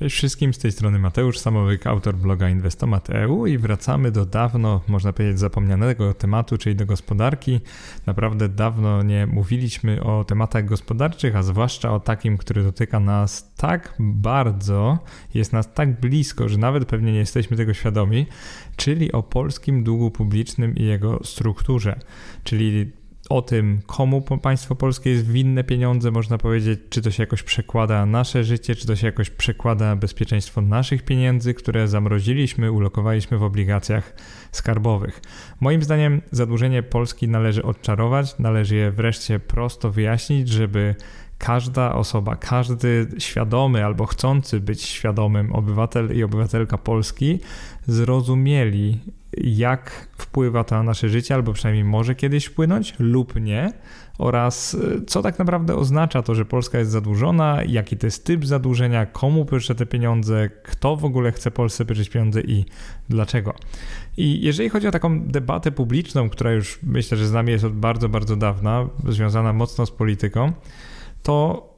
Cześć 0.00 0.16
wszystkim, 0.16 0.54
z 0.54 0.58
tej 0.58 0.72
strony 0.72 0.98
Mateusz 0.98 1.38
Samowyk, 1.38 1.86
autor 1.86 2.16
bloga 2.16 2.48
Inwestomat.eu 2.48 3.46
i 3.46 3.58
wracamy 3.58 4.10
do 4.10 4.26
dawno, 4.26 4.80
można 4.88 5.12
powiedzieć, 5.12 5.38
zapomnianego 5.38 6.14
tematu, 6.14 6.58
czyli 6.58 6.76
do 6.76 6.86
gospodarki. 6.86 7.60
Naprawdę 8.06 8.48
dawno 8.48 9.02
nie 9.02 9.26
mówiliśmy 9.26 10.04
o 10.04 10.24
tematach 10.24 10.64
gospodarczych, 10.64 11.36
a 11.36 11.42
zwłaszcza 11.42 11.92
o 11.92 12.00
takim, 12.00 12.38
który 12.38 12.62
dotyka 12.62 13.00
nas 13.00 13.54
tak 13.54 13.94
bardzo, 13.98 14.98
jest 15.34 15.52
nas 15.52 15.72
tak 15.74 16.00
blisko, 16.00 16.48
że 16.48 16.58
nawet 16.58 16.84
pewnie 16.84 17.12
nie 17.12 17.18
jesteśmy 17.18 17.56
tego 17.56 17.74
świadomi, 17.74 18.26
czyli 18.76 19.12
o 19.12 19.22
polskim 19.22 19.84
długu 19.84 20.10
publicznym 20.10 20.76
i 20.76 20.84
jego 20.84 21.24
strukturze. 21.24 22.00
Czyli 22.44 22.92
o 23.30 23.42
tym, 23.42 23.80
komu 23.86 24.20
państwo 24.20 24.74
polskie 24.74 25.10
jest 25.10 25.30
winne 25.30 25.64
pieniądze, 25.64 26.10
można 26.10 26.38
powiedzieć, 26.38 26.80
czy 26.90 27.02
to 27.02 27.10
się 27.10 27.22
jakoś 27.22 27.42
przekłada 27.42 27.98
na 27.98 28.06
nasze 28.06 28.44
życie, 28.44 28.74
czy 28.74 28.86
to 28.86 28.96
się 28.96 29.06
jakoś 29.06 29.30
przekłada 29.30 29.84
na 29.84 29.96
bezpieczeństwo 29.96 30.60
naszych 30.60 31.02
pieniędzy, 31.02 31.54
które 31.54 31.88
zamroziliśmy, 31.88 32.72
ulokowaliśmy 32.72 33.38
w 33.38 33.42
obligacjach 33.42 34.14
skarbowych. 34.52 35.20
Moim 35.60 35.82
zdaniem 35.82 36.22
zadłużenie 36.30 36.82
Polski 36.82 37.28
należy 37.28 37.62
odczarować, 37.62 38.38
należy 38.38 38.76
je 38.76 38.90
wreszcie 38.90 39.40
prosto 39.40 39.90
wyjaśnić, 39.90 40.48
żeby 40.48 40.94
każda 41.40 41.94
osoba, 41.94 42.36
każdy 42.36 43.06
świadomy 43.18 43.84
albo 43.84 44.06
chcący 44.06 44.60
być 44.60 44.82
świadomym 44.82 45.52
obywatel 45.52 46.16
i 46.16 46.22
obywatelka 46.22 46.78
Polski 46.78 47.38
zrozumieli, 47.86 48.98
jak 49.36 50.08
wpływa 50.18 50.64
to 50.64 50.74
na 50.74 50.82
nasze 50.82 51.08
życie, 51.08 51.34
albo 51.34 51.52
przynajmniej 51.52 51.84
może 51.84 52.14
kiedyś 52.14 52.44
wpłynąć, 52.44 52.94
lub 52.98 53.40
nie, 53.40 53.72
oraz 54.18 54.74
e, 54.74 55.04
co 55.06 55.22
tak 55.22 55.38
naprawdę 55.38 55.76
oznacza 55.76 56.22
to, 56.22 56.34
że 56.34 56.44
Polska 56.44 56.78
jest 56.78 56.90
zadłużona, 56.90 57.58
jaki 57.66 57.96
to 57.96 58.06
jest 58.06 58.24
typ 58.24 58.46
zadłużenia, 58.46 59.06
komu 59.06 59.44
pożycza 59.44 59.74
te 59.74 59.86
pieniądze, 59.86 60.50
kto 60.62 60.96
w 60.96 61.04
ogóle 61.04 61.32
chce 61.32 61.50
Polsce 61.50 61.84
pożyczyć 61.84 62.10
pieniądze 62.10 62.40
i 62.40 62.64
dlaczego. 63.08 63.54
I 64.16 64.40
jeżeli 64.40 64.68
chodzi 64.68 64.88
o 64.88 64.90
taką 64.90 65.20
debatę 65.20 65.72
publiczną, 65.72 66.28
która 66.28 66.52
już 66.52 66.78
myślę, 66.82 67.16
że 67.16 67.26
z 67.26 67.32
nami 67.32 67.52
jest 67.52 67.64
od 67.64 67.72
bardzo, 67.72 68.08
bardzo 68.08 68.36
dawna, 68.36 68.88
związana 69.08 69.52
mocno 69.52 69.86
z 69.86 69.90
polityką, 69.90 70.52
to 71.22 71.70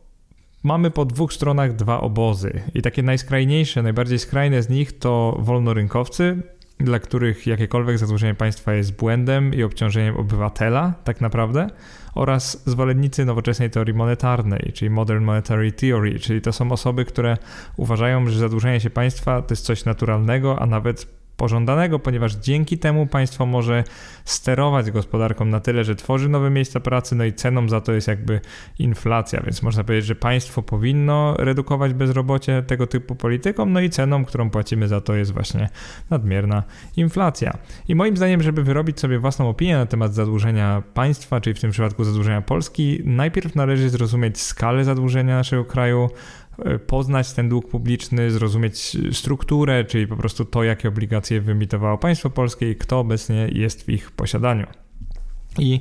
mamy 0.63 0.91
po 0.91 1.05
dwóch 1.05 1.33
stronach 1.33 1.77
dwa 1.77 2.01
obozy. 2.01 2.63
I 2.75 2.83
takie 2.83 3.03
najskrajniejsze, 3.03 3.83
najbardziej 3.83 4.19
skrajne 4.19 4.63
z 4.63 4.69
nich 4.69 4.99
to 4.99 5.37
wolnorynkowcy, 5.41 6.43
dla 6.79 6.99
których 6.99 7.47
jakiekolwiek 7.47 7.99
zadłużenie 7.99 8.35
państwa 8.35 8.75
jest 8.75 8.97
błędem 8.97 9.55
i 9.55 9.63
obciążeniem 9.63 10.17
obywatela, 10.17 10.95
tak 11.05 11.21
naprawdę, 11.21 11.67
oraz 12.15 12.63
zwolennicy 12.67 13.25
nowoczesnej 13.25 13.71
teorii 13.71 13.95
monetarnej, 13.95 14.73
czyli 14.75 14.91
Modern 14.91 15.25
Monetary 15.25 15.73
Theory, 15.73 16.19
czyli 16.19 16.41
to 16.41 16.53
są 16.53 16.73
osoby, 16.73 17.05
które 17.05 17.37
uważają, 17.77 18.29
że 18.29 18.39
zadłużenie 18.39 18.81
się 18.81 18.91
państwa 18.91 19.43
to 19.43 19.53
jest 19.53 19.65
coś 19.65 19.85
naturalnego, 19.85 20.59
a 20.59 20.67
nawet 20.67 21.22
pożądanego, 21.37 21.99
ponieważ 21.99 22.35
dzięki 22.35 22.79
temu 22.79 23.07
państwo 23.07 23.47
może 23.47 23.85
sterować 24.25 24.91
gospodarką 24.91 25.45
na 25.45 25.61
tyle, 25.61 25.85
że 25.85 25.97
tworzy 25.97 26.29
nowe 26.29 26.51
miejsca 26.51 26.81
pracy, 26.81 27.15
no 27.15 27.25
i 27.25 27.33
ceną 27.33 27.69
za 27.69 27.81
to 27.81 27.93
jest 27.93 28.09
jakby 28.09 28.41
inflacja, 28.79 29.41
więc 29.41 29.63
można 29.63 29.85
powiedzieć, 29.85 30.07
że 30.07 30.15
państwo 30.15 30.63
powinno 30.63 31.37
redukować 31.39 31.95
bezrobocie 31.95 32.63
tego 32.63 32.87
typu 32.87 33.15
polityką, 33.15 33.67
no 33.67 33.81
i 33.81 33.91
ceną, 33.91 34.25
którą 34.25 34.51
płacimy 34.51 34.89
za 34.89 35.01
to 35.01 35.15
jest 35.15 35.33
właśnie 35.33 35.69
nadmierna 36.11 36.63
inflacja. 36.97 37.53
I 37.89 37.95
moim 37.95 38.17
zdaniem, 38.17 38.43
żeby 38.43 38.63
wyrobić 38.63 39.01
sobie 39.01 39.19
własną 39.19 39.49
opinię 39.49 39.77
na 39.77 39.87
temat 39.87 40.15
zadłużenia 40.15 40.83
państwa, 40.95 41.41
czyli 41.41 41.55
w 41.55 41.61
tym 41.61 41.71
przypadku 41.71 42.05
zadłużenia 42.05 42.43
Polski, 42.43 43.03
najpierw 43.05 43.55
należy 43.55 43.89
zrozumieć 43.91 44.41
skalę 44.41 44.85
zadłużenia 44.85 45.37
naszego 45.37 45.65
kraju, 45.65 46.11
poznać 46.87 47.33
ten 47.33 47.49
dług 47.49 47.69
publiczny, 47.69 48.31
zrozumieć 48.31 48.97
strukturę, 49.13 49.85
czyli 49.85 50.07
po 50.07 50.17
prostu 50.17 50.45
to, 50.45 50.65
jakie 50.65 50.89
obligacje 50.89 51.41
wyemitowało 51.41 51.99
państwo 51.99 52.31
polskie 52.31 52.71
i 52.71 52.77
kto 52.77 53.01
obecnie 53.01 53.49
jest 53.53 53.83
w 53.83 53.89
ich 53.89 54.11
posiadaniu. 54.11 54.67
I 55.59 55.81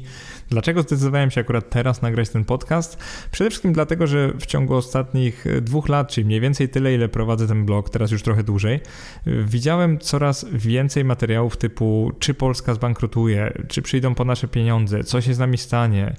dlaczego 0.49 0.81
zdecydowałem 0.81 1.31
się 1.31 1.41
akurat 1.41 1.69
teraz 1.69 2.01
nagrać 2.01 2.29
ten 2.29 2.45
podcast? 2.45 2.97
Przede 3.31 3.49
wszystkim 3.49 3.73
dlatego, 3.73 4.07
że 4.07 4.33
w 4.39 4.45
ciągu 4.45 4.75
ostatnich 4.75 5.45
dwóch 5.61 5.89
lat, 5.89 6.07
czyli 6.07 6.25
mniej 6.25 6.39
więcej 6.41 6.69
tyle, 6.69 6.93
ile 6.93 7.09
prowadzę 7.09 7.47
ten 7.47 7.65
blog, 7.65 7.89
teraz 7.89 8.11
już 8.11 8.23
trochę 8.23 8.43
dłużej, 8.43 8.79
widziałem 9.25 9.99
coraz 9.99 10.45
więcej 10.51 11.05
materiałów 11.05 11.57
typu 11.57 12.11
czy 12.19 12.33
Polska 12.33 12.73
zbankrutuje, 12.73 13.53
czy 13.67 13.81
przyjdą 13.81 14.15
po 14.15 14.25
nasze 14.25 14.47
pieniądze, 14.47 15.03
co 15.03 15.21
się 15.21 15.33
z 15.33 15.39
nami 15.39 15.57
stanie, 15.57 16.15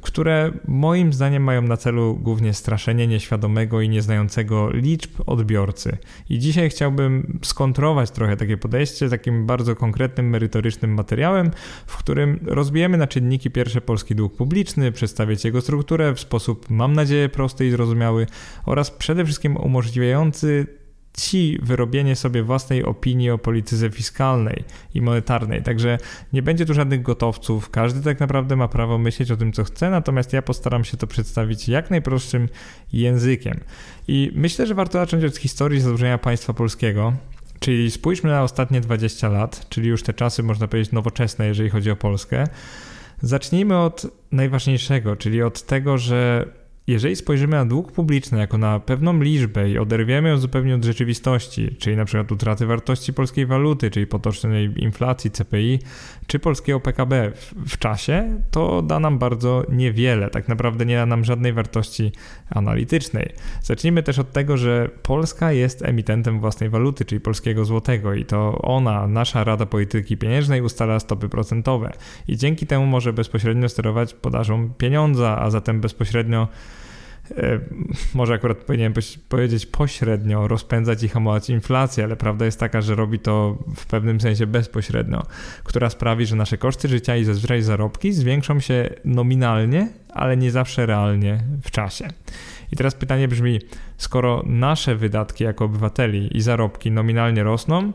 które 0.00 0.52
moim 0.68 1.12
zdaniem 1.12 1.42
mają 1.42 1.62
na 1.62 1.76
celu 1.76 2.18
głównie 2.22 2.54
straszenie 2.54 3.06
nieświadomego 3.06 3.80
i 3.80 3.88
nieznającego 3.88 4.70
liczb 4.70 5.10
odbiorcy. 5.26 5.96
I 6.28 6.38
dzisiaj 6.38 6.70
chciałbym 6.70 7.38
skontrować 7.42 8.10
trochę 8.10 8.36
takie 8.36 8.56
podejście 8.56 9.08
takim 9.08 9.46
bardzo 9.46 9.76
konkretnym, 9.76 10.28
merytorycznym 10.28 10.94
materiałem, 10.94 11.50
w 11.86 11.96
którym 11.96 12.40
rozbijemy 12.46 12.98
na 12.98 13.06
czynniki 13.06 13.50
pierwsze 13.50 13.80
polski 13.80 14.14
dług 14.14 14.36
publiczny, 14.36 14.92
przedstawiać 14.92 15.44
jego 15.44 15.60
strukturę 15.60 16.14
w 16.14 16.20
sposób, 16.20 16.70
mam 16.70 16.92
nadzieję, 16.92 17.28
prosty 17.28 17.66
i 17.66 17.70
zrozumiały 17.70 18.26
oraz 18.64 18.90
przede 18.90 19.24
wszystkim 19.24 19.56
umożliwiający 19.56 20.66
ci 21.16 21.58
wyrobienie 21.62 22.16
sobie 22.16 22.42
własnej 22.42 22.84
opinii 22.84 23.30
o 23.30 23.38
polityce 23.38 23.90
fiskalnej 23.90 24.64
i 24.94 25.00
monetarnej. 25.00 25.62
Także 25.62 25.98
nie 26.32 26.42
będzie 26.42 26.66
tu 26.66 26.74
żadnych 26.74 27.02
gotowców. 27.02 27.70
Każdy 27.70 28.02
tak 28.02 28.20
naprawdę 28.20 28.56
ma 28.56 28.68
prawo 28.68 28.98
myśleć 28.98 29.30
o 29.30 29.36
tym, 29.36 29.52
co 29.52 29.64
chce, 29.64 29.90
natomiast 29.90 30.32
ja 30.32 30.42
postaram 30.42 30.84
się 30.84 30.96
to 30.96 31.06
przedstawić 31.06 31.68
jak 31.68 31.90
najprostszym 31.90 32.48
językiem. 32.92 33.60
I 34.08 34.32
myślę, 34.34 34.66
że 34.66 34.74
warto 34.74 34.98
zacząć 34.98 35.24
od 35.24 35.36
historii 35.36 35.80
zadłużenia 35.80 36.18
państwa 36.18 36.52
polskiego. 36.52 37.12
Czyli 37.60 37.90
spójrzmy 37.90 38.30
na 38.30 38.42
ostatnie 38.42 38.80
20 38.80 39.28
lat, 39.28 39.68
czyli 39.68 39.88
już 39.88 40.02
te 40.02 40.14
czasy, 40.14 40.42
można 40.42 40.68
powiedzieć, 40.68 40.92
nowoczesne, 40.92 41.46
jeżeli 41.46 41.70
chodzi 41.70 41.90
o 41.90 41.96
Polskę. 41.96 42.44
Zacznijmy 43.22 43.78
od 43.78 44.06
najważniejszego, 44.32 45.16
czyli 45.16 45.42
od 45.42 45.62
tego, 45.62 45.98
że 45.98 46.46
jeżeli 46.86 47.16
spojrzymy 47.16 47.56
na 47.56 47.66
dług 47.66 47.92
publiczny 47.92 48.38
jako 48.38 48.58
na 48.58 48.80
pewną 48.80 49.20
liczbę 49.22 49.70
i 49.70 49.78
oderwiemy 49.78 50.28
ją 50.28 50.38
zupełnie 50.38 50.74
od 50.74 50.84
rzeczywistości, 50.84 51.76
czyli 51.78 51.96
na 51.96 52.04
przykład 52.04 52.32
utraty 52.32 52.66
wartości 52.66 53.12
polskiej 53.12 53.46
waluty, 53.46 53.90
czyli 53.90 54.06
potocznej 54.06 54.74
inflacji 54.76 55.30
CPI, 55.30 55.78
czy 56.26 56.38
polskiego 56.38 56.80
PKB 56.80 57.32
w, 57.34 57.54
w, 57.68 57.78
czasie, 57.78 58.40
to 58.50 58.82
da 58.82 59.00
nam 59.00 59.18
bardzo 59.18 59.64
niewiele. 59.68 60.30
Tak 60.30 60.48
naprawdę 60.48 60.86
nie 60.86 60.96
da 60.96 61.06
nam 61.06 61.24
żadnej 61.24 61.52
wartości 61.52 62.12
analitycznej. 62.50 63.32
Zacznijmy 63.62 64.02
też 64.02 64.18
od 64.18 64.32
tego, 64.32 64.56
że 64.56 64.90
Polska 65.02 65.52
jest 65.52 65.82
emitentem 65.82 66.40
własnej 66.40 66.70
waluty, 66.70 67.04
czyli 67.04 67.20
polskiego 67.20 67.64
złotego 67.64 68.14
i 68.14 68.24
to 68.24 68.58
ona, 68.62 69.06
nasza 69.06 69.44
Rada 69.44 69.66
Polityki 69.66 70.16
Pieniężnej 70.16 70.62
ustala 70.62 71.00
stopy 71.00 71.28
procentowe 71.28 71.92
i 72.28 72.36
dzięki 72.36 72.66
temu 72.66 72.86
może 72.86 73.12
bezpośrednio 73.12 73.68
sterować 73.68 74.14
podażą 74.14 74.70
pieniądza, 74.78 75.38
a 75.38 75.50
zatem 75.50 75.80
bezpośrednio 75.80 76.48
może 78.14 78.34
akurat 78.34 78.58
powinienem 78.58 78.92
powiedzieć 79.28 79.66
pośrednio 79.66 80.48
rozpędzać 80.48 81.02
i 81.02 81.08
hamować 81.08 81.50
inflację, 81.50 82.04
ale 82.04 82.16
prawda 82.16 82.44
jest 82.44 82.60
taka, 82.60 82.80
że 82.80 82.94
robi 82.94 83.18
to 83.18 83.58
w 83.76 83.86
pewnym 83.86 84.20
sensie 84.20 84.46
bezpośrednio, 84.46 85.22
która 85.64 85.90
sprawi, 85.90 86.26
że 86.26 86.36
nasze 86.36 86.58
koszty 86.58 86.88
życia 86.88 87.16
i 87.16 87.24
zazwyczaj 87.24 87.62
zarobki 87.62 88.12
zwiększą 88.12 88.60
się 88.60 88.90
nominalnie, 89.04 89.88
ale 90.08 90.36
nie 90.36 90.50
zawsze 90.50 90.86
realnie 90.86 91.40
w 91.62 91.70
czasie. 91.70 92.08
I 92.72 92.76
teraz 92.76 92.94
pytanie 92.94 93.28
brzmi, 93.28 93.60
skoro 93.96 94.42
nasze 94.46 94.96
wydatki 94.96 95.44
jako 95.44 95.64
obywateli 95.64 96.36
i 96.36 96.40
zarobki 96.40 96.90
nominalnie 96.90 97.42
rosną, 97.42 97.92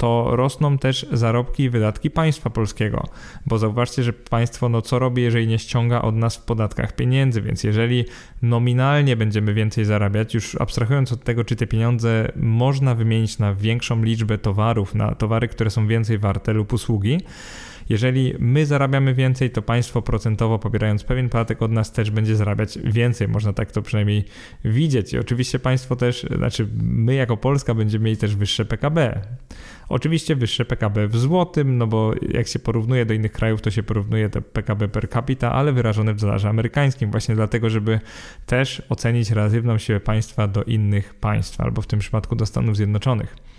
to 0.00 0.36
rosną 0.36 0.78
też 0.78 1.06
zarobki 1.12 1.62
i 1.62 1.70
wydatki 1.70 2.10
państwa 2.10 2.50
polskiego. 2.50 3.06
Bo 3.46 3.58
zauważcie, 3.58 4.02
że 4.02 4.12
państwo 4.12 4.68
no 4.68 4.82
co 4.82 4.98
robi, 4.98 5.22
jeżeli 5.22 5.46
nie 5.46 5.58
ściąga 5.58 6.02
od 6.02 6.16
nas 6.16 6.36
w 6.36 6.42
podatkach 6.42 6.96
pieniędzy, 6.96 7.42
więc 7.42 7.64
jeżeli 7.64 8.04
nominalnie 8.42 9.16
będziemy 9.16 9.54
więcej 9.54 9.84
zarabiać, 9.84 10.34
już 10.34 10.60
abstrahując 10.60 11.12
od 11.12 11.24
tego, 11.24 11.44
czy 11.44 11.56
te 11.56 11.66
pieniądze 11.66 12.32
można 12.36 12.94
wymienić 12.94 13.38
na 13.38 13.54
większą 13.54 14.02
liczbę 14.02 14.38
towarów, 14.38 14.94
na 14.94 15.14
towary, 15.14 15.48
które 15.48 15.70
są 15.70 15.86
więcej 15.86 16.18
warte 16.18 16.52
lub 16.52 16.72
usługi, 16.72 17.20
jeżeli 17.90 18.34
my 18.38 18.66
zarabiamy 18.66 19.14
więcej, 19.14 19.50
to 19.50 19.62
państwo 19.62 20.02
procentowo 20.02 20.58
pobierając 20.58 21.04
pewien 21.04 21.28
podatek 21.28 21.62
od 21.62 21.70
nas 21.70 21.92
też 21.92 22.10
będzie 22.10 22.36
zarabiać 22.36 22.78
więcej. 22.84 23.28
Można 23.28 23.52
tak 23.52 23.72
to 23.72 23.82
przynajmniej 23.82 24.24
widzieć. 24.64 25.12
I 25.12 25.18
oczywiście 25.18 25.58
państwo 25.58 25.96
też, 25.96 26.26
znaczy 26.36 26.68
my 26.82 27.14
jako 27.14 27.36
Polska 27.36 27.74
będziemy 27.74 28.04
mieli 28.04 28.16
też 28.16 28.36
wyższe 28.36 28.64
PKB. 28.64 29.20
Oczywiście 29.88 30.36
wyższe 30.36 30.64
PKB 30.64 31.08
w 31.08 31.16
złotym, 31.16 31.78
no 31.78 31.86
bo 31.86 32.12
jak 32.28 32.48
się 32.48 32.58
porównuje 32.58 33.06
do 33.06 33.14
innych 33.14 33.32
krajów, 33.32 33.62
to 33.62 33.70
się 33.70 33.82
porównuje 33.82 34.30
to 34.30 34.42
PKB 34.42 34.88
per 34.88 35.08
capita, 35.08 35.52
ale 35.52 35.72
wyrażone 35.72 36.14
w 36.14 36.20
dolarze 36.20 36.48
amerykańskim, 36.48 37.10
właśnie 37.10 37.34
dlatego, 37.34 37.70
żeby 37.70 38.00
też 38.46 38.82
ocenić 38.88 39.30
relatywną 39.30 39.78
siłę 39.78 40.00
państwa 40.00 40.48
do 40.48 40.64
innych 40.64 41.14
państw, 41.14 41.60
albo 41.60 41.82
w 41.82 41.86
tym 41.86 41.98
przypadku 41.98 42.36
do 42.36 42.46
Stanów 42.46 42.76
Zjednoczonych. 42.76 43.49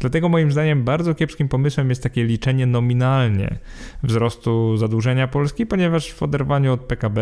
Dlatego 0.00 0.28
moim 0.28 0.52
zdaniem 0.52 0.84
bardzo 0.84 1.14
kiepskim 1.14 1.48
pomysłem 1.48 1.88
jest 1.90 2.02
takie 2.02 2.24
liczenie 2.24 2.66
nominalnie 2.66 3.58
wzrostu 4.02 4.76
zadłużenia 4.76 5.28
Polski, 5.28 5.66
ponieważ 5.66 6.12
w 6.12 6.22
oderwaniu 6.22 6.72
od 6.72 6.80
PKB 6.80 7.20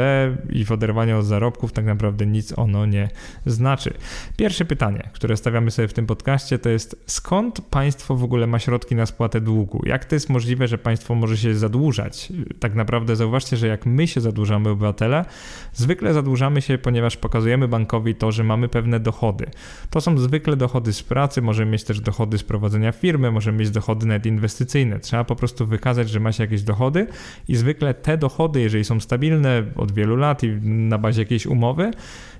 i 0.50 0.64
w 0.64 0.72
oderwaniu 0.72 1.18
od 1.18 1.26
zarobków 1.26 1.72
tak 1.72 1.84
naprawdę 1.84 2.26
nic 2.26 2.58
ono 2.58 2.86
nie 2.86 3.08
znaczy. 3.46 3.94
Pierwsze 4.36 4.64
pytanie, 4.64 5.10
które 5.12 5.36
stawiamy 5.36 5.70
sobie 5.70 5.88
w 5.88 5.92
tym 5.92 6.06
podcaście 6.06 6.58
to 6.58 6.68
jest 6.68 7.04
skąd 7.06 7.60
państwo 7.60 8.16
w 8.16 8.24
ogóle 8.24 8.46
ma 8.46 8.58
środki 8.58 8.94
na 8.94 9.06
spłatę 9.06 9.40
długu? 9.40 9.82
Jak 9.86 10.04
to 10.04 10.14
jest 10.14 10.30
możliwe, 10.30 10.68
że 10.68 10.78
państwo 10.78 11.14
może 11.14 11.36
się 11.36 11.54
zadłużać? 11.54 12.32
Tak 12.60 12.74
naprawdę 12.74 13.16
zauważcie, 13.16 13.56
że 13.56 13.66
jak 13.66 13.86
my 13.86 14.06
się 14.06 14.20
zadłużamy 14.20 14.68
obywatele, 14.68 15.24
zwykle 15.72 16.14
zadłużamy 16.14 16.62
się, 16.62 16.78
ponieważ 16.78 17.16
pokazujemy 17.16 17.68
bankowi 17.68 18.14
to, 18.14 18.32
że 18.32 18.44
mamy 18.44 18.68
pewne 18.68 19.00
dochody. 19.00 19.46
To 19.90 20.00
są 20.00 20.18
zwykle 20.18 20.56
dochody 20.56 20.92
z 20.92 21.02
pracy, 21.02 21.42
możemy 21.42 21.70
mieć 21.70 21.84
też 21.84 22.00
dochody 22.00 22.38
z 22.40 22.44
prowadzenia 22.44 22.92
firmy, 22.92 23.30
możemy 23.30 23.58
mieć 23.58 23.70
dochody 23.70 24.06
net 24.06 24.26
inwestycyjne. 24.26 25.00
Trzeba 25.00 25.24
po 25.24 25.36
prostu 25.36 25.66
wykazać, 25.66 26.10
że 26.10 26.20
ma 26.20 26.32
się 26.32 26.42
jakieś 26.42 26.62
dochody 26.62 27.06
i 27.48 27.56
zwykle 27.56 27.94
te 27.94 28.18
dochody, 28.18 28.60
jeżeli 28.60 28.84
są 28.84 29.00
stabilne 29.00 29.62
od 29.76 29.92
wielu 29.92 30.16
lat 30.16 30.42
i 30.42 30.48
na 30.62 30.98
bazie 30.98 31.22
jakiejś 31.22 31.46
umowy, 31.46 31.90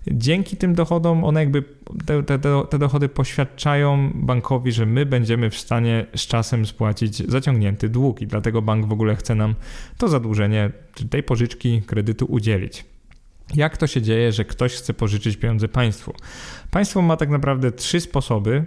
dzięki 0.07 0.57
tym 0.57 0.75
dochodom 0.75 1.25
one 1.25 1.41
jakby 1.41 1.65
te, 2.07 2.23
te, 2.23 2.39
te 2.71 2.79
dochody 2.79 3.09
poświadczają 3.09 4.11
bankowi, 4.15 4.73
że 4.73 4.87
my 4.87 5.07
będziemy 5.07 5.51
w 5.51 5.59
stanie 5.59 6.07
z 6.17 6.27
czasem 6.27 6.67
spłacić 6.67 7.31
zaciągnięty 7.31 7.89
dług 7.89 8.21
i 8.21 8.27
dlatego 8.27 8.63
bank 8.63 8.87
w 8.87 8.93
ogóle 8.93 9.17
chce 9.17 9.35
nam 9.35 9.55
to 9.99 10.09
zadłużenie, 10.09 10.71
czy 10.95 11.09
tej 11.09 11.23
pożyczki, 11.23 11.83
kredytu 11.87 12.27
udzielić. 12.27 12.85
Jak 13.55 13.77
to 13.77 13.87
się 13.87 14.03
dzieje, 14.03 14.33
że 14.33 14.45
ktoś 14.45 14.75
chce 14.75 14.95
pożyczyć 14.95 15.37
pieniądze 15.37 15.69
państwu? 15.69 16.15
Państwo 16.71 17.03
ma 17.03 17.17
tak 17.17 17.29
naprawdę 17.29 17.73
trzy 17.73 18.01
sposoby, 18.01 18.65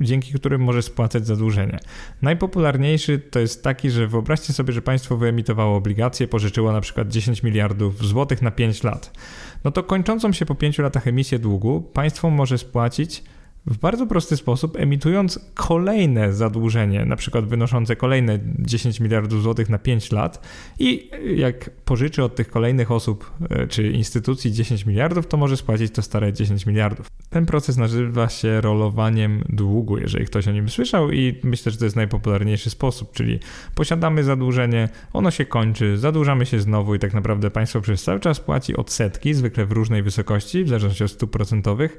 dzięki 0.00 0.32
którym 0.32 0.60
może 0.60 0.82
spłacać 0.82 1.26
zadłużenie. 1.26 1.78
Najpopularniejszy 2.22 3.18
to 3.18 3.38
jest 3.38 3.64
taki, 3.64 3.90
że 3.90 4.06
wyobraźcie 4.06 4.52
sobie, 4.52 4.72
że 4.72 4.82
państwo 4.82 5.16
wyemitowało 5.16 5.76
obligacje, 5.76 6.28
pożyczyło 6.28 6.72
na 6.72 6.80
przykład 6.80 7.08
10 7.08 7.42
miliardów 7.42 8.06
złotych 8.06 8.42
na 8.42 8.50
5 8.50 8.82
lat. 8.82 9.18
No 9.64 9.70
to 9.70 9.82
kończącą 9.82 10.32
się 10.32 10.46
po 10.46 10.54
5 10.54 10.78
latach 10.78 11.06
emisję 11.06 11.38
długu 11.38 11.80
państwo 11.80 12.30
może 12.30 12.58
spłacić 12.58 13.24
w 13.66 13.78
bardzo 13.78 14.06
prosty 14.06 14.36
sposób, 14.36 14.76
emitując 14.76 15.50
kolejne 15.54 16.32
zadłużenie, 16.32 17.04
na 17.04 17.16
przykład 17.16 17.46
wynoszące 17.46 17.96
kolejne 17.96 18.38
10 18.58 19.00
miliardów 19.00 19.42
złotych 19.42 19.68
na 19.68 19.78
5 19.78 20.12
lat 20.12 20.46
i 20.78 21.10
jak 21.36 21.70
pożyczy 21.70 22.24
od 22.24 22.34
tych 22.36 22.50
kolejnych 22.50 22.90
osób 22.90 23.32
e, 23.50 23.66
czy 23.66 23.90
instytucji 23.90 24.52
10 24.52 24.86
miliardów, 24.86 25.26
to 25.26 25.36
może 25.36 25.56
spłacić 25.56 25.92
to 25.92 26.02
stare 26.02 26.32
10 26.32 26.66
miliardów. 26.66 27.06
Ten 27.30 27.46
proces 27.46 27.76
nazywa 27.76 28.28
się 28.28 28.60
rolowaniem 28.60 29.44
długu, 29.48 29.98
jeżeli 29.98 30.26
ktoś 30.26 30.48
o 30.48 30.52
nim 30.52 30.68
słyszał 30.68 31.10
i 31.10 31.40
myślę, 31.42 31.72
że 31.72 31.78
to 31.78 31.84
jest 31.84 31.96
najpopularniejszy 31.96 32.70
sposób, 32.70 33.12
czyli 33.12 33.38
posiadamy 33.74 34.24
zadłużenie, 34.24 34.88
ono 35.12 35.30
się 35.30 35.44
kończy, 35.44 35.98
zadłużamy 35.98 36.46
się 36.46 36.60
znowu 36.60 36.94
i 36.94 36.98
tak 36.98 37.14
naprawdę 37.14 37.50
państwo 37.50 37.80
przez 37.80 38.02
cały 38.02 38.20
czas 38.20 38.40
płaci 38.40 38.76
odsetki, 38.76 39.34
zwykle 39.34 39.66
w 39.66 39.72
różnej 39.72 40.02
wysokości, 40.02 40.64
w 40.64 40.68
zależności 40.68 41.04
od 41.04 41.10
stóp 41.10 41.30
procentowych, 41.30 41.98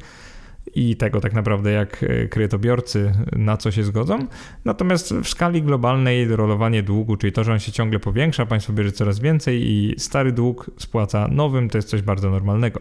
i 0.76 0.96
tego 0.96 1.22
tak 1.22 1.34
naprawdę, 1.34 1.72
jak 1.72 2.04
e, 2.04 2.28
kredytobiorcy 2.28 3.14
na 3.32 3.58
co 3.58 3.72
się 3.72 3.84
zgodzą. 3.84 4.28
Natomiast 4.66 5.14
w 5.14 5.30
skali 5.30 5.62
globalnej 5.62 6.36
rolowanie 6.36 6.84
długu, 6.84 7.18
czyli 7.18 7.34
to, 7.34 7.44
że 7.44 7.54
on 7.54 7.60
się 7.60 7.72
ciągle 7.72 8.00
powiększa, 8.00 8.46
państwo 8.46 8.74
bierze 8.74 8.92
coraz 8.92 9.20
więcej 9.20 9.62
i 9.64 9.96
stary 9.98 10.32
dług 10.32 10.72
spłaca 10.78 11.28
nowym, 11.32 11.70
to 11.70 11.78
jest 11.78 11.90
coś 11.90 12.02
bardzo 12.02 12.30
normalnego. 12.30 12.80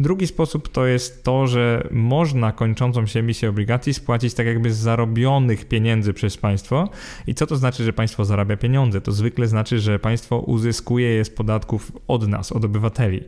Drugi 0.00 0.26
sposób 0.26 0.68
to 0.68 0.86
jest 0.86 1.24
to, 1.24 1.46
że 1.46 1.88
można 1.90 2.52
kończącą 2.52 3.06
się 3.06 3.20
emisję 3.20 3.48
obligacji 3.48 3.94
spłacić 3.94 4.34
tak 4.34 4.46
jakby 4.46 4.72
z 4.72 4.76
zarobionych 4.76 5.64
pieniędzy 5.64 6.12
przez 6.12 6.36
państwo. 6.36 6.88
I 7.26 7.34
co 7.34 7.46
to 7.46 7.56
znaczy, 7.56 7.84
że 7.84 7.92
państwo 7.92 8.24
zarabia 8.24 8.56
pieniądze? 8.56 9.00
To 9.00 9.12
zwykle 9.12 9.46
znaczy, 9.46 9.80
że 9.80 9.98
państwo 9.98 10.38
uzyskuje 10.38 11.08
je 11.08 11.24
z 11.24 11.30
podatków 11.30 11.92
od 12.08 12.28
nas, 12.28 12.52
od 12.52 12.64
obywateli. 12.64 13.24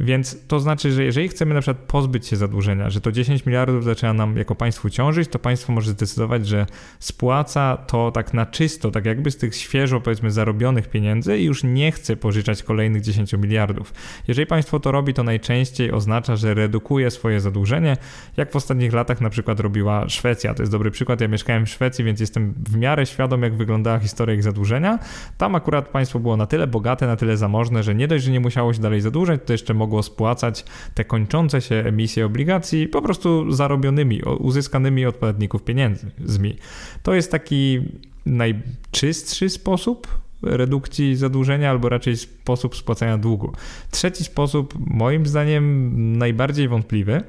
Więc 0.00 0.46
to 0.46 0.60
znaczy, 0.60 0.92
że 0.92 1.04
jeżeli 1.04 1.28
chcemy 1.28 1.54
na 1.54 1.60
przykład 1.60 1.86
pozbyć 1.86 2.26
się 2.26 2.36
zadłużenia, 2.36 2.90
że 2.90 3.00
to 3.00 3.12
10 3.12 3.46
miliardów 3.46 3.84
zaczyna 3.84 4.12
nam 4.12 4.36
jako 4.36 4.54
państwu 4.54 4.90
ciążyć, 4.90 5.28
to 5.28 5.38
państwo 5.38 5.72
może 5.72 5.90
zdecydować, 5.90 6.46
że 6.46 6.66
spłaca 6.98 7.76
to 7.76 8.10
tak 8.10 8.34
na 8.34 8.46
czysto, 8.46 8.90
tak 8.90 9.06
jakby 9.06 9.30
z 9.30 9.36
tych 9.36 9.56
świeżo 9.56 10.00
powiedzmy 10.00 10.30
zarobionych 10.30 10.88
pieniędzy 10.88 11.38
i 11.38 11.44
już 11.44 11.64
nie 11.64 11.92
chce 11.92 12.16
pożyczać 12.16 12.62
kolejnych 12.62 13.02
10 13.02 13.32
miliardów. 13.32 13.92
Jeżeli 14.28 14.46
państwo 14.46 14.80
to 14.80 14.92
robi, 14.92 15.14
to 15.14 15.22
najczęściej 15.22 15.92
oznacza, 15.92 16.36
że 16.36 16.54
redukuje 16.54 17.10
swoje 17.10 17.40
zadłużenie, 17.40 17.96
jak 18.36 18.52
w 18.52 18.56
ostatnich 18.56 18.92
latach 18.92 19.20
na 19.20 19.30
przykład 19.30 19.60
robiła 19.60 20.08
Szwecja. 20.08 20.54
To 20.54 20.62
jest 20.62 20.72
dobry 20.72 20.90
przykład. 20.90 21.20
Ja 21.20 21.28
mieszkałem 21.28 21.66
w 21.66 21.70
Szwecji, 21.70 22.04
więc 22.04 22.20
jestem 22.20 22.54
w 22.68 22.76
miarę 22.76 23.06
świadom, 23.06 23.42
jak 23.42 23.54
wyglądała 23.54 23.98
historia 23.98 24.34
ich 24.34 24.42
zadłużenia. 24.42 24.98
Tam 25.38 25.54
akurat 25.54 25.88
państwo 25.88 26.18
było 26.18 26.36
na 26.36 26.46
tyle 26.46 26.66
bogate, 26.66 27.06
na 27.06 27.16
tyle 27.16 27.36
zamożne, 27.36 27.82
że 27.82 27.94
nie 27.94 28.08
dość, 28.08 28.24
że 28.24 28.30
nie 28.30 28.40
musiało 28.40 28.72
się 28.74 28.80
dalej 28.80 29.00
zadłużać, 29.00 29.40
to 29.46 29.52
jeszcze 29.52 29.74
mogło 29.74 29.87
mogło 29.88 30.02
spłacać 30.02 30.64
te 30.94 31.04
kończące 31.04 31.60
się 31.60 31.74
emisje 31.74 32.26
obligacji 32.26 32.88
po 32.88 33.02
prostu 33.02 33.52
zarobionymi, 33.52 34.22
uzyskanymi 34.22 35.06
od 35.06 35.16
podatników 35.16 35.62
pieniędzmi. 35.62 36.56
To 37.02 37.14
jest 37.14 37.30
taki 37.30 37.80
najczystszy 38.26 39.50
sposób 39.50 40.18
redukcji 40.42 41.16
zadłużenia, 41.16 41.70
albo 41.70 41.88
raczej 41.88 42.16
sposób 42.16 42.76
spłacania 42.76 43.18
długu. 43.18 43.52
Trzeci 43.90 44.24
sposób, 44.24 44.74
moim 44.86 45.26
zdaniem 45.26 45.92
najbardziej 46.18 46.68
wątpliwy, 46.68 47.22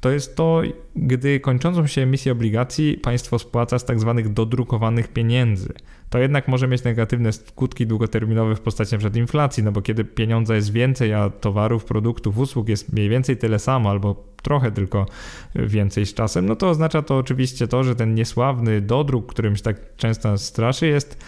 to 0.00 0.10
jest 0.10 0.36
to, 0.36 0.62
gdy 0.96 1.40
kończącą 1.40 1.86
się 1.86 2.02
emisję 2.02 2.32
obligacji 2.32 2.98
państwo 3.02 3.38
spłaca 3.38 3.78
z 3.78 3.84
tak 3.84 4.00
zwanych 4.00 4.32
dodrukowanych 4.32 5.08
pieniędzy. 5.08 5.72
To 6.10 6.18
jednak 6.18 6.48
może 6.48 6.68
mieć 6.68 6.84
negatywne 6.84 7.32
skutki 7.32 7.86
długoterminowe 7.86 8.54
w 8.54 8.60
postaci 8.60 8.94
np. 8.94 9.18
inflacji, 9.18 9.62
no 9.62 9.72
bo 9.72 9.82
kiedy 9.82 10.04
pieniądza 10.04 10.54
jest 10.54 10.72
więcej, 10.72 11.14
a 11.14 11.30
towarów, 11.30 11.84
produktów, 11.84 12.38
usług 12.38 12.68
jest 12.68 12.92
mniej 12.92 13.08
więcej 13.08 13.36
tyle 13.36 13.58
samo 13.58 13.90
albo 13.90 14.24
trochę 14.42 14.72
tylko 14.72 15.06
więcej 15.54 16.06
z 16.06 16.14
czasem, 16.14 16.46
no 16.46 16.56
to 16.56 16.68
oznacza 16.68 17.02
to 17.02 17.16
oczywiście 17.16 17.68
to, 17.68 17.84
że 17.84 17.94
ten 17.94 18.14
niesławny 18.14 18.80
dodruk, 18.80 19.26
którym 19.26 19.56
się 19.56 19.62
tak 19.62 19.96
często 19.96 20.38
straszy, 20.38 20.86
jest 20.86 21.24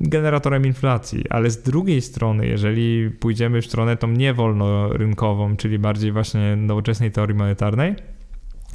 generatorem 0.00 0.66
inflacji, 0.66 1.24
ale 1.30 1.50
z 1.50 1.62
drugiej 1.62 2.00
strony, 2.00 2.46
jeżeli 2.46 3.10
pójdziemy 3.10 3.62
w 3.62 3.66
stronę 3.66 3.96
tą 3.96 4.08
niewolnorynkową, 4.08 5.56
czyli 5.56 5.78
bardziej 5.78 6.12
właśnie 6.12 6.56
nowoczesnej 6.56 7.10
teorii 7.10 7.36
monetarnej, 7.36 7.94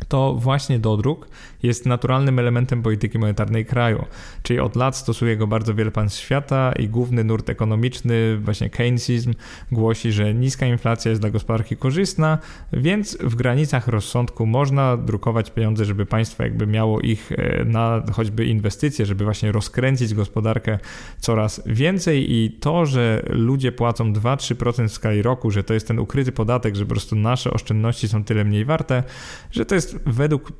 to 0.07 0.33
właśnie 0.33 0.79
dodruk 0.79 1.27
jest 1.63 1.85
naturalnym 1.85 2.39
elementem 2.39 2.83
polityki 2.83 3.19
monetarnej 3.19 3.65
kraju. 3.65 4.05
Czyli 4.43 4.59
od 4.59 4.75
lat 4.75 4.97
stosuje 4.97 5.37
go 5.37 5.47
bardzo 5.47 5.73
wiele 5.73 5.91
państw 5.91 6.19
świata 6.19 6.73
i 6.79 6.89
główny 6.89 7.23
nurt 7.23 7.49
ekonomiczny, 7.49 8.37
właśnie 8.37 8.69
Keynesizm, 8.69 9.33
głosi, 9.71 10.11
że 10.11 10.33
niska 10.33 10.65
inflacja 10.65 11.09
jest 11.09 11.21
dla 11.21 11.29
gospodarki 11.29 11.77
korzystna, 11.77 12.37
więc 12.73 13.17
w 13.21 13.35
granicach 13.35 13.87
rozsądku 13.87 14.45
można 14.45 14.97
drukować 14.97 15.51
pieniądze, 15.51 15.85
żeby 15.85 16.05
państwo 16.05 16.43
jakby 16.43 16.67
miało 16.67 16.99
ich 16.99 17.31
e, 17.31 17.65
na 17.65 18.03
choćby 18.11 18.45
inwestycje, 18.45 19.05
żeby 19.05 19.23
właśnie 19.23 19.51
rozkręcić 19.51 20.13
gospodarkę 20.13 20.79
coraz 21.19 21.61
więcej 21.65 22.33
i 22.33 22.51
to, 22.59 22.85
że 22.85 23.23
ludzie 23.29 23.71
płacą 23.71 24.13
2-3% 24.13 24.87
w 24.87 24.93
skali 24.93 25.21
roku, 25.21 25.51
że 25.51 25.63
to 25.63 25.73
jest 25.73 25.87
ten 25.87 25.99
ukryty 25.99 26.31
podatek, 26.31 26.75
że 26.75 26.85
po 26.85 26.89
prostu 26.89 27.15
nasze 27.15 27.51
oszczędności 27.51 28.07
są 28.07 28.23
tyle 28.23 28.43
mniej 28.43 28.65
warte, 28.65 29.03
że 29.51 29.65
to 29.65 29.75
jest 29.75 29.82
według 30.05 30.51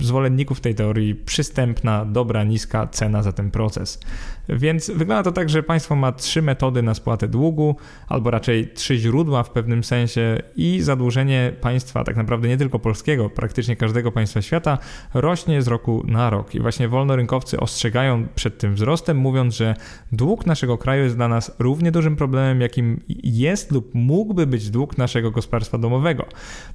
zwolenników 0.00 0.60
tej 0.60 0.74
teorii 0.74 1.14
przystępna, 1.14 2.04
dobra, 2.04 2.44
niska 2.44 2.86
cena 2.86 3.22
za 3.22 3.32
ten 3.32 3.50
proces. 3.50 4.00
Więc 4.48 4.90
wygląda 4.90 5.22
to 5.22 5.32
tak, 5.32 5.48
że 5.48 5.62
państwo 5.62 5.96
ma 5.96 6.12
trzy 6.12 6.42
metody 6.42 6.82
na 6.82 6.94
spłatę 6.94 7.28
długu, 7.28 7.76
albo 8.08 8.30
raczej 8.30 8.68
trzy 8.68 8.96
źródła 8.96 9.42
w 9.42 9.50
pewnym 9.50 9.84
sensie 9.84 10.42
i 10.56 10.80
zadłużenie 10.80 11.52
państwa, 11.60 12.04
tak 12.04 12.16
naprawdę 12.16 12.48
nie 12.48 12.56
tylko 12.56 12.78
polskiego, 12.78 13.30
praktycznie 13.30 13.76
każdego 13.76 14.12
państwa 14.12 14.42
świata, 14.42 14.78
rośnie 15.14 15.62
z 15.62 15.68
roku 15.68 16.02
na 16.06 16.30
rok. 16.30 16.54
I 16.54 16.60
właśnie 16.60 16.88
wolnorynkowcy 16.88 17.60
ostrzegają 17.60 18.26
przed 18.34 18.58
tym 18.58 18.74
wzrostem, 18.74 19.16
mówiąc, 19.16 19.56
że 19.56 19.74
dług 20.12 20.46
naszego 20.46 20.78
kraju 20.78 21.04
jest 21.04 21.16
dla 21.16 21.28
nas 21.28 21.56
równie 21.58 21.92
dużym 21.92 22.16
problemem, 22.16 22.60
jakim 22.60 23.00
jest 23.24 23.72
lub 23.72 23.94
mógłby 23.94 24.46
być 24.46 24.70
dług 24.70 24.98
naszego 24.98 25.30
gospodarstwa 25.30 25.78
domowego. 25.78 26.26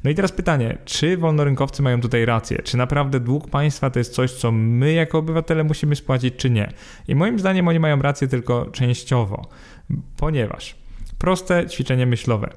No 0.04 0.10
i 0.10 0.16
teraz 0.16 0.32
pytanie, 0.32 0.78
czy 0.86 1.18
wolnorynkowcy 1.18 1.84
mają 1.84 2.02
tutaj 2.02 2.26
rację? 2.26 2.62
Czy 2.64 2.78
naprawdę 2.78 3.05
dług 3.06 3.50
państwa 3.50 3.90
to 3.90 4.00
jest 4.00 4.14
coś, 4.14 4.32
co 4.32 4.52
my 4.52 4.94
jako 4.94 5.18
obywatele 5.18 5.64
musimy 5.64 5.96
spłacić, 5.96 6.36
czy 6.36 6.50
nie? 6.50 6.72
I 7.08 7.16
moim 7.16 7.40
zdaniem 7.40 7.68
oni 7.68 7.80
mają 7.80 8.02
rację 8.02 8.28
tylko 8.28 8.66
częściowo, 8.66 9.48
ponieważ 10.18 10.76
proste 11.18 11.70
ćwiczenie 11.70 12.06
myślowe. 12.06 12.50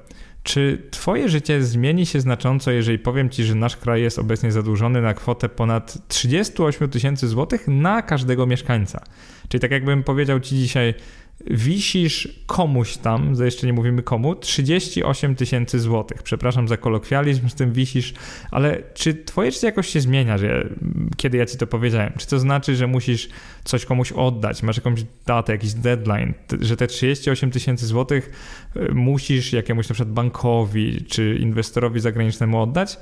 Czy 0.43 0.87
Twoje 0.91 1.29
życie 1.29 1.63
zmieni 1.63 2.05
się 2.05 2.21
znacząco, 2.21 2.71
jeżeli 2.71 2.99
powiem 2.99 3.29
Ci, 3.29 3.43
że 3.43 3.55
nasz 3.55 3.77
kraj 3.77 4.01
jest 4.01 4.19
obecnie 4.19 4.51
zadłużony 4.51 5.01
na 5.01 5.13
kwotę 5.13 5.49
ponad 5.49 6.07
38 6.07 6.89
tysięcy 6.89 7.27
złotych 7.27 7.67
na 7.67 8.01
każdego 8.01 8.45
mieszkańca? 8.45 9.03
Czyli 9.49 9.61
tak 9.61 9.71
jakbym 9.71 10.03
powiedział 10.03 10.39
Ci 10.39 10.55
dzisiaj, 10.55 10.93
wisisz 11.47 12.27
komuś 12.45 12.97
tam, 12.97 13.35
jeszcze 13.45 13.67
nie 13.67 13.73
mówimy 13.73 14.03
komu, 14.03 14.35
38 14.35 15.35
tysięcy 15.35 15.79
złotych. 15.79 16.23
Przepraszam 16.23 16.67
za 16.67 16.77
kolokwializm, 16.77 17.49
z 17.49 17.55
tym 17.55 17.73
wisisz, 17.73 18.13
ale 18.51 18.83
czy 18.93 19.13
twoje 19.13 19.51
życie 19.51 19.67
jakoś 19.67 19.87
się 19.87 20.01
zmienia, 20.01 20.37
że 20.37 20.69
kiedy 21.17 21.37
ja 21.37 21.45
ci 21.45 21.57
to 21.57 21.67
powiedziałem? 21.67 22.13
Czy 22.17 22.27
to 22.27 22.39
znaczy, 22.39 22.75
że 22.75 22.87
musisz 22.87 23.29
coś 23.63 23.85
komuś 23.85 24.11
oddać, 24.11 24.63
masz 24.63 24.77
jakąś 24.77 25.05
datę, 25.25 25.51
jakiś 25.51 25.73
deadline, 25.73 26.33
że 26.61 26.77
te 26.77 26.87
38 26.87 27.51
tysięcy 27.51 27.85
złotych 27.85 28.31
y, 28.75 28.93
musisz 28.93 29.53
jakiemuś 29.53 29.89
na 29.89 29.93
przykład 29.93 30.13
bankowi 30.13 31.05
czy 31.05 31.37
inwestorowi 31.41 31.99
zagranicznemu 31.99 32.61
oddać? 32.61 32.97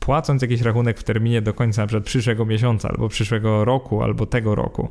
Płacąc 0.00 0.42
jakiś 0.42 0.60
rachunek 0.60 0.98
w 0.98 1.04
terminie 1.04 1.42
do 1.42 1.54
końca 1.54 1.86
przykład 1.86 2.04
przyszłego 2.04 2.44
miesiąca, 2.44 2.88
albo 2.88 3.08
przyszłego 3.08 3.64
roku, 3.64 4.02
albo 4.02 4.26
tego 4.26 4.54
roku. 4.54 4.88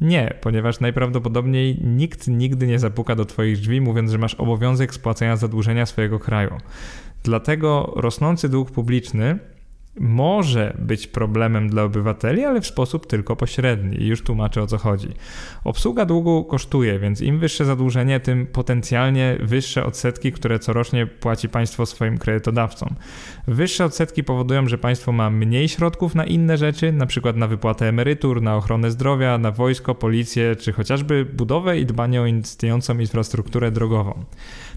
Nie, 0.00 0.34
ponieważ 0.40 0.80
najprawdopodobniej 0.80 1.80
nikt 1.84 2.28
nigdy 2.28 2.66
nie 2.66 2.78
zapuka 2.78 3.14
do 3.14 3.24
Twoich 3.24 3.58
drzwi, 3.58 3.80
mówiąc, 3.80 4.10
że 4.10 4.18
masz 4.18 4.34
obowiązek 4.34 4.94
spłacenia 4.94 5.36
zadłużenia 5.36 5.86
swojego 5.86 6.18
kraju. 6.18 6.56
Dlatego 7.22 7.92
rosnący 7.96 8.48
dług 8.48 8.70
publiczny 8.70 9.38
może 10.00 10.76
być 10.78 11.06
problemem 11.06 11.68
dla 11.68 11.82
obywateli, 11.82 12.44
ale 12.44 12.60
w 12.60 12.66
sposób 12.66 13.06
tylko 13.06 13.36
pośredni. 13.36 14.02
I 14.02 14.06
już 14.06 14.22
tłumaczę 14.22 14.62
o 14.62 14.66
co 14.66 14.78
chodzi. 14.78 15.08
Obsługa 15.64 16.04
długu 16.04 16.44
kosztuje, 16.44 16.98
więc 16.98 17.20
im 17.20 17.38
wyższe 17.38 17.64
zadłużenie, 17.64 18.20
tym 18.20 18.46
potencjalnie 18.46 19.38
wyższe 19.40 19.84
odsetki, 19.84 20.32
które 20.32 20.58
corocznie 20.58 21.06
płaci 21.06 21.48
państwo 21.48 21.86
swoim 21.86 22.18
kredytodawcom. 22.18 22.88
Wyższe 23.46 23.84
odsetki 23.84 24.24
powodują, 24.24 24.68
że 24.68 24.78
państwo 24.78 25.12
ma 25.12 25.30
mniej 25.30 25.68
środków 25.68 26.14
na 26.14 26.24
inne 26.24 26.56
rzeczy, 26.56 26.92
na 26.92 27.06
przykład 27.06 27.36
na 27.36 27.46
wypłatę 27.46 27.88
emerytur, 27.88 28.42
na 28.42 28.56
ochronę 28.56 28.90
zdrowia, 28.90 29.38
na 29.38 29.50
wojsko, 29.50 29.94
policję, 29.94 30.56
czy 30.56 30.72
chociażby 30.72 31.24
budowę 31.24 31.78
i 31.78 31.86
dbanie 31.86 32.22
o 32.22 32.26
istniejącą 32.26 32.98
infrastrukturę 32.98 33.70
drogową. 33.70 34.24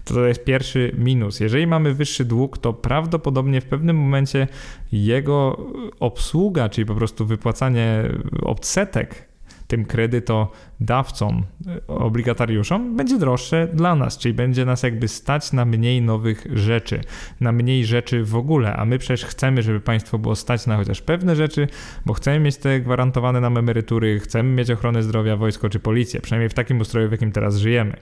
To, 0.04 0.14
to 0.14 0.26
jest 0.26 0.44
pierwszy 0.44 0.94
minus. 0.98 1.40
Jeżeli 1.40 1.66
mamy 1.66 1.94
wyższy 1.94 2.24
dług, 2.24 2.58
to 2.58 2.72
prawdopodobnie 2.72 3.60
w 3.60 3.64
pewnym 3.64 3.96
momencie 3.96 4.48
jego 4.92 5.66
obsługa, 6.00 6.68
czyli 6.68 6.86
po 6.86 6.94
prostu 6.94 7.26
wypłacanie 7.26 8.02
odsetek 8.42 9.32
tym 9.72 9.84
kredytodawcom, 9.84 11.42
obligatariuszom, 11.88 12.96
będzie 12.96 13.18
droższe 13.18 13.68
dla 13.72 13.94
nas, 13.94 14.18
czyli 14.18 14.34
będzie 14.34 14.64
nas 14.64 14.82
jakby 14.82 15.08
stać 15.08 15.52
na 15.52 15.64
mniej 15.64 16.02
nowych 16.02 16.46
rzeczy, 16.52 17.00
na 17.40 17.52
mniej 17.52 17.84
rzeczy 17.84 18.24
w 18.24 18.36
ogóle, 18.36 18.76
a 18.76 18.84
my 18.84 18.98
przecież 18.98 19.24
chcemy, 19.24 19.62
żeby 19.62 19.80
państwo 19.80 20.18
było 20.18 20.36
stać 20.36 20.66
na 20.66 20.76
chociaż 20.76 21.02
pewne 21.02 21.36
rzeczy, 21.36 21.68
bo 22.06 22.12
chcemy 22.12 22.40
mieć 22.40 22.56
te 22.56 22.80
gwarantowane 22.80 23.40
nam 23.40 23.58
emerytury, 23.58 24.20
chcemy 24.20 24.48
mieć 24.48 24.70
ochronę 24.70 25.02
zdrowia, 25.02 25.36
wojsko 25.36 25.68
czy 25.68 25.80
policję, 25.80 26.20
przynajmniej 26.20 26.48
w 26.48 26.54
takim 26.54 26.80
ustroju, 26.80 27.08
w 27.08 27.12
jakim 27.12 27.32
teraz 27.32 27.56
żyjemy. 27.56 27.96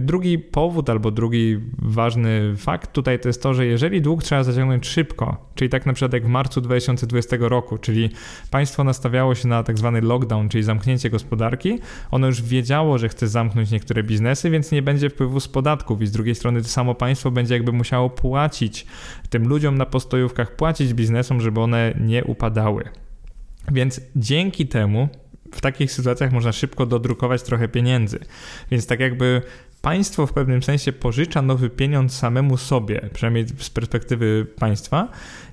Drugi 0.00 0.38
powód 0.38 0.90
albo 0.90 1.10
drugi 1.10 1.58
ważny 1.78 2.56
fakt 2.56 2.92
tutaj 2.92 3.20
to 3.20 3.28
jest 3.28 3.42
to, 3.42 3.54
że 3.54 3.66
jeżeli 3.66 4.02
dług 4.02 4.22
trzeba 4.22 4.44
zaciągnąć 4.44 4.86
szybko, 4.86 5.50
czyli 5.54 5.68
tak 5.68 5.86
na 5.86 5.92
przykład 5.92 6.12
jak 6.12 6.24
w 6.24 6.28
marcu 6.28 6.60
2020 6.60 7.36
roku, 7.40 7.78
czyli 7.78 8.10
państwo 8.50 8.84
nastawiało 8.84 9.34
się 9.34 9.48
na 9.48 9.62
tak 9.62 9.78
zwany 9.78 10.00
lockdown, 10.00 10.48
czyli 10.48 10.64
zamknięcie 10.64 11.10
gospodarki, 11.10 11.78
ono 12.10 12.26
już 12.26 12.42
wiedziało, 12.42 12.98
że 12.98 13.08
chce 13.08 13.28
zamknąć 13.28 13.70
niektóre 13.70 14.02
biznesy, 14.02 14.50
więc 14.50 14.72
nie 14.72 14.82
będzie 14.82 15.10
wpływu 15.10 15.40
z 15.40 15.48
podatków 15.48 16.02
i 16.02 16.06
z 16.06 16.12
drugiej 16.12 16.34
strony 16.34 16.62
to 16.62 16.68
samo 16.68 16.94
państwo 16.94 17.30
będzie 17.30 17.54
jakby 17.54 17.72
musiało 17.72 18.10
płacić 18.10 18.86
tym 19.30 19.48
ludziom 19.48 19.78
na 19.78 19.86
postojówkach, 19.86 20.56
płacić 20.56 20.94
biznesom, 20.94 21.40
żeby 21.40 21.60
one 21.60 21.94
nie 22.00 22.24
upadały. 22.24 22.84
Więc 23.72 24.00
dzięki 24.16 24.66
temu 24.66 25.08
w 25.52 25.60
takich 25.60 25.92
sytuacjach 25.92 26.32
można 26.32 26.52
szybko 26.52 26.86
dodrukować 26.86 27.42
trochę 27.42 27.68
pieniędzy. 27.68 28.18
Więc 28.70 28.86
tak 28.86 29.00
jakby 29.00 29.42
państwo 29.82 30.26
w 30.26 30.32
pewnym 30.32 30.62
sensie 30.62 30.92
pożycza 30.92 31.42
nowy 31.42 31.70
pieniądz 31.70 32.12
samemu 32.12 32.56
sobie, 32.56 33.10
przynajmniej 33.12 33.46
z 33.58 33.70
perspektywy 33.70 34.46
państwa. 34.58 35.08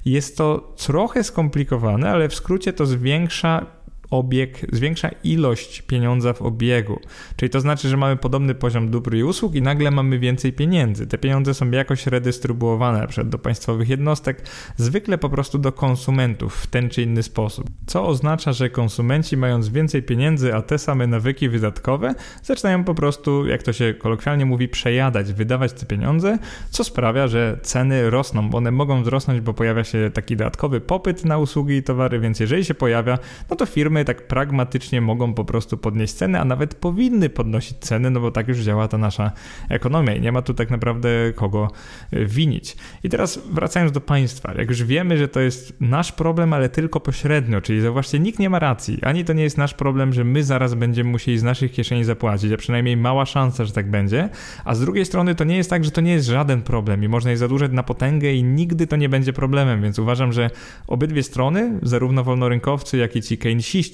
Jest 0.05 0.37
to 0.37 0.73
trochę 0.77 1.23
skomplikowane, 1.23 2.09
ale 2.09 2.29
w 2.29 2.35
skrócie 2.35 2.73
to 2.73 2.85
zwiększa 2.85 3.65
obieg, 4.09 4.65
zwiększa 4.71 5.09
ilość 5.23 5.81
pieniądza 5.81 6.33
w 6.33 6.41
obiegu. 6.41 6.99
Czyli 7.35 7.49
to 7.49 7.61
znaczy, 7.61 7.89
że 7.89 7.97
mamy 7.97 8.17
podobny 8.17 8.55
poziom 8.55 8.89
dóbr 8.89 9.15
i 9.15 9.23
usług 9.23 9.55
i 9.55 9.61
nagle 9.61 9.91
mamy 9.91 10.19
więcej 10.19 10.53
pieniędzy. 10.53 11.07
Te 11.07 11.17
pieniądze 11.17 11.53
są 11.53 11.71
jakoś 11.71 12.07
redystrybuowane, 12.07 13.07
przykład 13.07 13.29
do 13.29 13.37
państwowych 13.37 13.89
jednostek, 13.89 14.41
zwykle 14.77 15.17
po 15.17 15.29
prostu 15.29 15.57
do 15.57 15.71
konsumentów 15.71 16.55
w 16.55 16.67
ten 16.67 16.89
czy 16.89 17.01
inny 17.01 17.23
sposób. 17.23 17.69
Co 17.85 18.07
oznacza, 18.07 18.53
że 18.53 18.69
konsumenci 18.69 19.37
mając 19.37 19.69
więcej 19.69 20.03
pieniędzy, 20.03 20.55
a 20.55 20.61
te 20.61 20.77
same 20.77 21.07
nawyki 21.07 21.49
wydatkowe, 21.49 22.15
zaczynają 22.43 22.83
po 22.83 22.95
prostu, 22.95 23.47
jak 23.47 23.63
to 23.63 23.73
się 23.73 23.93
kolokwialnie 23.93 24.45
mówi, 24.45 24.67
przejadać, 24.67 25.33
wydawać 25.33 25.73
te 25.73 25.85
pieniądze, 25.85 26.37
co 26.69 26.83
sprawia, 26.83 27.27
że 27.27 27.59
ceny 27.61 28.09
rosną, 28.09 28.49
bo 28.49 28.57
one 28.57 28.71
mogą 28.71 29.01
wzrosnąć, 29.01 29.41
bo 29.41 29.53
pojawia 29.53 29.83
się 29.83 30.11
taki 30.13 30.37
dodatkowy 30.37 30.81
popyt 30.81 31.25
na 31.25 31.37
usługi 31.37 31.75
i 31.75 31.83
towary, 31.83 32.19
więc 32.19 32.39
jeżeli 32.39 32.65
się 32.65 32.73
pojawia, 32.73 33.17
no 33.49 33.55
to 33.55 33.65
firmy 33.65 33.96
firmy 33.97 34.05
tak 34.05 34.27
pragmatycznie 34.27 35.01
mogą 35.01 35.33
po 35.33 35.45
prostu 35.45 35.77
podnieść 35.77 36.13
ceny, 36.13 36.39
a 36.39 36.45
nawet 36.45 36.75
powinny 36.75 37.29
podnosić 37.29 37.77
ceny, 37.77 38.09
no 38.09 38.19
bo 38.19 38.31
tak 38.31 38.47
już 38.47 38.57
działa 38.57 38.87
ta 38.87 38.97
nasza 38.97 39.31
ekonomia 39.69 40.15
i 40.15 40.21
nie 40.21 40.31
ma 40.31 40.41
tu 40.41 40.53
tak 40.53 40.69
naprawdę 40.69 41.09
kogo 41.35 41.71
e, 42.11 42.25
winić. 42.25 42.75
I 43.03 43.09
teraz 43.09 43.39
wracając 43.51 43.91
do 43.91 44.01
państwa, 44.01 44.53
jak 44.57 44.69
już 44.69 44.83
wiemy, 44.83 45.17
że 45.17 45.27
to 45.27 45.39
jest 45.39 45.73
nasz 45.81 46.11
problem, 46.11 46.53
ale 46.53 46.69
tylko 46.69 46.99
pośrednio, 46.99 47.61
czyli 47.61 47.81
zauważcie, 47.81 48.19
nikt 48.19 48.39
nie 48.39 48.49
ma 48.49 48.59
racji, 48.59 48.99
ani 49.01 49.25
to 49.25 49.33
nie 49.33 49.43
jest 49.43 49.57
nasz 49.57 49.73
problem, 49.73 50.13
że 50.13 50.23
my 50.23 50.43
zaraz 50.43 50.73
będziemy 50.73 51.09
musieli 51.09 51.39
z 51.39 51.43
naszych 51.43 51.71
kieszeni 51.71 52.03
zapłacić, 52.03 52.51
a 52.53 52.57
przynajmniej 52.57 52.97
mała 52.97 53.25
szansa, 53.25 53.65
że 53.65 53.73
tak 53.73 53.89
będzie, 53.89 54.29
a 54.65 54.75
z 54.75 54.79
drugiej 54.79 55.05
strony 55.05 55.35
to 55.35 55.43
nie 55.43 55.57
jest 55.57 55.69
tak, 55.69 55.85
że 55.85 55.91
to 55.91 56.01
nie 56.01 56.11
jest 56.11 56.27
żaden 56.27 56.61
problem 56.61 57.03
i 57.03 57.07
można 57.07 57.31
je 57.31 57.37
zadłużać 57.37 57.71
na 57.71 57.83
potęgę 57.83 58.33
i 58.33 58.43
nigdy 58.43 58.87
to 58.87 58.95
nie 58.95 59.09
będzie 59.09 59.33
problemem, 59.33 59.81
więc 59.81 59.99
uważam, 59.99 60.33
że 60.33 60.49
obydwie 60.87 61.23
strony, 61.23 61.79
zarówno 61.83 62.23
wolnorynkowcy, 62.23 62.97
jak 62.97 63.15
i 63.15 63.21
ci 63.21 63.37
keynesiści, 63.37 63.86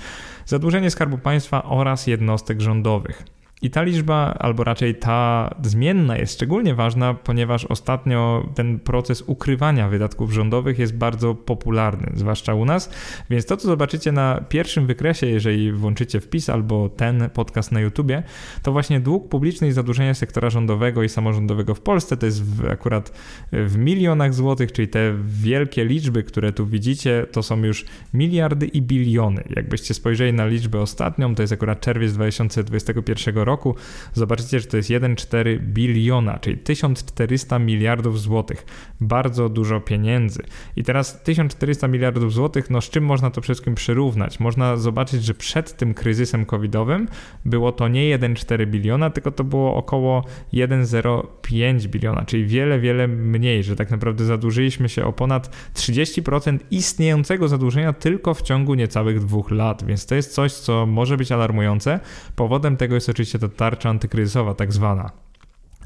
Zadłużenie 0.46 0.90
Skarbu 0.90 1.18
Państwa 1.18 1.64
oraz 1.64 2.06
jednostek 2.06 2.60
rządowych. 2.60 3.24
I 3.62 3.70
ta 3.70 3.82
liczba, 3.82 4.34
albo 4.38 4.64
raczej 4.64 4.94
ta 4.94 5.50
zmienna 5.62 6.16
jest 6.16 6.34
szczególnie 6.34 6.74
ważna, 6.74 7.14
ponieważ 7.14 7.64
ostatnio 7.64 8.48
ten 8.54 8.78
proces 8.78 9.22
ukrywania 9.26 9.88
wydatków 9.88 10.32
rządowych 10.32 10.78
jest 10.78 10.96
bardzo 10.96 11.34
popularny, 11.34 12.12
zwłaszcza 12.14 12.54
u 12.54 12.64
nas. 12.64 12.90
Więc 13.30 13.46
to, 13.46 13.56
co 13.56 13.68
zobaczycie 13.68 14.12
na 14.12 14.40
pierwszym 14.48 14.86
wykresie, 14.86 15.26
jeżeli 15.26 15.72
włączycie 15.72 16.20
wpis 16.20 16.50
albo 16.50 16.88
ten 16.88 17.30
podcast 17.30 17.72
na 17.72 17.80
YouTubie, 17.80 18.22
to 18.62 18.72
właśnie 18.72 19.00
dług 19.00 19.28
publiczny 19.28 19.68
i 19.68 19.72
zadłużenie 19.72 20.14
sektora 20.14 20.50
rządowego 20.50 21.02
i 21.02 21.08
samorządowego 21.08 21.74
w 21.74 21.80
Polsce 21.80 22.16
to 22.16 22.26
jest 22.26 22.44
w, 22.44 22.70
akurat 22.70 23.12
w 23.52 23.76
milionach 23.76 24.34
złotych, 24.34 24.72
czyli 24.72 24.88
te 24.88 25.14
wielkie 25.22 25.84
liczby, 25.84 26.22
które 26.22 26.52
tu 26.52 26.66
widzicie, 26.66 27.26
to 27.32 27.42
są 27.42 27.62
już 27.62 27.84
miliardy 28.14 28.66
i 28.66 28.82
biliony. 28.82 29.44
Jakbyście 29.56 29.94
spojrzeli 29.94 30.32
na 30.32 30.46
liczbę 30.46 30.80
ostatnią, 30.80 31.34
to 31.34 31.42
jest 31.42 31.52
akurat 31.52 31.80
czerwiec 31.80 32.12
2021 32.12 33.36
roku 33.36 33.53
roku, 33.54 33.74
zobaczycie, 34.14 34.60
że 34.60 34.66
to 34.66 34.76
jest 34.76 34.90
1,4 34.90 35.58
biliona, 35.60 36.38
czyli 36.38 36.56
1400 36.56 37.58
miliardów 37.58 38.20
złotych. 38.20 38.66
Bardzo 39.00 39.48
dużo 39.48 39.80
pieniędzy. 39.80 40.42
I 40.76 40.82
teraz 40.82 41.22
1400 41.22 41.88
miliardów 41.88 42.32
złotych, 42.32 42.70
no 42.70 42.80
z 42.80 42.90
czym 42.90 43.04
można 43.04 43.30
to 43.30 43.40
wszystkim 43.40 43.74
przyrównać? 43.74 44.40
Można 44.40 44.76
zobaczyć, 44.76 45.24
że 45.24 45.34
przed 45.34 45.76
tym 45.76 45.94
kryzysem 45.94 46.46
covidowym 46.46 47.08
było 47.44 47.72
to 47.72 47.88
nie 47.88 48.18
1,4 48.18 48.66
biliona, 48.66 49.10
tylko 49.10 49.30
to 49.30 49.44
było 49.44 49.74
około 49.76 50.24
1,05 50.52 51.86
biliona, 51.86 52.24
czyli 52.24 52.46
wiele, 52.46 52.80
wiele 52.80 53.08
mniej, 53.08 53.62
że 53.62 53.76
tak 53.76 53.90
naprawdę 53.90 54.24
zadłużyliśmy 54.24 54.88
się 54.88 55.04
o 55.04 55.12
ponad 55.12 55.56
30% 55.74 56.58
istniejącego 56.70 57.48
zadłużenia 57.48 57.92
tylko 57.92 58.34
w 58.34 58.42
ciągu 58.42 58.74
niecałych 58.74 59.20
dwóch 59.20 59.50
lat, 59.50 59.84
więc 59.86 60.06
to 60.06 60.14
jest 60.14 60.34
coś, 60.34 60.52
co 60.52 60.86
może 60.86 61.16
być 61.16 61.32
alarmujące. 61.32 62.00
Powodem 62.36 62.76
tego 62.76 62.94
jest 62.94 63.08
oczywiście 63.08 63.33
ta 63.38 63.48
tarcza 63.48 63.90
antykryzysowa, 63.90 64.54
tak 64.54 64.72
zwana 64.72 65.10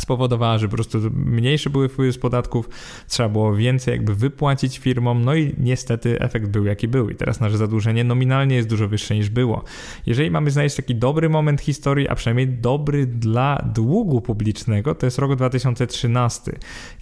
spowodowała, 0.01 0.59
że 0.59 0.69
po 0.69 0.75
prostu 0.75 0.99
mniejsze 1.13 1.71
były 1.71 1.89
wpływy 1.89 2.13
z 2.13 2.19
podatków, 2.19 2.69
trzeba 3.09 3.29
było 3.29 3.55
więcej 3.55 3.93
jakby 3.93 4.15
wypłacić 4.15 4.79
firmom, 4.79 5.25
no 5.25 5.35
i 5.35 5.55
niestety 5.59 6.21
efekt 6.21 6.49
był 6.49 6.65
jaki 6.65 6.89
był 6.89 7.11
i 7.11 7.15
teraz 7.15 7.41
nasze 7.41 7.57
zadłużenie 7.57 8.05
nominalnie 8.05 8.57
jest 8.57 8.69
dużo 8.69 8.89
wyższe 8.89 9.15
niż 9.15 9.31
było. 9.31 9.65
Jeżeli 10.07 10.31
mamy 10.31 10.51
znaleźć 10.51 10.77
taki 10.77 10.95
dobry 10.95 11.29
moment 11.29 11.61
historii, 11.61 12.09
a 12.09 12.15
przynajmniej 12.15 12.49
dobry 12.49 13.07
dla 13.07 13.65
długu 13.75 14.21
publicznego, 14.21 14.95
to 14.95 15.07
jest 15.07 15.19
rok 15.19 15.37
2013, 15.37 16.53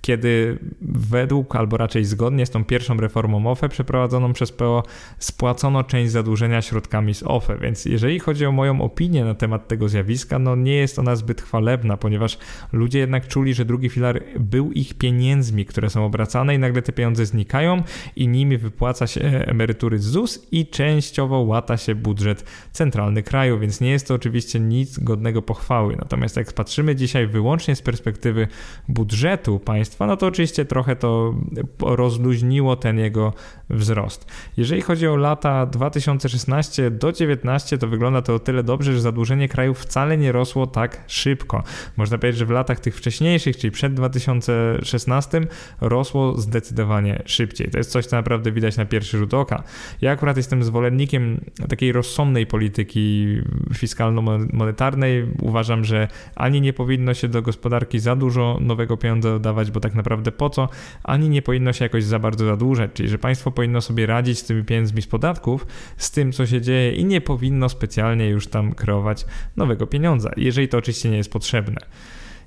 kiedy 0.00 0.58
według, 0.82 1.56
albo 1.56 1.76
raczej 1.76 2.04
zgodnie 2.04 2.46
z 2.46 2.50
tą 2.50 2.64
pierwszą 2.64 2.96
reformą 2.96 3.50
OFE 3.50 3.68
przeprowadzoną 3.68 4.32
przez 4.32 4.52
PO, 4.52 4.82
spłacono 5.18 5.84
część 5.84 6.12
zadłużenia 6.12 6.62
środkami 6.62 7.14
z 7.14 7.22
OFE, 7.22 7.58
więc 7.58 7.84
jeżeli 7.84 8.18
chodzi 8.18 8.46
o 8.46 8.52
moją 8.52 8.80
opinię 8.80 9.24
na 9.24 9.34
temat 9.34 9.68
tego 9.68 9.88
zjawiska, 9.88 10.38
no 10.38 10.56
nie 10.56 10.76
jest 10.76 10.98
ona 10.98 11.16
zbyt 11.16 11.42
chwalebna, 11.42 11.96
ponieważ 11.96 12.38
ludzie 12.72 12.85
Ludzie 12.86 12.98
jednak 12.98 13.28
czuli, 13.28 13.54
że 13.54 13.64
drugi 13.64 13.88
filar 13.88 14.22
był 14.40 14.72
ich 14.72 14.94
pieniędzmi, 14.94 15.66
które 15.66 15.90
są 15.90 16.04
obracane 16.04 16.54
i 16.54 16.58
nagle 16.58 16.82
te 16.82 16.92
pieniądze 16.92 17.26
znikają 17.26 17.82
i 18.16 18.28
nimi 18.28 18.58
wypłaca 18.58 19.06
się 19.06 19.20
emerytury 19.20 19.98
z 19.98 20.04
ZUS 20.04 20.46
i 20.52 20.66
częściowo 20.66 21.38
łata 21.38 21.76
się 21.76 21.94
budżet 21.94 22.44
centralny 22.72 23.22
kraju, 23.22 23.58
więc 23.58 23.80
nie 23.80 23.90
jest 23.90 24.08
to 24.08 24.14
oczywiście 24.14 24.60
nic 24.60 24.98
godnego 24.98 25.42
pochwały. 25.42 25.96
Natomiast 25.96 26.36
jak 26.36 26.52
patrzymy 26.52 26.96
dzisiaj 26.96 27.26
wyłącznie 27.26 27.76
z 27.76 27.82
perspektywy 27.82 28.48
budżetu 28.88 29.58
państwa, 29.58 30.06
no 30.06 30.16
to 30.16 30.26
oczywiście 30.26 30.64
trochę 30.64 30.96
to 30.96 31.34
rozluźniło 31.80 32.76
ten 32.76 32.98
jego 32.98 33.32
wzrost. 33.70 34.32
Jeżeli 34.56 34.82
chodzi 34.82 35.08
o 35.08 35.16
lata 35.16 35.66
2016 35.66 36.90
do 36.90 36.98
2019, 36.98 37.78
to 37.78 37.88
wygląda 37.88 38.22
to 38.22 38.34
o 38.34 38.38
tyle 38.38 38.62
dobrze, 38.62 38.92
że 38.92 39.00
zadłużenie 39.00 39.48
kraju 39.48 39.74
wcale 39.74 40.18
nie 40.18 40.32
rosło 40.32 40.66
tak 40.66 41.04
szybko. 41.06 41.62
Można 41.96 42.18
powiedzieć, 42.18 42.38
że 42.38 42.46
w 42.46 42.50
latach 42.50 42.75
tych 42.80 42.96
wcześniejszych, 42.96 43.56
czyli 43.56 43.70
przed 43.70 43.94
2016, 43.94 45.40
rosło 45.80 46.40
zdecydowanie 46.40 47.22
szybciej. 47.26 47.70
To 47.70 47.78
jest 47.78 47.90
coś, 47.90 48.06
co 48.06 48.16
naprawdę 48.16 48.52
widać 48.52 48.76
na 48.76 48.84
pierwszy 48.84 49.18
rzut 49.18 49.34
oka. 49.34 49.62
Ja 50.00 50.10
akurat 50.10 50.36
jestem 50.36 50.62
zwolennikiem 50.62 51.40
takiej 51.68 51.92
rozsądnej 51.92 52.46
polityki 52.46 53.36
fiskalno-monetarnej. 53.74 55.26
Uważam, 55.42 55.84
że 55.84 56.08
ani 56.34 56.60
nie 56.60 56.72
powinno 56.72 57.14
się 57.14 57.28
do 57.28 57.42
gospodarki 57.42 57.98
za 57.98 58.16
dużo 58.16 58.58
nowego 58.60 58.96
pieniądza 58.96 59.30
dodawać, 59.30 59.70
bo 59.70 59.80
tak 59.80 59.94
naprawdę 59.94 60.32
po 60.32 60.50
co, 60.50 60.68
ani 61.04 61.28
nie 61.28 61.42
powinno 61.42 61.72
się 61.72 61.84
jakoś 61.84 62.04
za 62.04 62.18
bardzo 62.18 62.46
zadłużać, 62.46 62.90
czyli 62.94 63.08
że 63.08 63.18
państwo 63.18 63.50
powinno 63.50 63.80
sobie 63.80 64.06
radzić 64.06 64.38
z 64.38 64.44
tymi 64.44 64.64
pieniędzmi 64.64 65.02
z 65.02 65.06
podatków, 65.06 65.66
z 65.96 66.10
tym, 66.10 66.32
co 66.32 66.46
się 66.46 66.60
dzieje 66.60 66.92
i 66.92 67.04
nie 67.04 67.20
powinno 67.20 67.68
specjalnie 67.68 68.28
już 68.28 68.46
tam 68.46 68.72
kreować 68.72 69.26
nowego 69.56 69.86
pieniądza, 69.86 70.30
jeżeli 70.36 70.68
to 70.68 70.78
oczywiście 70.78 71.10
nie 71.10 71.16
jest 71.16 71.32
potrzebne. 71.32 71.80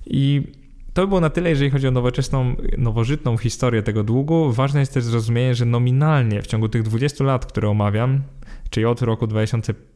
I 0.09 0.41
to 0.93 1.07
było 1.07 1.19
na 1.19 1.29
tyle, 1.29 1.49
jeżeli 1.49 1.69
chodzi 1.69 1.87
o 1.87 1.91
nowoczesną, 1.91 2.55
nowożytną 2.77 3.37
historię 3.37 3.83
tego 3.83 4.03
długu. 4.03 4.51
Ważne 4.51 4.79
jest 4.79 4.93
też 4.93 5.03
zrozumienie, 5.03 5.55
że 5.55 5.65
nominalnie 5.65 6.41
w 6.41 6.47
ciągu 6.47 6.69
tych 6.69 6.83
20 6.83 7.23
lat, 7.23 7.45
które 7.45 7.69
omawiam, 7.69 8.21
czyli 8.69 8.85
od 8.85 9.01
roku 9.01 9.27
2001, 9.27 9.88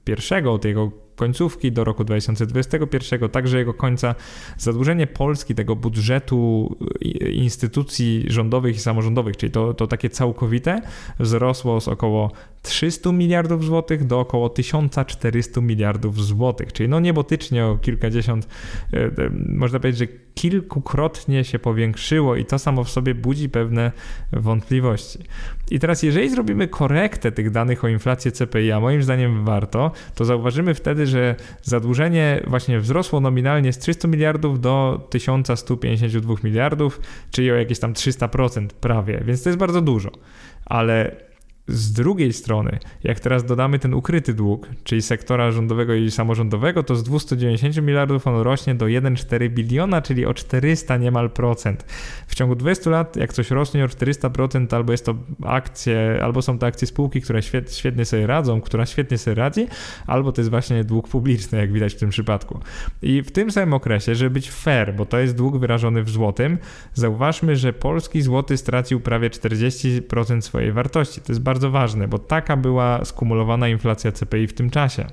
od 0.45 0.65
jego 0.65 0.91
końcówki 1.15 1.72
do 1.72 1.83
roku 1.83 2.03
2021, 2.03 3.29
także 3.29 3.57
jego 3.57 3.74
końca, 3.74 4.15
zadłużenie 4.57 5.07
Polski, 5.07 5.55
tego 5.55 5.75
budżetu 5.75 6.75
instytucji 7.33 8.25
rządowych 8.27 8.75
i 8.75 8.79
samorządowych, 8.79 9.38
czyli 9.38 9.51
to, 9.51 9.74
to 9.74 9.88
takie 9.88 10.10
całkowite, 10.10 10.81
wzrosło 11.19 11.81
z 11.81 11.88
około 11.88 12.31
300 12.62 13.12
miliardów 13.12 13.65
złotych 13.65 14.05
do 14.05 14.19
około 14.19 14.50
1400 14.50 15.62
miliardów 15.62 16.25
złotych, 16.25 16.74
czyli 16.74 16.89
no 16.89 17.00
niebotycznie 17.00 17.65
o 17.65 17.77
kilkadziesiąt, 17.77 18.48
e, 18.93 18.98
e, 18.98 19.12
można 19.50 19.79
powiedzieć, 19.79 20.00
że 20.00 20.17
kilkukrotnie 20.33 21.43
się 21.43 21.60
powiększyło 21.60 22.36
i 22.36 22.45
to 22.45 22.60
samo 22.60 22.83
w 22.83 22.89
sobie 22.89 23.15
budzi 23.15 23.50
pewne 23.50 23.91
wątpliwości. 24.31 25.19
I 25.72 25.79
teraz 25.79 26.03
jeżeli 26.03 26.29
zrobimy 26.29 26.67
korektę 26.67 27.31
tych 27.31 27.51
danych 27.51 27.83
o 27.83 27.88
inflacji 27.88 28.31
CPI, 28.31 28.72
a 28.72 28.79
moim 28.79 29.03
zdaniem 29.03 29.45
warto, 29.45 29.91
to 30.15 30.25
zauważymy 30.25 30.73
wtedy, 30.73 31.07
że 31.07 31.35
zadłużenie 31.62 32.43
właśnie 32.47 32.79
wzrosło 32.79 33.19
nominalnie 33.19 33.73
z 33.73 33.77
300 33.77 34.07
miliardów 34.07 34.62
do 34.62 35.07
1152 35.09 36.35
miliardów, 36.43 37.01
czyli 37.31 37.51
o 37.51 37.55
jakieś 37.55 37.79
tam 37.79 37.93
300% 37.93 38.67
prawie, 38.67 39.23
więc 39.25 39.43
to 39.43 39.50
jest 39.50 39.59
bardzo 39.59 39.81
dużo. 39.81 40.12
Ale 40.65 41.15
z 41.67 41.91
drugiej 41.91 42.34
strony, 42.34 42.79
jak 43.03 43.20
teraz 43.20 43.46
dodamy 43.46 43.79
ten 43.79 43.93
ukryty 43.93 44.34
dług, 44.34 44.67
czyli 44.84 45.01
sektora 45.01 45.51
rządowego 45.51 45.94
i 45.94 46.11
samorządowego, 46.11 46.83
to 46.83 46.96
z 46.96 47.03
290 47.03 47.77
miliardów 47.77 48.27
on 48.27 48.42
rośnie 48.42 48.75
do 48.75 48.85
1,4 48.85 49.50
biliona, 49.50 50.01
czyli 50.01 50.25
o 50.25 50.33
400 50.33 50.98
niemal 50.98 51.29
procent. 51.29 51.85
W 52.27 52.35
ciągu 52.35 52.55
20 52.55 52.90
lat, 52.90 53.16
jak 53.16 53.33
coś 53.33 53.51
rośnie 53.51 53.85
o 53.85 53.87
400%, 53.87 54.75
albo 54.75 54.92
jest 54.92 55.05
to 55.05 55.16
akcje, 55.44 56.20
albo 56.24 56.42
są 56.42 56.59
to 56.59 56.66
akcje 56.66 56.87
spółki, 56.87 57.22
które 57.22 57.42
świetnie 57.72 58.05
sobie 58.05 58.27
radzą, 58.27 58.61
która 58.61 58.85
świetnie 58.85 59.18
sobie 59.18 59.35
radzi, 59.35 59.68
albo 60.07 60.31
to 60.31 60.42
jest 60.42 60.50
właśnie 60.50 60.83
dług 60.83 61.07
publiczny, 61.07 61.57
jak 61.57 61.74
widać 61.74 61.94
w 61.94 61.98
tym 61.98 62.09
przypadku. 62.09 62.59
I 63.01 63.22
w 63.22 63.31
tym 63.31 63.51
samym 63.51 63.74
okresie, 63.74 64.16
żeby 64.16 64.29
być 64.29 64.51
fair, 64.51 64.96
bo 64.96 65.05
to 65.05 65.20
jest 65.20 65.35
dług 65.35 65.57
wyrażony 65.57 66.03
w 66.03 66.09
złotym, 66.09 66.57
zauważmy, 66.94 67.55
że 67.55 67.74
polski 67.74 68.22
złoty 68.22 68.57
stracił 68.57 69.00
prawie 69.00 69.29
40% 69.29 70.42
swojej 70.42 70.72
wartości. 70.72 71.22
To 71.22 71.31
jest 71.31 71.42
bardzo 71.42 71.52
bardzo 71.53 71.72
ważne, 71.72 72.07
bo 72.07 72.20
taka 72.20 72.57
była 72.57 73.05
skumulowana 73.05 73.68
inflacja 73.68 74.11
CPI 74.11 74.48
w 74.48 74.53
tym 74.53 74.70
czasie. 74.70 75.05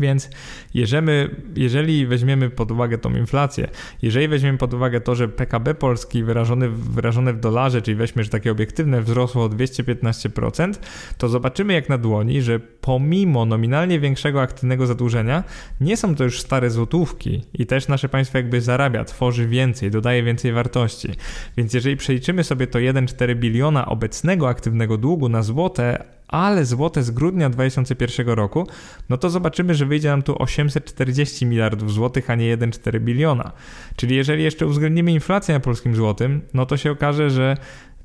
Więc 0.00 0.30
jeżeli, 0.74 1.10
jeżeli 1.56 2.06
weźmiemy 2.06 2.50
pod 2.50 2.70
uwagę 2.70 2.98
tą 2.98 3.16
inflację, 3.16 3.68
jeżeli 4.02 4.28
weźmiemy 4.28 4.58
pod 4.58 4.74
uwagę 4.74 5.00
to, 5.00 5.14
że 5.14 5.28
PKB 5.28 5.74
Polski 5.74 6.24
wyrażone, 6.24 6.68
wyrażone 6.68 7.32
w 7.32 7.40
dolarze, 7.40 7.82
czyli 7.82 7.94
weźmy, 7.94 8.24
że 8.24 8.30
takie 8.30 8.52
obiektywne 8.52 9.02
wzrosło 9.02 9.44
o 9.44 9.48
215%, 9.48 10.74
to 11.18 11.28
zobaczymy 11.28 11.72
jak 11.72 11.88
na 11.88 11.98
dłoni, 11.98 12.42
że 12.42 12.60
pomimo 12.60 13.46
nominalnie 13.46 14.00
większego 14.00 14.42
aktywnego 14.42 14.86
zadłużenia, 14.86 15.44
nie 15.80 15.96
są 15.96 16.14
to 16.14 16.24
już 16.24 16.40
stare 16.40 16.70
złotówki 16.70 17.44
i 17.54 17.66
też 17.66 17.88
nasze 17.88 18.08
państwo 18.08 18.38
jakby 18.38 18.60
zarabia, 18.60 19.04
tworzy 19.04 19.48
więcej, 19.48 19.90
dodaje 19.90 20.22
więcej 20.22 20.52
wartości. 20.52 21.08
Więc 21.56 21.74
jeżeli 21.74 21.96
przeliczymy 21.96 22.44
sobie 22.44 22.66
to 22.66 22.78
1,4 22.78 23.36
biliona 23.36 23.86
obecnego 23.86 24.48
aktywnego 24.48 24.98
długu 24.98 25.28
na 25.28 25.42
złote, 25.42 26.17
ale 26.28 26.64
złote 26.64 27.02
z 27.02 27.10
grudnia 27.10 27.50
2001 27.50 28.28
roku, 28.28 28.66
no 29.08 29.16
to 29.16 29.30
zobaczymy, 29.30 29.74
że 29.74 29.86
wyjdzie 29.86 30.08
nam 30.08 30.22
tu 30.22 30.42
840 30.42 31.46
miliardów 31.46 31.92
złotych, 31.92 32.30
a 32.30 32.34
nie 32.34 32.58
1,4 32.58 33.00
biliona. 33.00 33.52
Czyli 33.96 34.16
jeżeli 34.16 34.42
jeszcze 34.42 34.66
uwzględnimy 34.66 35.12
inflację 35.12 35.54
na 35.54 35.60
polskim 35.60 35.96
złotym, 35.96 36.40
no 36.54 36.66
to 36.66 36.76
się 36.76 36.90
okaże, 36.90 37.30
że 37.30 37.56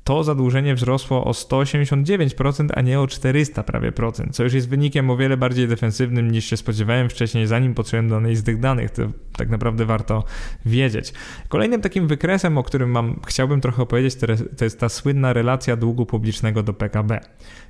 to 0.04 0.24
zadłużenie 0.24 0.74
wzrosło 0.74 1.24
o 1.24 1.30
189%, 1.30 2.68
a 2.74 2.80
nie 2.80 3.00
o 3.00 3.06
400 3.06 3.62
prawie 3.62 3.92
procent, 3.92 4.36
co 4.36 4.44
już 4.44 4.52
jest 4.52 4.68
wynikiem 4.68 5.10
o 5.10 5.16
wiele 5.16 5.36
bardziej 5.36 5.68
defensywnym 5.68 6.30
niż 6.30 6.44
się 6.44 6.56
spodziewałem 6.56 7.08
wcześniej, 7.08 7.46
zanim 7.46 7.74
potrzebowałem 7.74 8.10
danej 8.10 8.36
z 8.36 8.44
tych 8.44 8.60
danych. 8.60 8.90
To 8.90 9.02
tak 9.36 9.48
naprawdę 9.48 9.84
warto 9.84 10.24
wiedzieć. 10.66 11.12
Kolejnym 11.48 11.80
takim 11.80 12.08
wykresem, 12.08 12.58
o 12.58 12.62
którym 12.62 12.90
mam, 12.90 13.20
chciałbym 13.26 13.60
trochę 13.60 13.82
opowiedzieć, 13.82 14.14
to 14.56 14.64
jest 14.64 14.80
ta 14.80 14.88
słynna 14.88 15.32
relacja 15.32 15.76
długu 15.76 16.06
publicznego 16.06 16.62
do 16.62 16.74
PKB. 16.74 17.20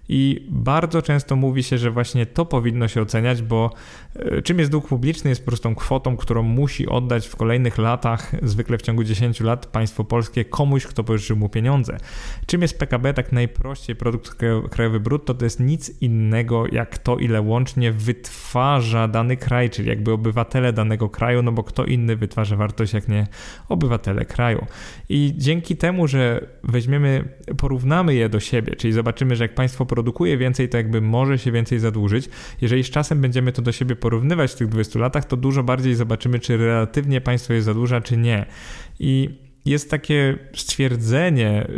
I 0.08 0.46
bardzo 0.50 1.02
często 1.02 1.36
mówi 1.36 1.62
się, 1.62 1.78
że 1.78 1.90
właśnie 1.90 2.26
to 2.26 2.46
powinno 2.46 2.88
się 2.88 3.02
oceniać, 3.02 3.42
bo 3.42 3.70
e, 4.14 4.42
czym 4.42 4.58
jest 4.58 4.70
dług 4.70 4.88
publiczny, 4.88 5.30
jest 5.30 5.44
prostą 5.44 5.74
kwotą, 5.74 6.16
którą 6.16 6.42
musi 6.42 6.88
oddać 6.88 7.26
w 7.26 7.36
kolejnych 7.36 7.78
latach, 7.78 8.32
zwykle 8.42 8.78
w 8.78 8.82
ciągu 8.82 9.04
10 9.04 9.40
lat, 9.40 9.66
państwo 9.66 10.04
polskie 10.04 10.44
komuś, 10.44 10.86
kto 10.86 11.04
pożyczył 11.04 11.36
mu 11.36 11.48
pieniądze. 11.48 11.96
Czym 12.46 12.62
jest 12.62 12.78
PKB? 12.78 13.14
Tak 13.14 13.32
najprościej 13.32 13.96
produkt 13.96 14.36
krajowy 14.70 15.00
brutto 15.00 15.34
to 15.34 15.44
jest 15.44 15.60
nic 15.60 16.02
innego 16.02 16.64
jak 16.72 16.98
to, 16.98 17.16
ile 17.16 17.40
łącznie 17.40 17.92
wytwarza 17.92 19.08
dany 19.08 19.36
kraj, 19.36 19.70
czyli 19.70 19.88
jakby 19.88 20.12
obywatele 20.12 20.72
danego 20.72 21.08
kraju, 21.08 21.42
no 21.42 21.52
bo 21.52 21.62
kto 21.62 21.84
inny 21.84 22.16
wytwarza 22.16 22.56
wartość 22.56 22.92
jak 22.92 23.08
nie 23.08 23.26
obywatele 23.68 24.24
kraju. 24.24 24.66
I 25.08 25.34
dzięki 25.36 25.76
temu, 25.76 26.08
że 26.08 26.46
weźmiemy, 26.64 27.28
porównamy 27.58 28.14
je 28.14 28.28
do 28.28 28.40
siebie, 28.40 28.76
czyli 28.76 28.92
zobaczymy, 28.92 29.36
że 29.36 29.44
jak 29.44 29.54
państwo 29.54 29.86
produkuje 29.94 30.38
więcej, 30.38 30.68
to 30.68 30.76
jakby 30.76 31.00
może 31.00 31.38
się 31.38 31.52
więcej 31.52 31.78
zadłużyć. 31.78 32.28
Jeżeli 32.60 32.84
z 32.84 32.90
czasem 32.90 33.20
będziemy 33.20 33.52
to 33.52 33.62
do 33.62 33.72
siebie 33.72 33.96
porównywać 33.96 34.52
w 34.52 34.54
tych 34.54 34.68
20 34.68 34.98
latach, 34.98 35.24
to 35.24 35.36
dużo 35.36 35.62
bardziej 35.62 35.94
zobaczymy, 35.94 36.38
czy 36.38 36.56
relatywnie 36.56 37.20
państwo 37.20 37.52
je 37.52 37.62
zadłuża, 37.62 38.00
czy 38.00 38.16
nie. 38.16 38.46
I 39.00 39.38
jest 39.64 39.90
takie 39.90 40.38
stwierdzenie, 40.54 41.68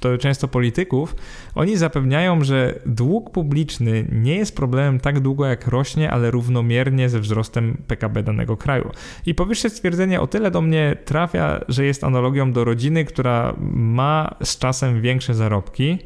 to 0.00 0.18
często 0.18 0.48
polityków, 0.48 1.16
oni 1.54 1.76
zapewniają, 1.76 2.44
że 2.44 2.80
dług 2.86 3.30
publiczny 3.30 4.08
nie 4.12 4.36
jest 4.36 4.56
problemem 4.56 5.00
tak 5.00 5.20
długo 5.20 5.46
jak 5.46 5.66
rośnie, 5.66 6.10
ale 6.10 6.30
równomiernie 6.30 7.08
ze 7.08 7.20
wzrostem 7.20 7.82
PKB 7.86 8.22
danego 8.22 8.56
kraju. 8.56 8.90
I 9.26 9.34
powyższe 9.34 9.70
stwierdzenie 9.70 10.20
o 10.20 10.26
tyle 10.26 10.50
do 10.50 10.60
mnie 10.60 10.96
trafia, 11.04 11.60
że 11.68 11.84
jest 11.84 12.04
analogią 12.04 12.52
do 12.52 12.64
rodziny, 12.64 13.04
która 13.04 13.54
ma 13.72 14.36
z 14.42 14.58
czasem 14.58 15.02
większe 15.02 15.34
zarobki, 15.34 15.98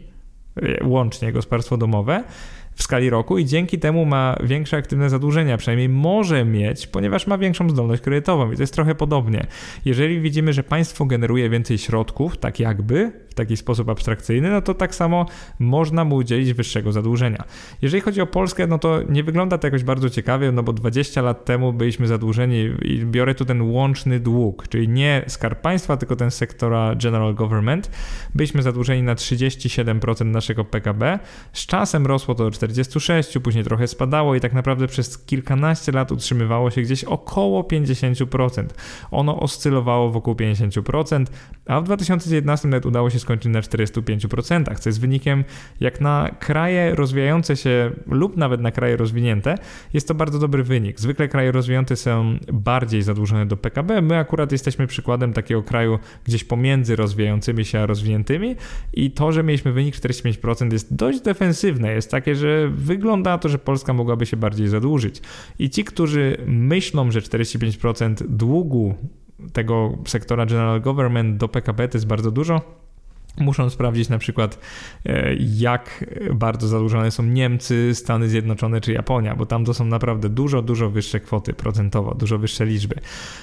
łącznie 0.84 1.32
gospodarstwo 1.32 1.76
domowe, 1.76 2.24
w 2.74 2.82
skali 2.82 3.10
roku 3.10 3.38
i 3.38 3.44
dzięki 3.44 3.78
temu 3.78 4.04
ma 4.04 4.36
większe 4.42 4.76
aktywne 4.76 5.10
zadłużenia, 5.10 5.56
przynajmniej 5.56 5.88
może 5.88 6.44
mieć, 6.44 6.86
ponieważ 6.86 7.26
ma 7.26 7.38
większą 7.38 7.70
zdolność 7.70 8.02
kredytową 8.02 8.52
i 8.52 8.56
to 8.56 8.62
jest 8.62 8.74
trochę 8.74 8.94
podobnie. 8.94 9.46
Jeżeli 9.84 10.20
widzimy, 10.20 10.52
że 10.52 10.62
państwo 10.62 11.04
generuje 11.04 11.50
więcej 11.50 11.78
środków, 11.78 12.36
tak 12.36 12.60
jakby, 12.60 13.12
w 13.32 13.34
taki 13.34 13.56
sposób 13.56 13.88
abstrakcyjny, 13.88 14.50
no 14.50 14.62
to 14.62 14.74
tak 14.74 14.94
samo 14.94 15.26
można 15.58 16.04
mu 16.04 16.16
udzielić 16.16 16.52
wyższego 16.52 16.92
zadłużenia. 16.92 17.44
Jeżeli 17.82 18.00
chodzi 18.00 18.20
o 18.20 18.26
Polskę, 18.26 18.66
no 18.66 18.78
to 18.78 19.02
nie 19.08 19.24
wygląda 19.24 19.58
to 19.58 19.66
jakoś 19.66 19.84
bardzo 19.84 20.10
ciekawie, 20.10 20.52
no 20.52 20.62
bo 20.62 20.72
20 20.72 21.22
lat 21.22 21.44
temu 21.44 21.72
byliśmy 21.72 22.06
zadłużeni 22.06 22.70
i 22.82 23.06
biorę 23.06 23.34
tu 23.34 23.44
ten 23.44 23.62
łączny 23.62 24.20
dług, 24.20 24.68
czyli 24.68 24.88
nie 24.88 25.24
skarb 25.28 25.60
państwa, 25.60 25.96
tylko 25.96 26.16
ten 26.16 26.30
sektora 26.30 26.94
general 26.94 27.34
government. 27.34 27.90
Byliśmy 28.34 28.62
zadłużeni 28.62 29.02
na 29.02 29.14
37% 29.14 30.24
naszego 30.24 30.64
PKB. 30.64 31.18
Z 31.52 31.66
czasem 31.66 32.06
rosło 32.06 32.34
to 32.34 32.44
do 32.44 32.50
46, 32.50 33.38
później 33.38 33.64
trochę 33.64 33.88
spadało 33.88 34.34
i 34.34 34.40
tak 34.40 34.52
naprawdę 34.52 34.86
przez 34.86 35.18
kilkanaście 35.18 35.92
lat 35.92 36.12
utrzymywało 36.12 36.70
się 36.70 36.82
gdzieś 36.82 37.04
około 37.04 37.62
50%. 37.62 38.66
Ono 39.10 39.40
oscylowało 39.40 40.10
wokół 40.10 40.34
50%, 40.34 41.26
a 41.66 41.80
w 41.80 41.84
2019 41.84 42.68
nawet 42.68 42.86
udało 42.86 43.10
się 43.10 43.18
skończyć 43.22 43.52
na 43.52 43.60
45%, 43.60 44.78
co 44.78 44.88
jest 44.88 45.00
wynikiem 45.00 45.44
jak 45.80 46.00
na 46.00 46.30
kraje 46.40 46.94
rozwijające 46.94 47.56
się 47.56 47.90
lub 48.06 48.36
nawet 48.36 48.60
na 48.60 48.70
kraje 48.70 48.96
rozwinięte, 48.96 49.54
jest 49.92 50.08
to 50.08 50.14
bardzo 50.14 50.38
dobry 50.38 50.62
wynik. 50.62 51.00
Zwykle 51.00 51.28
kraje 51.28 51.52
rozwinięte 51.52 51.96
są 51.96 52.38
bardziej 52.52 53.02
zadłużone 53.02 53.46
do 53.46 53.56
PKB, 53.56 54.02
my 54.02 54.18
akurat 54.18 54.52
jesteśmy 54.52 54.86
przykładem 54.86 55.32
takiego 55.32 55.62
kraju 55.62 55.98
gdzieś 56.24 56.44
pomiędzy 56.44 56.96
rozwijającymi 56.96 57.64
się 57.64 57.80
a 57.80 57.86
rozwiniętymi 57.86 58.56
i 58.92 59.10
to, 59.10 59.32
że 59.32 59.42
mieliśmy 59.42 59.72
wynik 59.72 59.94
45% 59.94 60.72
jest 60.72 60.94
dość 60.94 61.20
defensywne, 61.20 61.92
jest 61.92 62.10
takie, 62.10 62.34
że 62.34 62.68
wygląda 62.68 63.30
na 63.30 63.38
to, 63.38 63.48
że 63.48 63.58
Polska 63.58 63.92
mogłaby 63.92 64.26
się 64.26 64.36
bardziej 64.36 64.68
zadłużyć. 64.68 65.22
I 65.58 65.70
ci, 65.70 65.84
którzy 65.84 66.36
myślą, 66.46 67.10
że 67.10 67.20
45% 67.20 68.14
długu 68.28 68.94
tego 69.52 69.98
sektora 70.06 70.46
general 70.46 70.80
government 70.80 71.36
do 71.36 71.48
PKB 71.48 71.88
to 71.88 71.98
jest 71.98 72.06
bardzo 72.06 72.30
dużo, 72.30 72.60
Muszą 73.38 73.70
sprawdzić 73.70 74.08
na 74.08 74.18
przykład, 74.18 74.58
e, 75.06 75.34
jak 75.38 76.04
bardzo 76.34 76.68
zadłużone 76.68 77.10
są 77.10 77.22
Niemcy, 77.22 77.94
Stany 77.94 78.28
Zjednoczone 78.28 78.80
czy 78.80 78.92
Japonia, 78.92 79.36
bo 79.36 79.46
tam 79.46 79.64
to 79.64 79.74
są 79.74 79.84
naprawdę 79.84 80.28
dużo, 80.28 80.62
dużo 80.62 80.90
wyższe 80.90 81.20
kwoty 81.20 81.52
procentowo, 81.52 82.14
dużo 82.14 82.38
wyższe 82.38 82.66
liczby. 82.66 82.94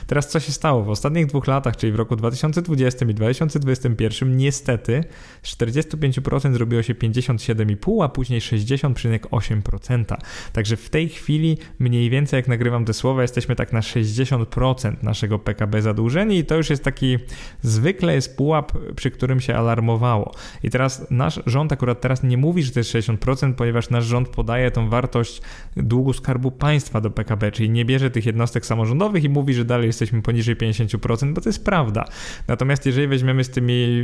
Teraz 0.08 0.30
co 0.30 0.40
się 0.40 0.52
stało? 0.52 0.84
W 0.84 0.90
ostatnich 0.90 1.26
dwóch 1.26 1.48
latach, 1.48 1.78
czyli 1.78 1.92
w 1.92 1.96
roku 1.96 2.16
2020 2.16 3.06
i 3.06 3.14
2021, 3.14 4.38
niestety 4.38 5.04
z 5.44 5.58
45% 5.58 6.54
zrobiło 6.54 6.84
się 6.84 6.96
57,5%, 6.96 8.04
a 8.04 8.10
później 8.10 8.42
60,8%. 8.42 10.18
Także 10.54 10.78
w 10.78 10.90
tej 10.90 11.10
chwili 11.10 11.58
mniej 11.80 12.10
więcej, 12.10 12.38
jak 12.38 12.48
nagrywam 12.48 12.86
te 12.86 12.94
słowa, 12.94 13.22
jesteśmy 13.22 13.56
tak 13.56 13.74
na 13.74 13.80
60% 13.80 15.04
naszego 15.04 15.40
PKB 15.40 15.82
zadłużeni 15.82 16.38
i 16.38 16.46
to 16.46 16.56
już 16.56 16.70
jest 16.70 16.84
taki 16.84 17.18
zwykle 17.62 18.16
jest 18.16 18.38
pułap, 18.38 18.72
przy 18.96 19.12
którym 19.12 19.40
się 19.40 19.56
alarm 19.56 19.79
alarmowało. 19.80 20.34
I 20.64 20.70
teraz 20.70 21.08
nasz 21.10 21.40
rząd 21.46 21.72
akurat 21.72 22.02
teraz 22.02 22.24
nie 22.24 22.38
mówi, 22.38 22.64
że 22.64 22.72
to 22.72 22.80
jest 22.80 22.92
60%, 22.92 23.54
ponieważ 23.54 23.90
nasz 23.90 24.06
rząd 24.06 24.30
podaje 24.30 24.72
tą 24.72 24.90
wartość 24.90 25.42
długu 25.78 26.14
skarbu 26.14 26.52
państwa 26.52 27.02
do 27.02 27.12
PKB, 27.12 27.52
czyli 27.52 27.70
nie 27.70 27.86
bierze 27.86 28.12
tych 28.12 28.26
jednostek 28.26 28.66
samorządowych 28.66 29.24
i 29.24 29.30
mówi, 29.30 29.54
że 29.54 29.66
dalej 29.66 29.88
jesteśmy 29.88 30.22
poniżej 30.22 30.56
50%, 30.56 31.34
bo 31.34 31.42
to 31.42 31.50
jest 31.50 31.66
prawda. 31.66 32.06
Natomiast 32.48 32.86
jeżeli 32.86 33.08
weźmiemy 33.08 33.44
z 33.44 33.50
tymi 33.50 34.04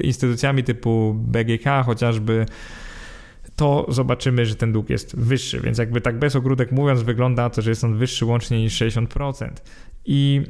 instytucjami 0.00 0.64
typu 0.64 1.14
BGK 1.18 1.82
chociażby, 1.84 2.46
to 3.56 3.86
zobaczymy, 3.88 4.46
że 4.46 4.54
ten 4.54 4.72
dług 4.72 4.90
jest 4.90 5.16
wyższy. 5.16 5.60
Więc 5.60 5.78
jakby 5.78 6.00
tak 6.00 6.18
bez 6.18 6.36
ogródek 6.36 6.72
mówiąc, 6.72 7.02
wygląda 7.02 7.50
to, 7.50 7.62
że 7.62 7.70
jest 7.70 7.84
on 7.84 7.98
wyższy 7.98 8.24
łącznie 8.24 8.58
niż 8.58 8.82
60%. 8.82 9.48
I 10.04 10.42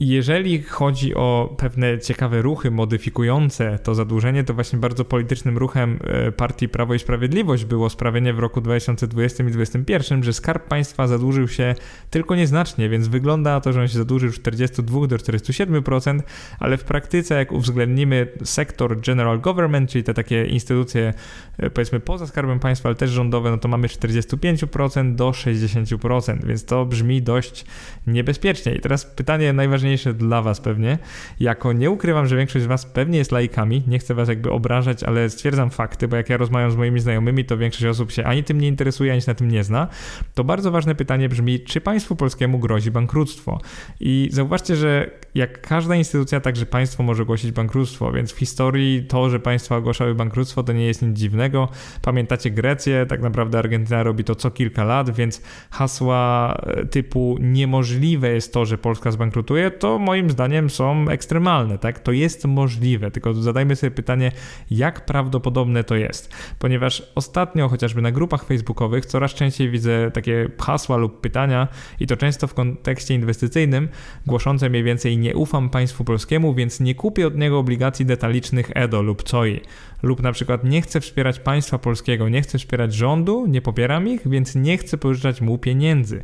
jeżeli 0.00 0.62
chodzi 0.62 1.14
o 1.14 1.54
pewne 1.58 1.98
ciekawe 1.98 2.42
ruchy 2.42 2.70
modyfikujące 2.70 3.78
to 3.78 3.94
zadłużenie, 3.94 4.44
to 4.44 4.54
właśnie 4.54 4.78
bardzo 4.78 5.04
politycznym 5.04 5.58
ruchem 5.58 5.98
e, 6.04 6.32
partii 6.32 6.68
Prawo 6.68 6.94
i 6.94 6.98
Sprawiedliwość 6.98 7.64
było 7.64 7.90
sprawienie 7.90 8.32
w 8.32 8.38
roku 8.38 8.60
2020 8.60 9.44
i 9.44 9.46
2021, 9.46 10.22
że 10.22 10.32
Skarb 10.32 10.68
Państwa 10.68 11.06
zadłużył 11.06 11.48
się 11.48 11.74
tylko 12.10 12.36
nieznacznie, 12.36 12.88
więc 12.88 13.08
wygląda 13.08 13.50
na 13.50 13.60
to, 13.60 13.72
że 13.72 13.80
on 13.80 13.88
się 13.88 13.98
zadłużył 13.98 14.30
z 14.30 14.34
42 14.34 15.06
do 15.06 15.16
47%, 15.16 16.20
ale 16.58 16.76
w 16.76 16.84
praktyce 16.84 17.34
jak 17.34 17.52
uwzględnimy 17.52 18.32
sektor 18.44 19.00
general 19.00 19.40
government, 19.40 19.90
czyli 19.90 20.04
te 20.04 20.14
takie 20.14 20.46
instytucje 20.46 21.14
e, 21.58 21.70
powiedzmy 21.70 22.00
poza 22.00 22.26
Skarbem 22.26 22.58
Państwa, 22.58 22.88
ale 22.88 22.96
też 22.96 23.10
rządowe, 23.10 23.50
no 23.50 23.58
to 23.58 23.68
mamy 23.68 23.88
45% 23.88 25.14
do 25.14 25.30
60%, 25.30 26.46
więc 26.46 26.64
to 26.64 26.86
brzmi 26.86 27.22
dość 27.22 27.64
niebezpiecznie. 28.06 28.74
I 28.74 28.80
teraz 28.80 29.06
pytanie 29.06 29.52
najważniejsze 29.52 29.87
najważniejsze 29.88 30.14
dla 30.14 30.42
Was 30.42 30.60
pewnie. 30.60 30.98
Jako 31.40 31.72
nie 31.72 31.90
ukrywam, 31.90 32.26
że 32.26 32.36
większość 32.36 32.64
z 32.64 32.68
Was 32.68 32.86
pewnie 32.86 33.18
jest 33.18 33.32
laikami, 33.32 33.82
nie 33.86 33.98
chcę 33.98 34.14
Was 34.14 34.28
jakby 34.28 34.50
obrażać, 34.50 35.04
ale 35.04 35.30
stwierdzam 35.30 35.70
fakty, 35.70 36.08
bo 36.08 36.16
jak 36.16 36.28
ja 36.28 36.36
rozmawiam 36.36 36.70
z 36.70 36.76
moimi 36.76 37.00
znajomymi, 37.00 37.44
to 37.44 37.56
większość 37.56 37.84
osób 37.84 38.12
się 38.12 38.24
ani 38.24 38.44
tym 38.44 38.60
nie 38.60 38.68
interesuje, 38.68 39.12
ani 39.12 39.20
się 39.20 39.30
na 39.30 39.34
tym 39.34 39.50
nie 39.50 39.64
zna. 39.64 39.88
To 40.34 40.44
bardzo 40.44 40.70
ważne 40.70 40.94
pytanie 40.94 41.28
brzmi, 41.28 41.60
czy 41.60 41.80
państwu 41.80 42.16
polskiemu 42.16 42.58
grozi 42.58 42.90
bankructwo? 42.90 43.60
I 44.00 44.28
zauważcie, 44.32 44.76
że 44.76 45.10
jak 45.34 45.60
każda 45.60 45.94
instytucja, 45.94 46.40
także 46.40 46.66
państwo 46.66 47.02
może 47.02 47.22
ogłosić 47.22 47.52
bankructwo, 47.52 48.12
więc 48.12 48.32
w 48.32 48.38
historii 48.38 49.04
to, 49.08 49.30
że 49.30 49.40
państwa 49.40 49.76
ogłaszały 49.76 50.14
bankructwo, 50.14 50.62
to 50.62 50.72
nie 50.72 50.86
jest 50.86 51.02
nic 51.02 51.18
dziwnego. 51.18 51.68
Pamiętacie 52.02 52.50
Grecję, 52.50 53.06
tak 53.06 53.22
naprawdę 53.22 53.58
Argentyna 53.58 54.02
robi 54.02 54.24
to 54.24 54.34
co 54.34 54.50
kilka 54.50 54.84
lat, 54.84 55.10
więc 55.10 55.42
hasła 55.70 56.54
e, 56.66 56.86
typu 56.86 57.36
niemożliwe 57.40 58.28
jest 58.28 58.52
to, 58.52 58.64
że 58.64 58.78
Polska 58.78 59.10
zbankrutuje, 59.10 59.70
to 59.78 59.98
moim 59.98 60.30
zdaniem 60.30 60.70
są 60.70 61.08
ekstremalne, 61.08 61.78
tak? 61.78 61.98
To 61.98 62.12
jest 62.12 62.44
możliwe, 62.44 63.10
tylko 63.10 63.34
zadajmy 63.34 63.76
sobie 63.76 63.90
pytanie, 63.90 64.32
jak 64.70 65.06
prawdopodobne 65.06 65.84
to 65.84 65.94
jest. 65.94 66.34
Ponieważ 66.58 67.12
ostatnio 67.14 67.68
chociażby 67.68 68.02
na 68.02 68.12
grupach 68.12 68.44
facebookowych 68.44 69.06
coraz 69.06 69.34
częściej 69.34 69.70
widzę 69.70 70.10
takie 70.10 70.48
hasła 70.60 70.96
lub 70.96 71.20
pytania 71.20 71.68
i 72.00 72.06
to 72.06 72.16
często 72.16 72.46
w 72.46 72.54
kontekście 72.54 73.14
inwestycyjnym 73.14 73.88
głoszące 74.26 74.70
mniej 74.70 74.82
więcej 74.82 75.18
nie 75.18 75.36
ufam 75.36 75.70
państwu 75.70 76.04
polskiemu, 76.04 76.54
więc 76.54 76.80
nie 76.80 76.94
kupię 76.94 77.26
od 77.26 77.36
niego 77.36 77.58
obligacji 77.58 78.06
detalicznych 78.06 78.70
EDO 78.74 79.02
lub 79.02 79.22
COI. 79.22 79.60
Lub 80.02 80.22
na 80.22 80.32
przykład 80.32 80.64
nie 80.64 80.82
chcę 80.82 81.00
wspierać 81.00 81.38
państwa 81.40 81.78
polskiego, 81.78 82.28
nie 82.28 82.42
chcę 82.42 82.58
wspierać 82.58 82.94
rządu, 82.94 83.46
nie 83.46 83.62
popieram 83.62 84.08
ich, 84.08 84.28
więc 84.28 84.54
nie 84.54 84.78
chcę 84.78 84.98
pożyczać 84.98 85.40
mu 85.40 85.58
pieniędzy. 85.58 86.20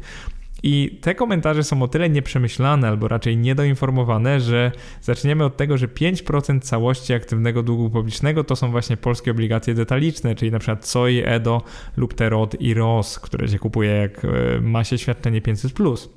I 0.67 0.99
te 1.01 1.15
komentarze 1.15 1.65
są 1.65 1.83
o 1.83 1.89
tyle 1.89 2.11
nieprzemyślane, 2.11 2.89
albo 2.89 3.09
raczej 3.09 3.37
niedoinformowane, 3.37 4.41
że 4.41 4.73
zaczniemy 5.03 5.45
od 5.45 5.57
tego, 5.57 5.79
że 5.79 5.89
5% 5.89 6.61
całości 6.61 7.15
aktywnego 7.15 7.63
długu 7.63 7.91
publicznego 7.91 8.45
to 8.45 8.57
są 8.57 8.71
właśnie 8.71 8.97
polskie 8.97 9.31
obligacje 9.31 9.75
detaliczne, 9.75 10.35
czyli 10.35 10.59
przykład 10.59 10.93
COI, 10.93 11.23
EDO 11.25 11.63
lub 11.97 12.15
TEROT 12.15 12.61
i 12.61 12.75
ROS, 12.75 13.19
które 13.19 13.49
się 13.49 13.59
kupuje 13.59 13.91
jak 13.91 14.25
e, 14.25 14.29
ma 14.61 14.85
się 14.85 14.99
świadczenie 14.99 15.41
500+. 15.43 16.09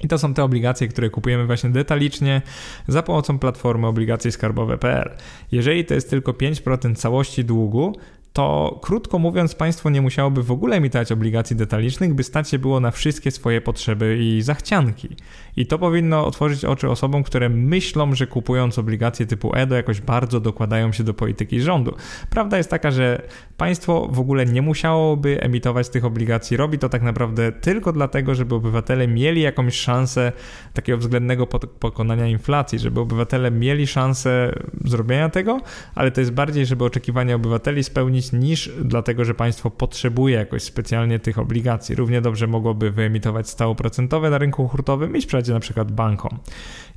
I 0.00 0.08
to 0.08 0.18
są 0.18 0.34
te 0.34 0.44
obligacje, 0.44 0.88
które 0.88 1.10
kupujemy 1.10 1.46
właśnie 1.46 1.70
detalicznie 1.70 2.42
za 2.88 3.02
pomocą 3.02 3.38
platformy 3.38 3.86
obligacje 3.86 4.32
skarbowe.pl. 4.32 5.10
Jeżeli 5.52 5.84
to 5.84 5.94
jest 5.94 6.10
tylko 6.10 6.32
5% 6.32 6.94
całości 6.94 7.44
długu, 7.44 7.96
to 8.32 8.78
krótko 8.82 9.18
mówiąc, 9.18 9.54
państwo 9.54 9.90
nie 9.90 10.02
musiałoby 10.02 10.42
w 10.42 10.50
ogóle 10.50 10.76
emitować 10.76 11.12
obligacji 11.12 11.56
detalicznych, 11.56 12.14
by 12.14 12.22
stać 12.22 12.48
się 12.48 12.58
było 12.58 12.80
na 12.80 12.90
wszystkie 12.90 13.30
swoje 13.30 13.60
potrzeby 13.60 14.18
i 14.20 14.42
zachcianki. 14.42 15.16
I 15.56 15.66
to 15.66 15.78
powinno 15.78 16.26
otworzyć 16.26 16.64
oczy 16.64 16.90
osobom, 16.90 17.22
które 17.22 17.48
myślą, 17.48 18.14
że 18.14 18.26
kupując 18.26 18.78
obligacje 18.78 19.26
typu 19.26 19.54
EDO 19.54 19.74
jakoś 19.74 20.00
bardzo 20.00 20.40
dokładają 20.40 20.92
się 20.92 21.04
do 21.04 21.14
polityki 21.14 21.60
rządu. 21.60 21.94
Prawda 22.30 22.56
jest 22.56 22.70
taka, 22.70 22.90
że 22.90 23.22
państwo 23.56 24.08
w 24.10 24.20
ogóle 24.20 24.46
nie 24.46 24.62
musiałoby 24.62 25.40
emitować 25.40 25.88
tych 25.88 26.04
obligacji. 26.04 26.56
Robi 26.56 26.78
to 26.78 26.88
tak 26.88 27.02
naprawdę 27.02 27.52
tylko 27.52 27.92
dlatego, 27.92 28.34
żeby 28.34 28.54
obywatele 28.54 29.08
mieli 29.08 29.40
jakąś 29.40 29.74
szansę 29.74 30.32
takiego 30.72 30.98
względnego 30.98 31.46
pokonania 31.80 32.26
inflacji, 32.26 32.78
żeby 32.78 33.00
obywatele 33.00 33.50
mieli 33.50 33.86
szansę 33.86 34.54
zrobienia 34.84 35.28
tego, 35.28 35.60
ale 35.94 36.10
to 36.10 36.20
jest 36.20 36.32
bardziej, 36.32 36.66
żeby 36.66 36.84
oczekiwania 36.84 37.34
obywateli 37.34 37.84
spełnić 37.84 38.21
niż 38.32 38.70
dlatego, 38.84 39.24
że 39.24 39.34
państwo 39.34 39.70
potrzebuje 39.70 40.36
jakoś 40.36 40.62
specjalnie 40.62 41.18
tych 41.18 41.38
obligacji. 41.38 41.94
Równie 41.94 42.20
dobrze 42.20 42.46
mogłoby 42.46 42.90
wyemitować 42.90 43.48
stałoprocentowe 43.48 44.30
na 44.30 44.38
rynku 44.38 44.68
hurtowym 44.68 45.16
i 45.16 45.22
sprzedać 45.22 45.48
na 45.48 45.60
przykład 45.60 45.92
bankom. 45.92 46.38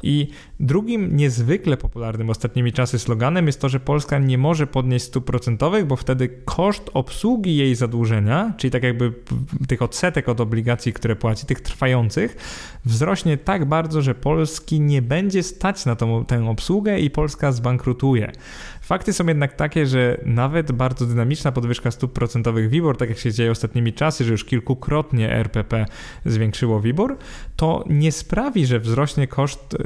I 0.03 0.27
drugim 0.59 1.17
niezwykle 1.17 1.77
popularnym 1.77 2.29
ostatnimi 2.29 2.73
czasy 2.73 2.99
sloganem 2.99 3.47
jest 3.47 3.61
to, 3.61 3.69
że 3.69 3.79
Polska 3.79 4.19
nie 4.19 4.37
może 4.37 4.67
podnieść 4.67 5.05
stóp 5.05 5.25
procentowych, 5.25 5.85
bo 5.85 5.95
wtedy 5.95 6.29
koszt 6.45 6.89
obsługi 6.93 7.57
jej 7.57 7.75
zadłużenia, 7.75 8.53
czyli 8.57 8.71
tak 8.71 8.83
jakby 8.83 9.13
tych 9.67 9.81
odsetek 9.81 10.29
od 10.29 10.41
obligacji, 10.41 10.93
które 10.93 11.15
płaci, 11.15 11.45
tych 11.45 11.61
trwających, 11.61 12.35
wzrośnie 12.85 13.37
tak 13.37 13.65
bardzo, 13.65 14.01
że 14.01 14.15
Polski 14.15 14.81
nie 14.81 15.01
będzie 15.01 15.43
stać 15.43 15.85
na 15.85 15.95
tą, 15.95 16.25
tę 16.25 16.49
obsługę 16.49 16.99
i 16.99 17.09
Polska 17.09 17.51
zbankrutuje. 17.51 18.31
Fakty 18.85 19.13
są 19.13 19.27
jednak 19.27 19.53
takie, 19.53 19.85
że 19.85 20.17
nawet 20.25 20.71
bardzo 20.71 21.05
dynamiczna 21.05 21.51
podwyżka 21.51 21.91
stóp 21.91 22.13
procentowych 22.13 22.69
WIBOR, 22.69 22.97
tak 22.97 23.09
jak 23.09 23.17
się 23.17 23.31
dzieje 23.31 23.51
ostatnimi 23.51 23.93
czasy, 23.93 24.23
że 24.23 24.31
już 24.31 24.45
kilkukrotnie 24.45 25.31
RPP 25.31 25.85
zwiększyło 26.25 26.81
WIBOR, 26.81 27.17
to 27.55 27.83
nie 27.89 28.11
sprawi, 28.11 28.65
że 28.65 28.79
wzrośnie 28.79 29.27
koszt 29.27 29.73
y, 29.73 29.77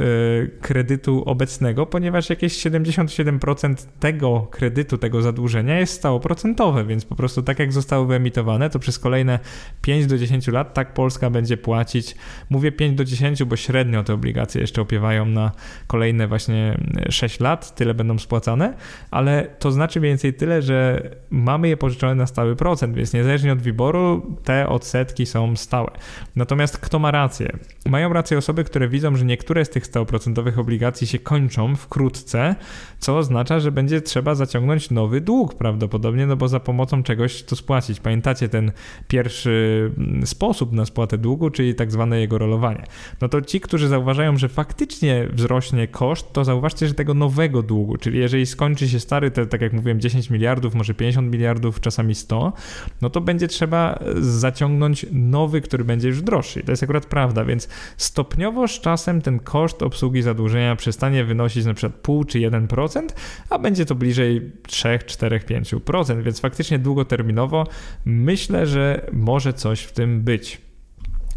kredytu 0.61 1.23
obecnego, 1.25 1.85
ponieważ 1.85 2.29
jakieś 2.29 2.65
77% 2.65 3.75
tego 3.99 4.47
kredytu, 4.51 4.97
tego 4.97 5.21
zadłużenia 5.21 5.79
jest 5.79 5.93
stałoprocentowe, 5.93 6.85
więc 6.85 7.05
po 7.05 7.15
prostu 7.15 7.43
tak 7.43 7.59
jak 7.59 7.73
zostało 7.73 8.05
wyemitowane, 8.05 8.69
to 8.69 8.79
przez 8.79 8.99
kolejne 8.99 9.39
5 9.81 10.05
do 10.05 10.17
10 10.17 10.47
lat 10.47 10.73
tak 10.73 10.93
Polska 10.93 11.29
będzie 11.29 11.57
płacić, 11.57 12.15
mówię 12.49 12.71
5 12.71 12.97
do 12.97 13.05
10, 13.05 13.43
bo 13.43 13.55
średnio 13.55 14.03
te 14.03 14.13
obligacje 14.13 14.61
jeszcze 14.61 14.81
opiewają 14.81 15.25
na 15.25 15.51
kolejne 15.87 16.27
właśnie 16.27 16.77
6 17.09 17.39
lat, 17.39 17.75
tyle 17.75 17.93
będą 17.93 18.19
spłacane, 18.19 18.73
ale 19.11 19.47
to 19.59 19.71
znaczy 19.71 19.99
mniej 19.99 20.11
więcej 20.11 20.33
tyle, 20.33 20.61
że 20.61 21.09
mamy 21.29 21.67
je 21.67 21.77
pożyczone 21.77 22.15
na 22.15 22.27
stały 22.27 22.55
procent, 22.55 22.95
więc 22.95 23.13
niezależnie 23.13 23.53
od 23.53 23.59
wyboru 23.59 24.37
te 24.43 24.69
odsetki 24.69 25.25
są 25.25 25.55
stałe. 25.55 25.91
Natomiast 26.35 26.77
kto 26.77 26.99
ma 26.99 27.11
rację? 27.11 27.58
Mają 27.85 28.13
rację 28.13 28.37
osoby, 28.37 28.63
które 28.63 28.87
widzą, 28.87 29.15
że 29.15 29.25
niektóre 29.25 29.65
z 29.65 29.69
tych 29.69 29.85
stałoprocentowych 29.85 30.59
obligacji 30.59 31.07
się 31.07 31.19
kończą 31.19 31.75
wkrótce, 31.75 32.55
co 32.99 33.17
oznacza, 33.17 33.59
że 33.59 33.71
będzie 33.71 34.01
trzeba 34.01 34.35
zaciągnąć 34.35 34.91
nowy 34.91 35.21
dług 35.21 35.55
prawdopodobnie, 35.55 36.27
no 36.27 36.35
bo 36.35 36.47
za 36.47 36.59
pomocą 36.59 37.03
czegoś 37.03 37.43
to 37.43 37.55
spłacić. 37.55 37.99
Pamiętacie 37.99 38.49
ten 38.49 38.71
pierwszy 39.07 39.91
mm, 39.97 40.27
sposób 40.27 40.73
na 40.73 40.85
spłatę 40.85 41.17
długu, 41.17 41.49
czyli 41.49 41.75
tak 41.75 41.91
zwane 41.91 42.19
jego 42.19 42.37
rolowanie. 42.37 42.83
No 43.21 43.29
to 43.29 43.41
ci, 43.41 43.59
którzy 43.59 43.87
zauważają, 43.87 44.37
że 44.37 44.49
faktycznie 44.49 45.27
wzrośnie 45.33 45.87
koszt, 45.87 46.33
to 46.33 46.43
zauważcie, 46.43 46.87
że 46.87 46.93
tego 46.93 47.13
nowego 47.13 47.63
długu, 47.63 47.97
czyli 47.97 48.19
jeżeli 48.19 48.45
skończy 48.45 48.89
się 48.89 48.99
stary, 48.99 49.31
te, 49.31 49.45
tak 49.45 49.61
jak 49.61 49.73
mówiłem, 49.73 49.99
10 49.99 50.29
miliardów, 50.29 50.75
może 50.75 50.93
50 50.93 51.31
miliardów, 51.31 51.81
czasami 51.81 52.15
100, 52.15 52.53
no 53.01 53.09
to 53.09 53.21
będzie 53.21 53.47
trzeba 53.47 53.99
zaciągnąć 54.15 55.05
nowy, 55.11 55.61
który 55.61 55.83
będzie 55.83 56.07
już 56.07 56.21
droższy. 56.21 56.63
To 56.63 56.71
jest 56.71 56.83
akurat 56.83 57.05
prawda, 57.05 57.45
więc 57.49 57.67
stopniowo 57.97 58.67
z 58.67 58.71
czasem 58.71 59.21
ten 59.21 59.39
koszt 59.39 59.83
obsługi 59.83 60.21
zadłużenia 60.21 60.75
przestanie 60.75 61.23
wynosić 61.25 61.65
na 61.65 61.73
przykład 61.73 62.01
pół 62.01 62.23
czy 62.23 62.39
1%, 62.39 63.07
a 63.49 63.59
będzie 63.59 63.85
to 63.85 63.95
bliżej 63.95 64.51
3, 64.67 64.99
4, 65.05 65.39
5%, 65.39 66.23
więc 66.23 66.39
faktycznie 66.39 66.79
długoterminowo 66.79 67.67
myślę, 68.05 68.65
że 68.65 69.05
może 69.13 69.53
coś 69.53 69.81
w 69.81 69.91
tym 69.91 70.21
być. 70.21 70.68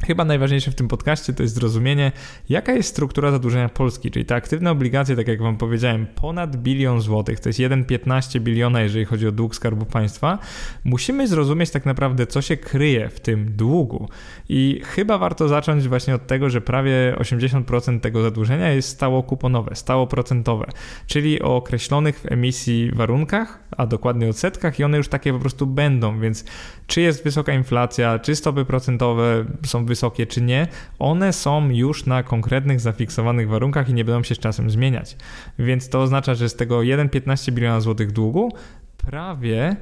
Chyba 0.07 0.25
najważniejsze 0.25 0.71
w 0.71 0.75
tym 0.75 0.89
podcaście 0.89 1.33
to 1.33 1.43
jest 1.43 1.55
zrozumienie, 1.55 2.13
jaka 2.49 2.73
jest 2.73 2.89
struktura 2.89 3.31
zadłużenia 3.31 3.69
Polski, 3.69 4.11
czyli 4.11 4.25
te 4.25 4.35
aktywne 4.35 4.71
obligacje, 4.71 5.17
tak 5.17 5.29
jak 5.29 5.43
Wam 5.43 5.57
powiedziałem, 5.57 6.07
ponad 6.15 6.57
bilion 6.57 7.01
złotych, 7.01 7.41
to 7.41 7.49
jest 7.49 7.59
1,15 7.59 8.41
biliona, 8.41 8.81
jeżeli 8.81 9.05
chodzi 9.05 9.27
o 9.27 9.33
dług 9.33 9.55
Skarbu 9.55 9.87
Państwa. 9.87 10.39
Musimy 10.85 11.29
zrozumieć 11.29 11.71
tak 11.71 11.87
naprawdę, 11.87 12.27
co 12.27 12.43
się 12.43 12.57
kryje 12.57 13.09
w 13.09 13.21
tym 13.21 13.53
długu. 13.57 14.09
I 14.49 14.81
chyba 14.85 15.19
warto 15.19 15.49
zacząć 15.49 15.89
właśnie 15.89 16.15
od 16.15 16.27
tego, 16.27 16.51
że 16.51 16.61
prawie 16.61 17.17
80% 17.19 18.01
tego 18.01 18.23
zadłużenia 18.23 18.71
jest 18.71 18.89
stało 18.89 19.23
kuponowe, 19.23 19.77
stało 19.77 20.07
procentowe, 20.07 20.67
czyli 21.07 21.43
o 21.43 21.57
określonych 21.57 22.21
w 22.21 22.33
emisji 22.33 22.91
warunkach, 22.95 23.59
a 23.77 23.87
dokładnie 23.87 24.29
odsetkach 24.29 24.81
i 24.81 24.85
one 24.85 24.97
już 24.97 25.09
takie 25.09 25.33
po 25.33 25.39
prostu 25.39 25.67
będą, 25.67 26.21
więc 26.21 26.45
czy 26.87 27.01
jest 27.01 27.25
wysoka 27.25 27.53
inflacja, 27.55 28.19
czy 28.19 28.37
stopy 28.37 28.65
procentowe 28.65 29.45
są 29.67 29.85
wysokie, 29.85 29.92
czy 30.27 30.43
nie, 30.43 30.67
one 30.99 31.33
są 31.33 31.71
już 31.71 32.07
na 32.07 32.23
konkretnych, 32.23 32.81
zafiksowanych 32.81 33.49
warunkach 33.49 33.89
i 33.89 33.95
nie 33.95 34.05
będą 34.05 34.23
się 34.23 34.35
z 34.35 34.39
czasem 34.39 34.71
zmieniać. 34.71 35.17
Więc 35.59 35.89
to 35.89 36.03
oznacza, 36.03 36.35
że 36.35 36.49
z 36.49 36.57
tego 36.57 36.79
1,15 36.79 37.53
biliona 37.53 37.81
złotych 37.81 38.13
długu 38.13 38.53
prawie 38.97 39.77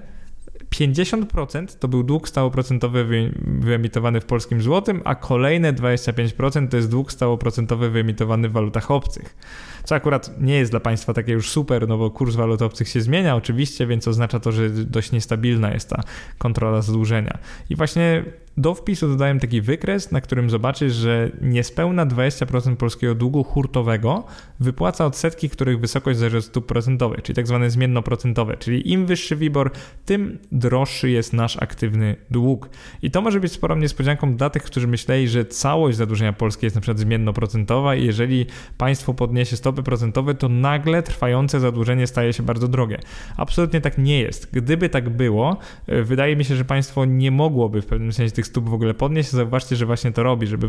50% 0.70 1.78
to 1.78 1.88
był 1.88 2.02
dług 2.02 2.28
stałoprocentowy 2.28 3.30
wyemitowany 3.44 4.20
w 4.20 4.24
polskim 4.24 4.62
złotym, 4.62 5.02
a 5.04 5.14
kolejne 5.14 5.72
25% 5.72 6.68
to 6.68 6.76
jest 6.76 6.90
dług 6.90 7.12
stałoprocentowy 7.12 7.90
wyemitowany 7.90 8.48
w 8.48 8.52
walutach 8.52 8.90
obcych. 8.90 9.36
Co 9.84 9.94
akurat 9.94 10.40
nie 10.40 10.54
jest 10.54 10.72
dla 10.72 10.80
państwa 10.80 11.14
takie 11.14 11.32
już 11.32 11.50
super, 11.50 11.88
no 11.88 11.98
bo 11.98 12.10
kurs 12.10 12.34
walut 12.34 12.62
obcych 12.62 12.88
się 12.88 13.00
zmienia 13.00 13.36
oczywiście, 13.36 13.86
więc 13.86 14.08
oznacza 14.08 14.40
to, 14.40 14.52
że 14.52 14.70
dość 14.70 15.12
niestabilna 15.12 15.72
jest 15.72 15.90
ta 15.90 16.02
kontrola 16.38 16.82
zadłużenia. 16.82 17.38
I 17.70 17.76
właśnie 17.76 18.24
do 18.60 18.74
wpisu 18.74 19.08
dodałem 19.08 19.40
taki 19.40 19.60
wykres, 19.60 20.12
na 20.12 20.20
którym 20.20 20.50
zobaczysz, 20.50 20.92
że 20.92 21.30
niespełna 21.40 22.06
20% 22.06 22.76
polskiego 22.76 23.14
długu 23.14 23.44
hurtowego 23.44 24.24
wypłaca 24.60 25.06
odsetki, 25.06 25.50
których 25.50 25.80
wysokość 25.80 26.18
zależy 26.18 26.38
od 26.38 26.44
stóp 26.44 26.66
procentowych, 26.66 27.22
czyli 27.22 27.36
tak 27.36 27.46
zwane 27.46 27.70
zmiennoprocentowe, 27.70 28.56
czyli 28.56 28.92
im 28.92 29.06
wyższy 29.06 29.36
WIBOR, 29.36 29.70
tym 30.04 30.38
droższy 30.52 31.10
jest 31.10 31.32
nasz 31.32 31.56
aktywny 31.62 32.16
dług. 32.30 32.70
I 33.02 33.10
to 33.10 33.20
może 33.20 33.40
być 33.40 33.52
sporą 33.52 33.76
niespodzianką 33.76 34.36
dla 34.36 34.50
tych, 34.50 34.62
którzy 34.62 34.86
myśleli, 34.86 35.28
że 35.28 35.44
całość 35.44 35.96
zadłużenia 35.96 36.32
Polski 36.32 36.66
jest 36.66 36.76
na 36.76 36.80
przykład 36.80 36.98
zmiennoprocentowa 36.98 37.94
i 37.94 38.06
jeżeli 38.06 38.46
państwo 38.78 39.14
podniesie 39.14 39.56
stopy 39.56 39.82
procentowe, 39.82 40.34
to 40.34 40.48
nagle 40.48 41.02
trwające 41.02 41.60
zadłużenie 41.60 42.06
staje 42.06 42.32
się 42.32 42.42
bardzo 42.42 42.68
drogie. 42.68 42.98
Absolutnie 43.36 43.80
tak 43.80 43.98
nie 43.98 44.20
jest. 44.20 44.48
Gdyby 44.52 44.88
tak 44.88 45.08
było, 45.08 45.56
wydaje 45.88 46.36
mi 46.36 46.44
się, 46.44 46.56
że 46.56 46.64
państwo 46.64 47.04
nie 47.04 47.30
mogłoby 47.30 47.82
w 47.82 47.86
pewnym 47.86 48.12
sensie 48.12 48.34
tych 48.34 48.49
stóp 48.50 48.68
w 48.68 48.74
ogóle 48.74 48.94
podnieść. 48.94 49.30
Zauważcie, 49.30 49.76
że 49.76 49.86
właśnie 49.86 50.12
to 50.12 50.22
robi, 50.22 50.46
żeby 50.46 50.68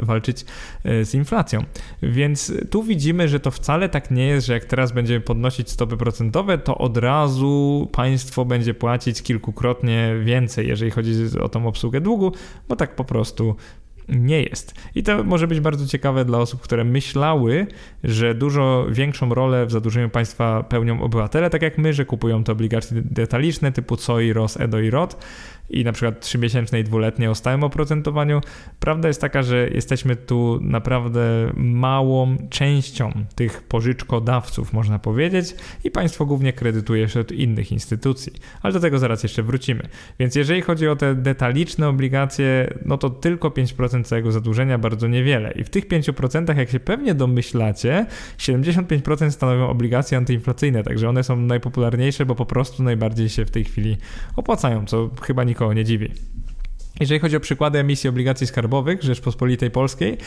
walczyć 0.00 0.44
e, 0.84 1.04
z 1.04 1.14
inflacją. 1.14 1.64
Więc 2.02 2.52
tu 2.70 2.82
widzimy, 2.82 3.28
że 3.28 3.40
to 3.40 3.50
wcale 3.50 3.88
tak 3.88 4.10
nie 4.10 4.26
jest, 4.26 4.46
że 4.46 4.52
jak 4.52 4.64
teraz 4.64 4.92
będziemy 4.92 5.20
podnosić 5.20 5.70
stopy 5.70 5.96
procentowe, 5.96 6.58
to 6.58 6.78
od 6.78 6.96
razu 6.96 7.88
państwo 7.92 8.44
będzie 8.44 8.74
płacić 8.74 9.22
kilkukrotnie 9.22 10.14
więcej, 10.24 10.68
jeżeli 10.68 10.90
chodzi 10.90 11.12
o 11.40 11.48
tą 11.48 11.66
obsługę 11.66 12.00
długu, 12.00 12.32
bo 12.68 12.76
tak 12.76 12.96
po 12.96 13.04
prostu 13.04 13.56
nie 14.08 14.42
jest. 14.42 14.74
I 14.94 15.02
to 15.02 15.24
może 15.24 15.46
być 15.46 15.60
bardzo 15.60 15.86
ciekawe 15.86 16.24
dla 16.24 16.38
osób, 16.38 16.60
które 16.60 16.84
myślały, 16.84 17.66
że 18.04 18.34
dużo 18.34 18.86
większą 18.90 19.34
rolę 19.34 19.66
w 19.66 19.70
zadłużeniu 19.70 20.10
państwa 20.10 20.62
pełnią 20.62 21.02
obywatele, 21.02 21.50
tak 21.50 21.62
jak 21.62 21.78
my, 21.78 21.92
że 21.92 22.04
kupują 22.04 22.44
te 22.44 22.52
obligacje 22.52 23.02
detaliczne 23.04 23.72
typu 23.72 23.96
COI, 23.96 24.32
ROS, 24.32 24.60
EDO 24.60 24.80
i 24.80 24.90
ROT 24.90 25.16
i 25.70 25.84
na 25.84 25.92
przykład 25.92 26.20
trzymiesięczne 26.20 26.80
i 26.80 26.84
dwuletnie 26.84 27.30
o 27.30 27.34
stałym 27.34 27.64
oprocentowaniu. 27.64 28.40
Prawda 28.80 29.08
jest 29.08 29.20
taka, 29.20 29.42
że 29.42 29.68
jesteśmy 29.68 30.16
tu 30.16 30.58
naprawdę 30.62 31.52
małą 31.56 32.36
częścią 32.50 33.12
tych 33.34 33.62
pożyczkodawców, 33.62 34.72
można 34.72 34.98
powiedzieć, 34.98 35.54
i 35.84 35.90
państwo 35.90 36.26
głównie 36.26 36.52
kredytuje 36.52 37.08
się 37.08 37.20
od 37.20 37.32
innych 37.32 37.72
instytucji. 37.72 38.32
Ale 38.62 38.72
do 38.72 38.80
tego 38.80 38.98
zaraz 38.98 39.22
jeszcze 39.22 39.42
wrócimy. 39.42 39.88
Więc 40.18 40.34
jeżeli 40.34 40.62
chodzi 40.62 40.88
o 40.88 40.96
te 40.96 41.14
detaliczne 41.14 41.88
obligacje, 41.88 42.74
no 42.84 42.98
to 42.98 43.10
tylko 43.10 43.48
5% 43.48 43.97
całego 44.04 44.32
zadłużenia, 44.32 44.78
bardzo 44.78 45.08
niewiele. 45.08 45.52
I 45.52 45.64
w 45.64 45.70
tych 45.70 45.88
5%, 45.88 46.58
jak 46.58 46.70
się 46.70 46.80
pewnie 46.80 47.14
domyślacie, 47.14 48.06
75% 48.38 49.30
stanowią 49.30 49.68
obligacje 49.68 50.18
antyinflacyjne, 50.18 50.82
także 50.82 51.08
one 51.08 51.24
są 51.24 51.36
najpopularniejsze, 51.36 52.26
bo 52.26 52.34
po 52.34 52.46
prostu 52.46 52.82
najbardziej 52.82 53.28
się 53.28 53.44
w 53.44 53.50
tej 53.50 53.64
chwili 53.64 53.96
opłacają, 54.36 54.86
co 54.86 55.10
chyba 55.22 55.44
nikogo 55.44 55.72
nie 55.72 55.84
dziwi. 55.84 56.12
Jeżeli 57.00 57.20
chodzi 57.20 57.36
o 57.36 57.40
przykłady 57.40 57.78
emisji 57.78 58.10
obligacji 58.10 58.46
skarbowych 58.46 59.02
Rzeczpospolitej 59.02 59.70
Polskiej, 59.70 60.18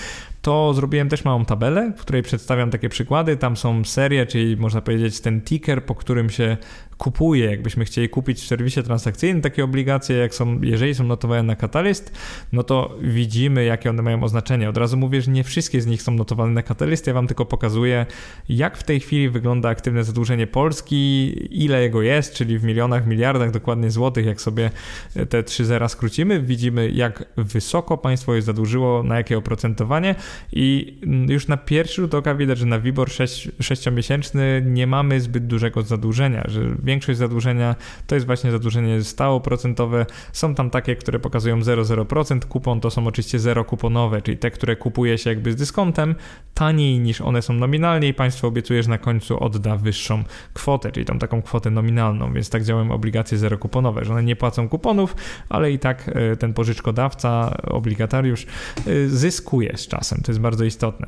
to 0.42 0.74
zrobiłem 0.74 1.10
też 1.10 1.26
małą 1.26 1.46
tabelę, 1.46 1.94
w 1.98 2.02
której 2.02 2.24
przedstawiam 2.24 2.72
takie 2.72 2.90
przykłady. 2.90 3.38
Tam 3.38 3.58
są 3.58 3.84
serie, 3.84 4.26
czyli 4.26 4.58
można 4.58 4.82
powiedzieć 4.82 5.20
ten 5.20 5.42
ticker, 5.42 5.86
po 5.86 5.96
którym 5.96 6.30
się 6.30 6.58
kupuje, 7.02 7.46
jakbyśmy 7.46 7.86
chcieli 7.86 8.10
kupić 8.10 8.40
w 8.40 8.48
serwisie 8.48 8.84
transakcyjnym 8.84 9.42
takie 9.42 9.64
obligacje, 9.64 10.18
jak 10.18 10.36
są, 10.36 10.62
jeżeli 10.62 10.96
są 10.96 11.04
notowane 11.04 11.44
na 11.44 11.56
Catalyst, 11.56 12.12
no 12.52 12.64
to 12.64 12.98
widzimy, 13.02 13.66
jakie 13.66 13.90
one 13.90 14.02
mają 14.02 14.24
oznaczenie. 14.24 14.70
Od 14.70 14.78
razu 14.78 14.98
mówię, 14.98 15.22
że 15.22 15.32
nie 15.32 15.44
wszystkie 15.44 15.82
z 15.82 15.86
nich 15.86 16.02
są 16.02 16.12
notowane 16.12 16.54
na 16.54 16.64
Catalyst, 16.64 17.08
ja 17.08 17.14
wam 17.14 17.28
tylko 17.28 17.46
pokazuję, 17.46 18.06
jak 18.50 18.78
w 18.78 18.84
tej 18.84 19.00
chwili 19.00 19.30
wygląda 19.30 19.70
aktywne 19.70 20.04
zadłużenie 20.04 20.48
Polski, 20.48 21.34
ile 21.64 21.82
jego 21.82 22.02
jest, 22.02 22.34
czyli 22.34 22.60
w 22.60 22.64
milionach, 22.64 23.08
miliardach 23.08 23.52
dokładnie 23.52 23.92
złotych, 23.92 24.26
jak 24.26 24.42
sobie 24.42 24.70
te 25.30 25.44
trzy 25.44 25.66
zera 25.66 25.88
skrócimy, 25.88 26.42
widzimy, 26.42 26.92
jak 26.92 27.26
wysoko 27.38 27.98
państwo 27.98 28.36
je 28.36 28.42
zadłużyło, 28.42 29.04
na 29.04 29.18
jakie 29.18 29.38
oprocentowanie. 29.38 30.16
I 30.52 31.00
już 31.28 31.48
na 31.48 31.58
pierwszy 31.58 32.02
rzut 32.02 32.14
oka 32.14 32.36
widać, 32.36 32.58
że 32.58 32.66
na 32.66 32.80
WIBOR 32.80 33.10
6-miesięczny 33.10 34.66
nie 34.66 34.88
mamy 34.88 35.22
zbyt 35.22 35.48
dużego 35.48 35.82
zadłużenia, 35.82 36.44
że 36.48 36.76
większość 36.92 37.20
zadłużenia 37.20 37.76
to 38.08 38.16
jest 38.16 38.28
właśnie 38.28 38.52
zadłużenie 38.52 39.04
stałoprocentowe. 39.04 40.06
Są 40.34 40.56
tam 40.56 40.70
takie, 40.70 40.96
które 40.96 41.20
pokazują 41.20 41.60
0,0%. 41.60 42.46
Kupon 42.46 42.80
to 42.80 42.92
są 42.92 43.08
oczywiście 43.08 43.40
zero 43.40 43.66
kuponowe, 43.66 44.22
czyli 44.22 44.38
te, 44.38 44.52
które 44.52 44.76
kupuje 44.76 45.18
się 45.18 45.30
jakby 45.30 45.52
z 45.52 45.56
dyskontem, 45.56 46.16
taniej 46.54 47.00
niż 47.00 47.22
one 47.22 47.42
są 47.42 47.54
nominalnie 47.54 48.08
i 48.08 48.14
państwo 48.14 48.48
obiecuje, 48.48 48.84
że 48.84 48.90
na 48.90 48.98
końcu 48.98 49.44
odda 49.44 49.78
wyższą 49.78 50.24
kwotę, 50.54 50.92
czyli 50.92 51.06
tą 51.06 51.20
taką 51.20 51.42
kwotę 51.42 51.70
nominalną, 51.70 52.34
więc 52.34 52.50
tak 52.50 52.64
działają 52.64 52.92
obligacje 52.92 53.38
zero 53.38 53.58
kuponowe, 53.58 54.06
że 54.06 54.12
one 54.12 54.24
nie 54.24 54.36
płacą 54.36 54.70
kuponów, 54.70 55.16
ale 55.50 55.72
i 55.72 55.80
tak 55.80 56.12
e, 56.14 56.36
ten 56.36 56.54
pożyczkodawca, 56.54 57.58
obligatariusz 57.64 58.46
e, 58.46 59.08
zyskuje 59.08 59.78
z 59.78 59.88
czasem. 59.88 60.22
To 60.24 60.32
jest 60.32 60.42
bardzo 60.42 60.64
istotne. 60.64 61.08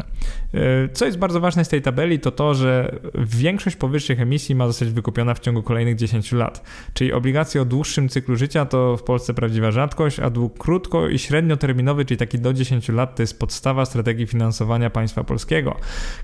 E, 0.54 0.90
co 0.94 1.06
jest 1.06 1.18
bardzo 1.18 1.40
ważne 1.40 1.66
z 1.66 1.70
tej 1.70 1.82
tabeli, 1.82 2.20
to 2.20 2.32
to, 2.32 2.54
że 2.54 3.00
większość 3.16 3.76
powyższych 3.76 4.22
emisji 4.22 4.56
ma 4.56 4.68
zostać 4.68 4.90
wykupiona 4.90 5.34
w 5.34 5.40
ciągu 5.40 5.63
kolejnych 5.64 5.96
10 5.96 6.32
lat. 6.32 6.64
Czyli 6.94 7.14
obligacje 7.14 7.62
o 7.62 7.66
dłuższym 7.66 8.10
cyklu 8.10 8.36
życia 8.36 8.66
to 8.66 8.98
w 8.98 9.04
Polsce 9.04 9.34
prawdziwa 9.34 9.72
rzadkość, 9.72 10.20
a 10.20 10.30
dług 10.30 10.58
krótko 10.58 11.10
i 11.10 11.20
średnioterminowy, 11.20 12.06
czyli 12.06 12.18
taki 12.18 12.40
do 12.40 12.54
10 12.54 12.90
lat, 12.90 13.16
to 13.16 13.24
jest 13.24 13.40
podstawa 13.40 13.86
strategii 13.86 14.28
finansowania 14.28 14.90
państwa 14.90 15.24
polskiego. 15.24 15.76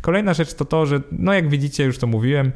Kolejna 0.02 0.34
rzecz 0.34 0.54
to 0.54 0.66
to, 0.66 0.86
że 0.86 1.02
no 1.12 1.34
jak 1.34 1.50
widzicie, 1.50 1.84
już 1.84 1.98
to 1.98 2.08
mówiłem, 2.08 2.52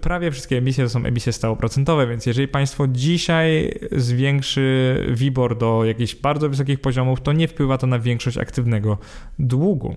prawie 0.00 0.30
wszystkie 0.30 0.58
emisje 0.58 0.84
to 0.84 0.90
są 0.90 1.04
emisje 1.04 1.32
stałoprocentowe, 1.32 2.06
więc 2.06 2.26
jeżeli 2.26 2.48
państwo 2.48 2.88
dzisiaj 2.88 3.78
zwiększy 3.92 4.96
WIBOR 5.10 5.58
do 5.58 5.84
jakichś 5.84 6.14
bardzo 6.14 6.48
wysokich 6.48 6.80
poziomów, 6.80 7.20
to 7.20 7.32
nie 7.32 7.48
wpływa 7.48 7.78
to 7.78 7.86
na 7.86 7.98
większość 7.98 8.38
aktywnego 8.38 8.98
długu. 9.38 9.96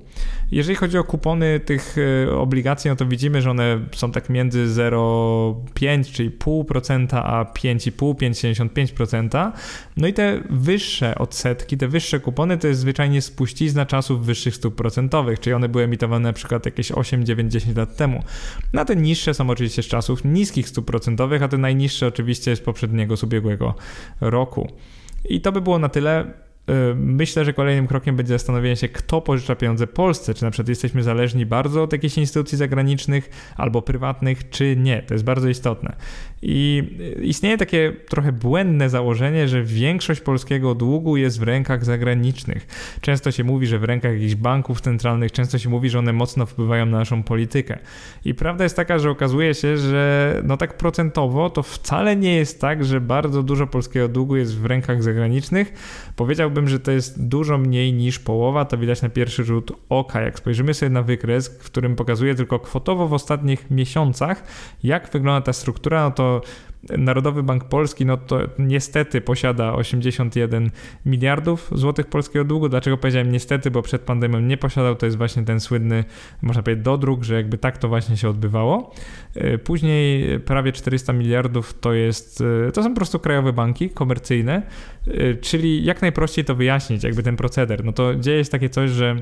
Jeżeli 0.52 0.76
chodzi 0.76 0.98
o 0.98 1.04
kupony 1.04 1.60
tych 1.60 1.96
e, 2.28 2.32
obligacji, 2.32 2.90
no 2.90 2.96
to 2.96 3.06
widzimy, 3.06 3.42
że 3.42 3.52
one 3.52 3.80
są 3.92 4.12
tak 4.12 4.30
między 4.30 4.68
0,5 4.68 6.19
czyli 6.20 6.32
0,5%, 6.32 7.08
a 7.24 7.44
5,5, 7.44 8.14
5,75%. 8.14 9.52
No 9.98 10.08
i 10.08 10.14
te 10.14 10.40
wyższe 10.50 11.16
odsetki, 11.16 11.78
te 11.78 11.88
wyższe 11.88 12.20
kupony 12.20 12.58
to 12.58 12.68
jest 12.68 12.80
zwyczajnie 12.80 13.22
spuścizna 13.22 13.86
czasów 13.86 14.26
wyższych 14.26 14.56
stóp 14.56 14.76
procentowych, 14.76 15.40
czyli 15.40 15.54
one 15.54 15.70
były 15.70 15.84
emitowane 15.84 16.30
na 16.30 16.34
przykład 16.34 16.66
jakieś 16.66 16.92
8, 16.92 17.26
9, 17.26 17.54
10 17.54 17.78
lat 17.78 17.96
temu. 17.96 18.24
Na 18.74 18.86
te 18.86 18.96
niższe 18.96 19.34
są 19.34 19.50
oczywiście 19.50 19.84
z 19.84 19.88
czasów 19.88 20.26
niskich 20.26 20.70
stóp 20.70 20.86
procentowych, 20.86 21.44
a 21.44 21.48
te 21.48 21.58
najniższe 21.58 22.08
oczywiście 22.08 22.56
z 22.56 22.62
poprzedniego, 22.62 23.18
z 23.18 23.24
ubiegłego 23.24 23.76
roku. 24.22 24.72
I 25.30 25.42
to 25.42 25.52
by 25.52 25.62
było 25.62 25.80
na 25.80 25.90
tyle. 25.90 26.49
Y, 26.70 26.96
myślę, 26.96 27.46
że 27.46 27.54
kolejnym 27.54 27.88
krokiem 27.88 28.16
będzie 28.16 28.34
zastanowienie 28.34 28.76
się, 28.76 28.90
kto 28.90 29.22
pożycza 29.22 29.56
pieniądze 29.56 29.88
Polsce. 29.88 30.34
Czy 30.34 30.44
na 30.44 30.52
przykład 30.52 30.70
jesteśmy 30.70 31.04
zależni 31.04 31.46
bardzo 31.46 31.84
od 31.84 31.94
jakichś 31.94 32.18
instytucji 32.18 32.58
zagranicznych 32.58 33.30
albo 33.58 33.82
prywatnych, 33.82 34.50
czy 34.50 34.76
nie. 34.76 35.02
To 35.02 35.14
jest 35.14 35.24
bardzo 35.24 35.50
istotne. 35.50 35.96
I 36.42 36.84
istnieje 37.22 37.58
takie 37.58 37.94
trochę 38.10 38.32
błędne 38.32 38.90
założenie, 38.90 39.48
że 39.48 39.64
większość 39.64 40.22
polskiego 40.22 40.76
długu 40.76 41.18
jest 41.18 41.40
w 41.40 41.44
rękach 41.44 41.86
zagranicznych. 41.86 42.68
Często 43.02 43.32
się 43.32 43.44
mówi, 43.44 43.68
że 43.68 43.80
w 43.80 43.84
rękach 43.84 44.14
jakichś 44.14 44.36
banków 44.36 44.82
centralnych, 44.82 45.32
często 45.32 45.58
się 45.58 45.70
mówi, 45.70 45.90
że 45.90 46.00
one 46.00 46.14
mocno 46.14 46.46
wpływają 46.46 46.86
na 46.86 46.98
naszą 46.98 47.24
politykę. 47.24 47.80
I 48.26 48.34
prawda 48.34 48.64
jest 48.64 48.76
taka, 48.76 49.00
że 49.00 49.10
okazuje 49.10 49.54
się, 49.54 49.78
że 49.78 50.36
no 50.44 50.58
tak 50.58 50.78
procentowo 50.78 51.50
to 51.50 51.64
wcale 51.64 52.16
nie 52.16 52.36
jest 52.36 52.62
tak, 52.62 52.86
że 52.86 53.02
bardzo 53.02 53.44
dużo 53.44 53.68
polskiego 53.68 54.08
długu 54.08 54.36
jest 54.36 54.60
w 54.60 54.66
rękach 54.66 55.04
zagranicznych. 55.04 55.74
Powiedziałbym, 56.16 56.59
że 56.68 56.80
to 56.80 56.92
jest 56.92 57.28
dużo 57.28 57.58
mniej 57.58 57.94
niż 57.94 58.20
połowa. 58.20 58.66
To 58.66 58.78
widać 58.78 59.02
na 59.02 59.10
pierwszy 59.10 59.44
rzut 59.44 59.72
oka. 59.90 60.22
Jak 60.22 60.40
spojrzymy 60.40 60.74
sobie 60.74 60.90
na 60.90 61.04
wykres, 61.04 61.48
w 61.60 61.64
którym 61.64 61.96
pokazuje 61.96 62.36
tylko 62.36 62.60
kwotowo 62.60 63.08
w 63.08 63.14
ostatnich 63.14 63.72
miesiącach, 63.72 64.44
jak 64.84 65.10
wygląda 65.10 65.42
ta 65.42 65.54
struktura, 65.54 66.04
no 66.04 66.12
to 66.12 66.42
Narodowy 66.98 67.44
Bank 67.44 67.64
Polski, 67.64 68.06
no 68.06 68.18
to 68.18 68.40
niestety 68.60 69.22
posiada 69.22 69.74
81 69.74 70.72
miliardów 71.06 71.72
złotych 71.76 72.08
polskiego 72.08 72.46
długu. 72.46 72.70
Dlaczego 72.70 72.98
powiedziałem 72.98 73.32
niestety, 73.32 73.72
bo 73.72 73.82
przed 73.82 74.02
pandemią 74.02 74.40
nie 74.40 74.58
posiadał, 74.58 74.96
to 74.96 75.06
jest 75.06 75.18
właśnie 75.18 75.44
ten 75.44 75.60
słynny, 75.60 76.04
można 76.42 76.64
powiedzieć, 76.64 76.86
dodruk, 76.86 77.24
że 77.24 77.36
jakby 77.36 77.58
tak 77.58 77.78
to 77.78 77.88
właśnie 77.88 78.18
się 78.18 78.30
odbywało. 78.30 78.94
E, 79.36 79.58
później 79.58 80.40
prawie 80.40 80.72
400 80.72 81.14
miliardów 81.14 81.80
to 81.80 81.94
jest, 81.94 82.44
e, 82.68 82.72
to 82.72 82.84
są 82.84 82.90
po 82.90 82.96
prostu 82.96 83.20
krajowe 83.20 83.54
banki 83.54 83.90
komercyjne, 83.90 84.62
e, 85.08 85.36
czyli 85.36 85.86
jak 85.86 86.02
najprościej 86.02 86.46
to 86.46 86.56
wyjaśnić, 86.56 87.04
jakby 87.04 87.24
ten 87.24 87.36
proceder. 87.36 87.86
No 87.86 87.94
to 87.94 88.16
dzieje 88.16 88.46
się 88.46 88.52
takie 88.52 88.70
coś, 88.70 88.90
że 88.90 89.16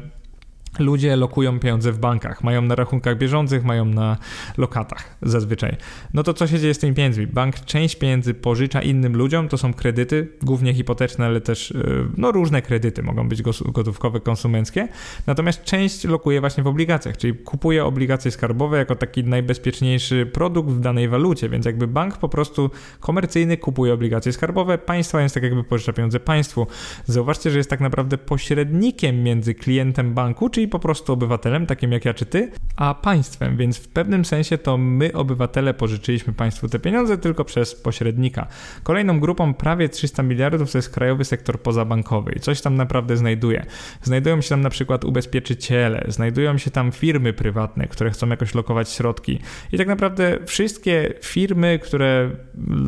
Ludzie 0.79 1.15
lokują 1.15 1.59
pieniądze 1.59 1.91
w 1.91 1.99
bankach, 1.99 2.43
mają 2.43 2.61
na 2.61 2.75
rachunkach 2.75 3.17
bieżących, 3.17 3.63
mają 3.63 3.85
na 3.85 4.17
lokatach 4.57 5.17
zazwyczaj. 5.21 5.77
No 6.13 6.23
to 6.23 6.33
co 6.33 6.47
się 6.47 6.59
dzieje 6.59 6.73
z 6.73 6.79
tymi 6.79 6.93
pieniędzmi? 6.93 7.27
Bank 7.27 7.59
część 7.59 7.95
pieniędzy 7.95 8.33
pożycza 8.33 8.81
innym 8.81 9.17
ludziom, 9.17 9.49
to 9.49 9.57
są 9.57 9.73
kredyty, 9.73 10.27
głównie 10.41 10.73
hipoteczne, 10.73 11.25
ale 11.25 11.41
też 11.41 11.71
y, 11.71 12.07
no, 12.17 12.31
różne 12.31 12.61
kredyty, 12.61 13.03
mogą 13.03 13.29
być 13.29 13.41
gotówkowe, 13.65 14.19
konsumenckie. 14.19 14.87
Natomiast 15.27 15.63
część 15.63 16.03
lokuje 16.03 16.39
właśnie 16.39 16.63
w 16.63 16.67
obligacjach, 16.67 17.17
czyli 17.17 17.33
kupuje 17.33 17.85
obligacje 17.85 18.31
skarbowe 18.31 18.77
jako 18.77 18.95
taki 18.95 19.23
najbezpieczniejszy 19.23 20.25
produkt 20.25 20.69
w 20.69 20.79
danej 20.79 21.09
walucie, 21.09 21.49
więc 21.49 21.65
jakby 21.65 21.87
bank 21.87 22.17
po 22.17 22.29
prostu 22.29 22.69
komercyjny 22.99 23.57
kupuje 23.57 23.93
obligacje 23.93 24.33
skarbowe, 24.33 24.77
państwa 24.77 25.21
jest 25.21 25.35
tak 25.35 25.43
jakby 25.43 25.63
pożycza 25.63 25.93
pieniądze 25.93 26.19
państwu. 26.19 26.67
Zauważcie, 27.05 27.51
że 27.51 27.57
jest 27.57 27.69
tak 27.69 27.79
naprawdę 27.79 28.17
pośrednikiem 28.17 29.23
między 29.23 29.53
klientem 29.53 30.13
banku, 30.13 30.49
czyli 30.49 30.66
po 30.67 30.79
prostu 30.79 31.13
obywatelem, 31.13 31.65
takim 31.65 31.91
jak 31.91 32.05
ja 32.05 32.13
czy 32.13 32.25
ty, 32.25 32.51
a 32.75 32.93
państwem, 32.93 33.57
więc 33.57 33.77
w 33.77 33.87
pewnym 33.87 34.25
sensie 34.25 34.57
to 34.57 34.77
my, 34.77 35.13
obywatele, 35.13 35.73
pożyczyliśmy 35.73 36.33
państwu 36.33 36.69
te 36.69 36.79
pieniądze 36.79 37.17
tylko 37.17 37.45
przez 37.45 37.75
pośrednika. 37.75 38.47
Kolejną 38.83 39.19
grupą 39.19 39.53
prawie 39.53 39.89
300 39.89 40.23
miliardów 40.23 40.71
to 40.71 40.77
jest 40.77 40.89
krajowy 40.89 41.25
sektor 41.25 41.61
pozabankowy 41.61 42.31
i 42.35 42.39
coś 42.39 42.61
tam 42.61 42.75
naprawdę 42.75 43.17
znajduje. 43.17 43.65
Znajdują 44.01 44.41
się 44.41 44.49
tam 44.49 44.61
na 44.61 44.69
przykład 44.69 45.05
ubezpieczyciele, 45.05 46.05
znajdują 46.07 46.57
się 46.57 46.71
tam 46.71 46.91
firmy 46.91 47.33
prywatne, 47.33 47.87
które 47.87 48.11
chcą 48.11 48.29
jakoś 48.29 48.55
lokować 48.55 48.89
środki 48.89 49.39
i 49.71 49.77
tak 49.77 49.87
naprawdę 49.87 50.37
wszystkie 50.45 51.13
firmy, 51.23 51.79
które 51.83 52.31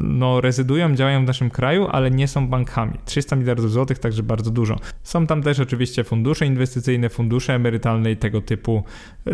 no, 0.03 0.41
rezydują, 0.41 0.95
działają 0.95 1.23
w 1.23 1.27
naszym 1.27 1.49
kraju, 1.49 1.87
ale 1.91 2.11
nie 2.11 2.27
są 2.27 2.47
bankami. 2.47 2.93
300 3.05 3.35
miliardów 3.35 3.71
złotych, 3.71 3.99
także 3.99 4.23
bardzo 4.23 4.51
dużo. 4.51 4.79
Są 5.03 5.27
tam 5.27 5.43
też 5.43 5.59
oczywiście 5.59 6.03
fundusze 6.03 6.45
inwestycyjne, 6.45 7.09
fundusze 7.09 7.53
emerytalne 7.55 7.68
i 8.12 8.17
tego 8.17 8.41
typu 8.41 8.84
y, 9.27 9.32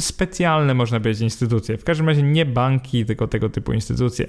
specjalne, 0.00 0.74
można 0.74 1.00
powiedzieć, 1.00 1.22
instytucje. 1.22 1.76
W 1.76 1.84
każdym 1.84 2.08
razie 2.08 2.22
nie 2.22 2.46
banki, 2.46 3.04
tylko 3.04 3.28
tego 3.28 3.48
typu 3.48 3.72
instytucje. 3.72 4.26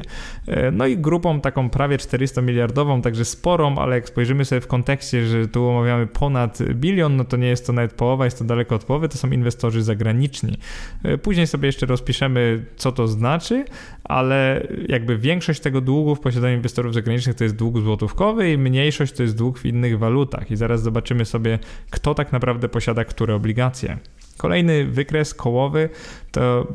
Y, 0.47 0.71
no 0.71 0.87
i 0.87 0.97
grupą 0.97 1.41
taką 1.41 1.69
prawie 1.69 1.97
400 1.97 2.41
miliardową, 2.41 3.01
także 3.01 3.25
sporą, 3.25 3.77
ale 3.77 3.95
jak 3.95 4.07
spojrzymy 4.07 4.45
sobie 4.45 4.61
w 4.61 4.67
kontekście, 4.67 5.25
że 5.25 5.47
tu 5.47 5.67
omawiamy 5.67 6.07
ponad 6.07 6.59
bilion, 6.73 7.15
no 7.15 7.23
to 7.23 7.37
nie 7.37 7.47
jest 7.47 7.67
to 7.67 7.73
nawet 7.73 7.93
połowa, 7.93 8.25
jest 8.25 8.39
to 8.39 8.45
daleko 8.45 8.75
od 8.75 8.83
połowy, 8.83 9.09
to 9.09 9.17
są 9.17 9.31
inwestorzy 9.31 9.83
zagraniczni. 9.83 10.57
Y, 11.05 11.17
później 11.17 11.47
sobie 11.47 11.65
jeszcze 11.65 11.85
rozpiszemy, 11.85 12.65
co 12.75 12.91
to 12.91 13.07
znaczy, 13.07 13.65
ale 14.03 14.67
jakby 14.87 15.17
większość 15.17 15.59
tego 15.59 15.81
długu 15.81 16.15
w 16.15 16.19
posiadaniu 16.19 16.55
inwestorów 16.55 16.93
zagranicznych 16.93 17.35
to 17.35 17.43
jest 17.43 17.55
dług 17.55 17.79
złotówkowy 17.79 18.51
i 18.51 18.57
mniejszość 18.57 19.13
to 19.13 19.23
jest 19.23 19.37
dług 19.37 19.59
w 19.59 19.65
innych 19.65 19.99
walutach. 19.99 20.51
I 20.51 20.55
zaraz 20.55 20.81
zobaczymy 20.81 21.25
sobie, 21.25 21.59
kto 21.89 22.15
tak 22.15 22.31
naprawdę 22.31 22.69
posiada 22.69 23.02
które 23.05 23.35
obligacje. 23.35 23.97
Kolejny 24.37 24.85
wykres 24.85 25.33
kołowy 25.33 25.89
to 26.31 26.67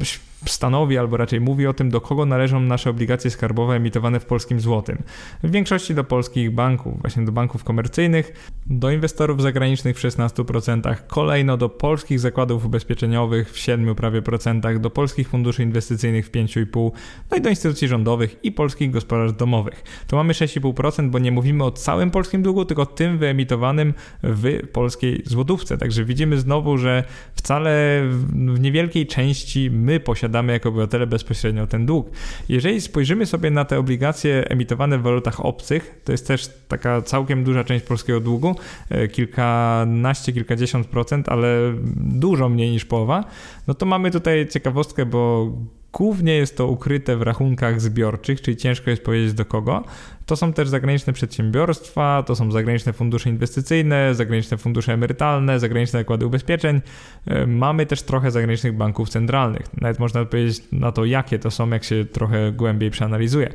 stanowi, 0.47 0.99
albo 0.99 1.17
raczej 1.17 1.41
mówi 1.41 1.67
o 1.67 1.75
tym, 1.75 1.91
do 1.91 2.01
kogo 2.01 2.27
należą 2.27 2.61
nasze 2.61 2.91
obligacje 2.91 3.31
skarbowe 3.31 3.75
emitowane 3.75 4.21
w 4.21 4.25
polskim 4.25 4.61
złotym. 4.61 5.03
W 5.43 5.51
większości 5.51 5.95
do 5.95 6.05
polskich 6.05 6.55
banków, 6.55 7.01
właśnie 7.01 7.25
do 7.25 7.33
banków 7.33 7.65
komercyjnych, 7.65 8.53
do 8.67 8.91
inwestorów 8.91 9.43
zagranicznych 9.43 9.99
w 9.99 10.03
16%, 10.03 10.97
kolejno 11.07 11.57
do 11.57 11.69
polskich 11.69 12.21
zakładów 12.21 12.67
ubezpieczeniowych 12.67 13.53
w 13.53 13.59
7 13.59 13.95
prawie 13.95 14.23
procentach, 14.23 14.81
do 14.81 14.91
polskich 14.91 15.29
funduszy 15.29 15.63
inwestycyjnych 15.63 16.27
w 16.27 16.31
5,5%, 16.31 16.91
no 17.31 17.37
i 17.37 17.41
do 17.41 17.51
instytucji 17.51 17.89
rządowych 17.89 18.37
i 18.43 18.53
polskich 18.53 18.91
gospodarstw 18.91 19.39
domowych. 19.39 19.85
Tu 20.07 20.17
mamy 20.17 20.33
6,5%, 20.33 21.11
bo 21.11 21.19
nie 21.19 21.33
mówimy 21.33 21.65
o 21.65 21.71
całym 21.71 22.11
polskim 22.11 22.43
długu, 22.43 22.65
tylko 22.65 22.87
tym 22.87 23.19
wyemitowanym 23.19 23.95
w 24.23 24.69
polskiej 24.73 25.23
złotówce. 25.27 25.79
Także 25.79 26.05
widzimy 26.05 26.39
znowu, 26.39 26.79
że 26.79 27.05
wcale 27.35 28.03
w 28.49 28.61
niewielkiej 28.61 29.07
części 29.07 29.71
my 29.71 30.01
posiadamy 30.01 30.28
posiadamy 30.29 30.53
jako 30.53 30.69
obywatele 30.69 31.07
bezpośrednio 31.07 31.67
ten 31.67 31.87
dług. 31.87 32.11
Jeżeli 32.49 32.81
spojrzymy 32.81 33.27
sobie 33.27 33.51
na 33.51 33.65
te 33.65 33.79
obligacje 33.79 34.45
emitowane 34.49 34.99
w 34.99 35.03
walutach 35.03 35.45
obcych, 35.45 36.01
to 36.05 36.13
jest 36.13 36.27
też 36.27 36.51
taka 36.69 37.03
całkiem 37.03 37.45
duża 37.45 37.65
część 37.65 37.85
polskiego 37.85 38.21
długu, 38.21 38.57
e, 38.91 39.09
kilkanaście, 39.09 40.33
kilkadziesiąt 40.33 40.87
procent, 40.87 41.29
ale 41.29 41.49
dużo 41.97 42.49
mniej 42.49 42.71
niż 42.71 42.85
połowa, 42.85 43.25
no 43.67 43.75
to 43.75 43.87
mamy 43.87 44.11
tutaj 44.11 44.49
ciekawostkę, 44.49 45.07
bo 45.07 45.53
Głównie 45.93 46.35
jest 46.35 46.57
to 46.57 46.67
ukryte 46.67 47.17
w 47.17 47.23
rachunkach 47.23 47.81
zbiorczych, 47.81 48.41
czyli 48.41 48.57
ciężko 48.57 48.91
jest 48.91 49.03
powiedzieć 49.03 49.33
do 49.33 49.45
kogo. 49.45 49.85
To 50.27 50.37
są 50.37 50.53
też 50.53 50.69
zagraniczne 50.69 51.13
przedsiębiorstwa, 51.13 52.25
to 52.27 52.37
są 52.37 52.53
zagraniczne 52.53 52.93
fundusze 52.93 53.31
inwestycyjne, 53.31 54.15
zagraniczne 54.15 54.57
fundusze 54.57 54.93
emerytalne, 54.93 55.61
zagraniczne 55.61 56.01
zakłady 56.01 56.27
ubezpieczeń. 56.27 56.81
E, 57.27 57.47
mamy 57.47 57.87
też 57.87 58.03
trochę 58.03 58.31
zagranicznych 58.31 58.77
banków 58.77 59.09
centralnych. 59.09 59.67
Nawet 59.81 59.99
można 59.99 60.25
powiedzieć 60.25 60.63
na 60.73 60.93
to, 60.93 61.05
jakie 61.05 61.39
to 61.39 61.51
są, 61.51 61.71
jak 61.71 61.85
się 61.85 62.05
trochę 62.05 62.53
głębiej 62.53 62.91
przeanalizuje. 62.91 63.53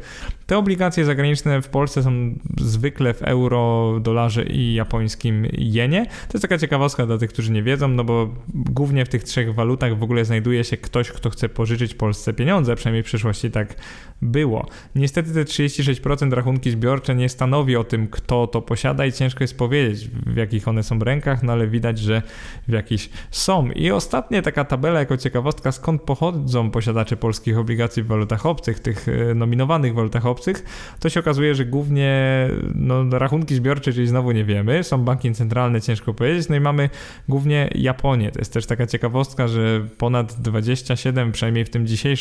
Te 0.47 0.57
obligacje 0.57 1.05
zagraniczne 1.05 1.61
w 1.61 1.67
Polsce 1.67 2.03
są 2.03 2.11
zwykle 2.57 3.13
w 3.13 3.21
euro, 3.21 3.93
dolarze 4.01 4.43
i 4.43 4.73
japońskim 4.73 5.47
jenie. 5.57 6.05
To 6.05 6.33
jest 6.33 6.41
taka 6.41 6.57
ciekawostka 6.57 7.05
dla 7.05 7.17
tych, 7.17 7.29
którzy 7.29 7.51
nie 7.51 7.63
wiedzą, 7.63 7.87
no 7.87 8.03
bo 8.03 8.35
głównie 8.53 9.05
w 9.05 9.09
tych 9.09 9.23
trzech 9.23 9.53
walutach 9.53 9.97
w 9.97 10.03
ogóle 10.03 10.25
znajduje 10.25 10.63
się 10.63 10.77
ktoś, 10.77 11.11
kto 11.11 11.29
chce 11.29 11.49
pożyczyć 11.49 11.93
Polsce 11.93 12.22
pieniądze, 12.31 12.75
przynajmniej 12.75 13.03
w 13.03 13.05
przyszłości 13.05 13.51
tak 13.51 13.75
było. 14.23 14.67
Niestety 14.95 15.33
te 15.33 15.43
36% 15.43 16.33
rachunki 16.33 16.71
zbiorcze 16.71 17.15
nie 17.15 17.29
stanowi 17.29 17.75
o 17.75 17.83
tym, 17.83 18.07
kto 18.07 18.47
to 18.47 18.61
posiada 18.61 19.05
i 19.05 19.11
ciężko 19.11 19.43
jest 19.43 19.57
powiedzieć, 19.57 20.07
w 20.07 20.35
jakich 20.35 20.67
one 20.67 20.83
są 20.83 20.99
rękach, 20.99 21.43
no 21.43 21.53
ale 21.53 21.67
widać, 21.67 21.99
że 21.99 22.21
w 22.67 22.71
jakichś 22.71 23.09
są. 23.31 23.71
I 23.71 23.91
ostatnia 23.91 24.41
taka 24.41 24.65
tabela 24.65 24.99
jako 24.99 25.17
ciekawostka, 25.17 25.71
skąd 25.71 26.01
pochodzą 26.01 26.71
posiadacze 26.71 27.17
polskich 27.17 27.57
obligacji 27.57 28.03
w 28.03 28.07
walutach 28.07 28.45
obcych, 28.45 28.79
tych 28.79 29.07
e, 29.07 29.35
nominowanych 29.35 29.93
walutach 29.93 30.25
obcych, 30.25 30.65
to 30.99 31.09
się 31.09 31.19
okazuje, 31.19 31.55
że 31.55 31.65
głównie 31.65 32.47
no, 32.75 33.09
rachunki 33.19 33.55
zbiorcze, 33.55 33.93
czyli 33.93 34.07
znowu 34.07 34.31
nie 34.31 34.45
wiemy, 34.45 34.83
są 34.83 34.97
banki 34.97 35.33
centralne, 35.33 35.81
ciężko 35.81 36.13
powiedzieć, 36.13 36.49
no 36.49 36.55
i 36.55 36.59
mamy 36.59 36.89
głównie 37.29 37.69
Japonię. 37.75 38.31
To 38.31 38.39
jest 38.39 38.53
też 38.53 38.65
taka 38.65 38.87
ciekawostka, 38.87 39.47
że 39.47 39.81
ponad 39.97 40.33
27, 40.41 41.31
przynajmniej 41.31 41.65
w 41.65 41.69
tym 41.69 41.87
dzisiejszym 41.87 42.12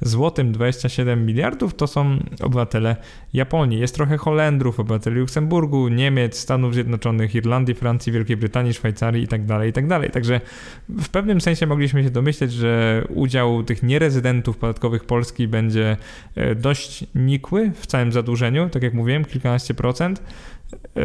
złotym 0.00 0.52
27 0.52 1.26
milionów 1.26 1.34
miliardów 1.34 1.74
to 1.74 1.86
są 1.86 2.18
obywatele 2.40 2.96
Japonii. 3.32 3.80
Jest 3.80 3.94
trochę 3.94 4.16
Holendrów, 4.16 4.80
obywateli 4.80 5.16
Luksemburgu, 5.16 5.88
Niemiec, 5.88 6.38
Stanów 6.38 6.74
Zjednoczonych, 6.74 7.34
Irlandii, 7.34 7.74
Francji, 7.74 8.12
Wielkiej 8.12 8.36
Brytanii, 8.36 8.74
Szwajcarii 8.74 9.22
itd., 9.22 9.46
tak 9.46 9.66
itd. 9.66 10.00
Tak 10.00 10.12
Także 10.12 10.40
w 10.88 11.08
pewnym 11.08 11.40
sensie 11.40 11.66
mogliśmy 11.66 12.02
się 12.02 12.10
domyśleć, 12.10 12.52
że 12.52 13.04
udział 13.08 13.62
tych 13.62 13.82
nierezydentów 13.82 14.56
podatkowych 14.56 15.04
Polski 15.04 15.48
będzie 15.48 15.96
e, 16.34 16.54
dość 16.54 17.04
nikły 17.14 17.72
w 17.74 17.86
całym 17.86 18.12
zadłużeniu, 18.12 18.68
tak 18.70 18.82
jak 18.82 18.94
mówiłem, 18.94 19.24
kilkanaście 19.24 19.74
procent. 19.74 20.22
E, 20.96 21.02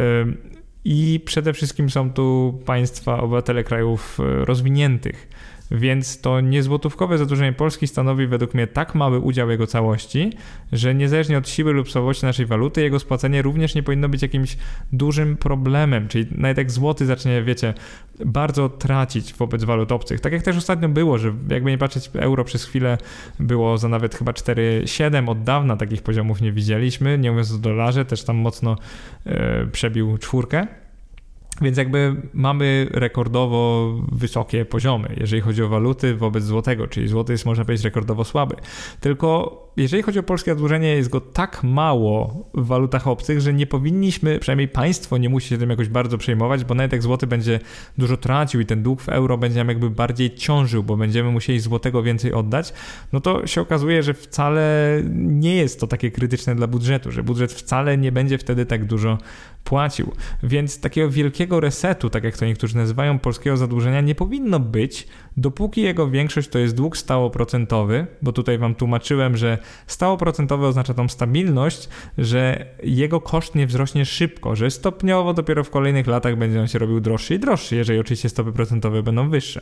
I 0.84 1.20
przede 1.24 1.52
wszystkim 1.52 1.90
są 1.90 2.12
tu 2.12 2.58
państwa, 2.66 3.20
obywatele 3.20 3.64
krajów 3.64 4.18
e, 4.20 4.44
rozwiniętych 4.44 5.28
więc 5.70 6.20
to 6.20 6.40
niezłotówkowe 6.40 7.18
zadłużenie 7.18 7.52
Polski 7.52 7.86
stanowi 7.86 8.26
według 8.26 8.54
mnie 8.54 8.66
tak 8.66 8.94
mały 8.94 9.18
udział 9.18 9.50
jego 9.50 9.66
całości, 9.66 10.32
że 10.72 10.94
niezależnie 10.94 11.38
od 11.38 11.48
siły 11.48 11.72
lub 11.72 11.90
słabości 11.90 12.26
naszej 12.26 12.46
waluty, 12.46 12.82
jego 12.82 12.98
spłacenie 12.98 13.42
również 13.42 13.74
nie 13.74 13.82
powinno 13.82 14.08
być 14.08 14.22
jakimś 14.22 14.56
dużym 14.92 15.36
problemem. 15.36 16.08
Czyli 16.08 16.26
nawet 16.30 16.58
jak 16.58 16.70
złoty 16.70 17.06
zacznie, 17.06 17.42
wiecie, 17.42 17.74
bardzo 18.26 18.68
tracić 18.68 19.34
wobec 19.34 19.64
walut 19.64 19.92
obcych. 19.92 20.20
Tak 20.20 20.32
jak 20.32 20.42
też 20.42 20.56
ostatnio 20.56 20.88
było, 20.88 21.18
że 21.18 21.32
jakby 21.48 21.70
nie 21.70 21.78
patrzeć, 21.78 22.10
euro 22.14 22.44
przez 22.44 22.64
chwilę 22.64 22.98
było 23.40 23.78
za 23.78 23.88
nawet 23.88 24.14
chyba 24.14 24.32
4,7 24.32 25.30
od 25.30 25.42
dawna 25.42 25.76
takich 25.76 26.02
poziomów 26.02 26.40
nie 26.40 26.52
widzieliśmy, 26.52 27.18
nie 27.18 27.30
mówiąc 27.30 27.52
o 27.52 27.58
dolarze, 27.58 28.04
też 28.04 28.24
tam 28.24 28.36
mocno 28.36 28.76
e, 29.26 29.66
przebił 29.66 30.18
czwórkę. 30.18 30.66
Więc 31.60 31.76
jakby 31.78 32.16
mamy 32.32 32.86
rekordowo 32.90 33.92
wysokie 34.12 34.64
poziomy, 34.64 35.14
jeżeli 35.16 35.42
chodzi 35.42 35.62
o 35.62 35.68
waluty 35.68 36.14
wobec 36.14 36.44
złotego, 36.44 36.86
czyli 36.86 37.08
złoty 37.08 37.32
jest 37.32 37.46
można 37.46 37.64
powiedzieć 37.64 37.84
rekordowo 37.84 38.24
słaby. 38.24 38.56
Tylko 39.00 39.56
jeżeli 39.76 40.02
chodzi 40.02 40.18
o 40.18 40.22
polskie 40.22 40.50
zadłużenie, 40.50 40.88
jest 40.88 41.08
go 41.08 41.20
tak 41.20 41.62
mało 41.64 42.44
w 42.54 42.66
walutach 42.66 43.08
obcych, 43.08 43.40
że 43.40 43.52
nie 43.52 43.66
powinniśmy, 43.66 44.38
przynajmniej 44.38 44.68
państwo 44.68 45.18
nie 45.18 45.28
musi 45.28 45.48
się 45.48 45.58
tym 45.58 45.70
jakoś 45.70 45.88
bardzo 45.88 46.18
przejmować, 46.18 46.64
bo 46.64 46.74
nawet 46.74 46.92
jak 46.92 47.02
złoty 47.02 47.26
będzie 47.26 47.60
dużo 47.98 48.16
tracił 48.16 48.60
i 48.60 48.66
ten 48.66 48.82
dług 48.82 49.02
w 49.02 49.08
euro 49.08 49.38
będzie 49.38 49.58
nam 49.58 49.68
jakby 49.68 49.90
bardziej 49.90 50.34
ciążył, 50.34 50.82
bo 50.82 50.96
będziemy 50.96 51.30
musieli 51.30 51.60
złotego 51.60 52.02
więcej 52.02 52.32
oddać, 52.32 52.72
no 53.12 53.20
to 53.20 53.46
się 53.46 53.60
okazuje, 53.60 54.02
że 54.02 54.14
wcale 54.14 55.02
nie 55.14 55.54
jest 55.54 55.80
to 55.80 55.86
takie 55.86 56.10
krytyczne 56.10 56.54
dla 56.54 56.66
budżetu, 56.66 57.12
że 57.12 57.22
budżet 57.22 57.52
wcale 57.52 57.98
nie 57.98 58.12
będzie 58.12 58.38
wtedy 58.38 58.66
tak 58.66 58.84
dużo 58.84 59.18
płacił. 59.64 60.12
Więc 60.42 60.80
takiego 60.80 61.10
wielkiego 61.10 61.60
resetu, 61.60 62.10
tak 62.10 62.24
jak 62.24 62.36
to 62.36 62.46
niektórzy 62.46 62.76
nazywają, 62.76 63.18
polskiego 63.18 63.56
zadłużenia 63.56 64.00
nie 64.00 64.14
powinno 64.14 64.60
być, 64.60 65.08
dopóki 65.36 65.82
jego 65.82 66.10
większość 66.10 66.48
to 66.48 66.58
jest 66.58 66.74
dług 66.74 66.96
stałoprocentowy, 66.96 68.06
bo 68.22 68.32
tutaj 68.32 68.58
wam 68.58 68.74
tłumaczyłem, 68.74 69.36
że 69.36 69.58
stałoprocentowy 69.86 70.66
oznacza 70.66 70.94
tą 70.94 71.08
stabilność, 71.08 71.88
że 72.18 72.66
jego 72.82 73.20
koszt 73.20 73.54
nie 73.54 73.66
wzrośnie 73.66 74.04
szybko, 74.04 74.56
że 74.56 74.70
stopniowo 74.70 75.34
dopiero 75.34 75.64
w 75.64 75.70
kolejnych 75.70 76.06
latach 76.06 76.36
będzie 76.36 76.60
on 76.60 76.68
się 76.68 76.78
robił 76.78 77.00
droższy 77.00 77.34
i 77.34 77.38
droższy, 77.38 77.76
jeżeli 77.76 77.98
oczywiście 77.98 78.28
stopy 78.28 78.52
procentowe 78.52 79.02
będą 79.02 79.30
wyższe. 79.30 79.60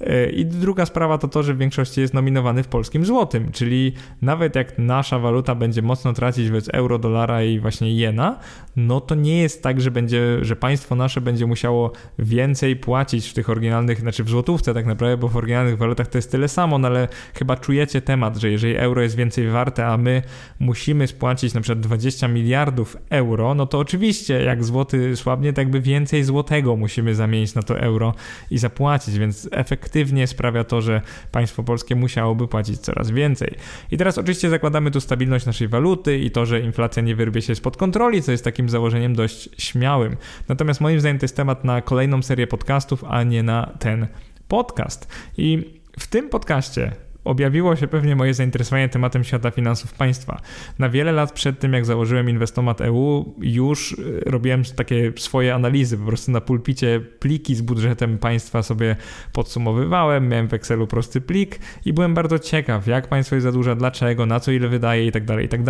E, 0.00 0.30
I 0.30 0.46
druga 0.46 0.86
sprawa 0.86 1.18
to 1.18 1.28
to, 1.28 1.42
że 1.42 1.54
w 1.54 1.58
większości 1.58 2.00
jest 2.00 2.14
nominowany 2.14 2.62
w 2.62 2.68
polskim 2.68 3.04
złotym, 3.04 3.52
czyli 3.52 3.92
nawet 4.22 4.56
jak 4.56 4.78
nasza 4.78 5.18
waluta 5.18 5.54
będzie 5.54 5.82
mocno 5.82 6.12
tracić 6.12 6.48
wobec 6.48 6.68
euro, 6.72 6.98
dolara 6.98 7.42
i 7.42 7.58
właśnie 7.58 7.94
jena, 7.94 8.38
no 8.76 9.00
to 9.00 9.14
nie 9.14 9.42
jest 9.42 9.62
tak, 9.62 9.80
że 9.80 9.90
będzie, 9.90 10.44
że 10.44 10.56
państwo 10.56 10.94
nasze 10.94 11.20
będzie 11.20 11.46
musiało 11.46 11.92
więcej 12.18 12.76
płacić 12.76 13.28
w 13.28 13.34
tych 13.34 13.50
oryginalnych, 13.50 14.00
znaczy 14.00 14.24
w 14.24 14.28
złotówce 14.28 14.74
tak 14.74 14.86
naprawdę, 14.86 15.16
bo 15.16 15.28
w 15.28 15.36
oryginalnych 15.36 15.78
walutach 15.78 16.06
to 16.06 16.18
jest 16.18 16.30
tyle 16.30 16.48
samo, 16.48 16.78
no 16.78 16.88
ale 16.88 17.08
chyba 17.34 17.56
czujecie 17.56 18.02
temat, 18.02 18.36
że 18.36 18.50
jeżeli 18.50 18.76
euro 18.76 19.02
jest 19.02 19.16
więcej 19.16 19.48
warte, 19.48 19.86
a 19.86 19.96
my 19.96 20.22
musimy 20.58 21.06
spłacić 21.06 21.54
na 21.54 21.60
przykład 21.60 21.80
20 21.80 22.28
miliardów 22.28 22.96
euro, 23.10 23.54
no 23.54 23.66
to 23.66 23.78
oczywiście 23.78 24.42
jak 24.42 24.64
złoty 24.64 25.16
słabnie, 25.16 25.52
to 25.52 25.60
jakby 25.60 25.80
więcej 25.80 26.24
złotego 26.24 26.76
musimy 26.76 27.14
zamienić 27.14 27.54
na 27.54 27.62
to 27.62 27.78
euro 27.78 28.14
i 28.50 28.58
zapłacić, 28.58 29.18
więc 29.18 29.48
efekt 29.52 29.89
efektywnie 29.90 30.26
sprawia 30.26 30.64
to, 30.64 30.82
że 30.82 31.02
państwo 31.32 31.62
polskie 31.62 31.96
musiałoby 31.96 32.48
płacić 32.48 32.78
coraz 32.78 33.10
więcej. 33.10 33.54
I 33.90 33.96
teraz 33.96 34.18
oczywiście 34.18 34.50
zakładamy 34.50 34.90
tu 34.90 35.00
stabilność 35.00 35.46
naszej 35.46 35.68
waluty 35.68 36.18
i 36.18 36.30
to, 36.30 36.46
że 36.46 36.60
inflacja 36.60 37.02
nie 37.02 37.16
wyrwie 37.16 37.42
się 37.42 37.54
spod 37.54 37.76
kontroli, 37.76 38.22
co 38.22 38.32
jest 38.32 38.44
takim 38.44 38.68
założeniem 38.68 39.16
dość 39.16 39.48
śmiałym. 39.58 40.16
Natomiast 40.48 40.80
moim 40.80 41.00
zdaniem 41.00 41.18
to 41.18 41.24
jest 41.24 41.36
temat 41.36 41.64
na 41.64 41.82
kolejną 41.82 42.22
serię 42.22 42.46
podcastów, 42.46 43.04
a 43.08 43.22
nie 43.22 43.42
na 43.42 43.76
ten 43.78 44.06
podcast. 44.48 45.08
I 45.36 45.80
w 45.98 46.06
tym 46.06 46.28
podcaście 46.28 46.92
objawiło 47.24 47.76
się 47.76 47.88
pewnie 47.88 48.16
moje 48.16 48.34
zainteresowanie 48.34 48.88
tematem 48.88 49.24
świata 49.24 49.50
finansów 49.50 49.94
państwa. 49.94 50.40
Na 50.78 50.88
wiele 50.88 51.12
lat 51.12 51.32
przed 51.32 51.58
tym, 51.58 51.72
jak 51.72 51.84
założyłem 51.84 52.30
Inwestomat 52.30 52.80
EU, 52.80 53.34
już 53.40 53.92
e, 53.92 54.30
robiłem 54.30 54.62
takie 54.76 55.12
swoje 55.16 55.54
analizy, 55.54 55.98
po 55.98 56.06
prostu 56.06 56.32
na 56.32 56.40
pulpicie 56.40 57.00
pliki 57.00 57.54
z 57.54 57.62
budżetem 57.62 58.18
państwa 58.18 58.62
sobie 58.62 58.96
podsumowywałem, 59.32 60.28
miałem 60.28 60.48
w 60.48 60.54
Excelu 60.54 60.86
prosty 60.86 61.20
plik 61.20 61.58
i 61.84 61.92
byłem 61.92 62.14
bardzo 62.14 62.38
ciekaw, 62.38 62.86
jak 62.86 63.08
państwo 63.08 63.34
je 63.34 63.40
zadłuża, 63.40 63.74
dlaczego, 63.74 64.26
na 64.26 64.40
co 64.40 64.52
ile 64.52 64.68
wydaje 64.68 65.06
i 65.06 65.12
tak 65.12 65.24
dalej, 65.24 65.46
i 65.46 65.48
tak. 65.48 65.60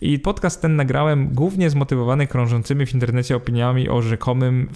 I 0.00 0.18
podcast 0.18 0.62
ten 0.62 0.76
nagrałem 0.76 1.28
głównie 1.28 1.70
zmotywowany 1.70 2.26
krążącymi 2.26 2.86
w 2.86 2.94
internecie 2.94 3.36
opiniami 3.36 3.88
o 3.88 4.02
rzekomym 4.02 4.68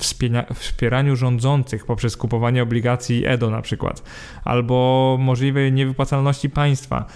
wspieraniu 0.54 1.16
rządzących 1.16 1.86
poprzez 1.86 2.16
kupowanie 2.16 2.62
obligacji 2.62 3.26
EDO 3.26 3.50
na 3.50 3.62
przykład, 3.62 4.02
albo 4.44 5.16
możliwej 5.20 5.72
niewypłacalności 5.72 6.09
państwa. 6.54 7.06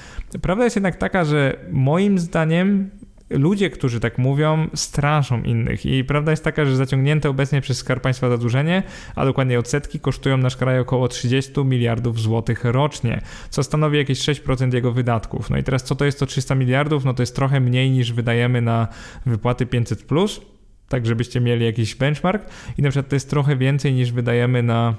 Prawda 0.43 0.65
jest 0.65 0.77
jednak 0.77 0.97
taka, 0.97 1.25
że 1.25 1.57
moim 1.73 2.19
zdaniem 2.19 2.91
ludzie, 3.31 3.71
którzy 3.71 4.01
tak 4.01 4.19
mówią, 4.19 4.69
straszą 4.75 5.43
innych. 5.43 5.87
I 5.87 6.05
prawda 6.05 6.31
jest 6.31 6.45
taka, 6.45 6.65
że 6.65 6.77
zaciągnięte 6.77 7.31
obecnie 7.31 7.61
przez 7.61 7.79
Skarb 7.79 8.03
Państwa 8.03 8.29
zadłużenie, 8.29 8.83
a 9.17 9.25
dokładnie 9.25 9.59
odsetki, 9.59 10.01
kosztują 10.01 10.37
nasz 10.37 10.57
kraj 10.57 10.79
około 10.79 11.09
30 11.09 11.65
miliardów 11.65 12.21
złotych 12.21 12.65
rocznie, 12.65 13.21
co 13.51 13.63
stanowi 13.63 13.99
jakieś 13.99 14.19
6% 14.19 14.75
jego 14.75 14.93
wydatków. 14.93 15.51
No 15.51 15.57
i 15.57 15.63
teraz 15.63 15.85
co 15.85 15.95
to 15.95 16.05
jest 16.05 16.21
to 16.21 16.27
300 16.27 16.55
miliardów? 16.55 17.05
No 17.05 17.15
to 17.15 17.23
jest 17.23 17.37
trochę 17.37 17.61
mniej 17.61 17.91
niż 17.91 18.13
wydajemy 18.13 18.61
na 18.61 18.89
wypłaty 19.27 19.67
500+, 19.67 20.05
plus, 20.05 20.41
tak 20.89 21.07
żebyście 21.07 21.41
mieli 21.41 21.65
jakiś 21.65 21.95
benchmark 21.95 22.49
i 22.79 22.83
na 22.83 22.91
przykład 22.91 23.09
to 23.09 23.17
jest 23.17 23.31
trochę 23.31 23.57
więcej 23.57 23.93
niż 23.93 24.13
wydajemy 24.13 24.63
na 24.63 24.95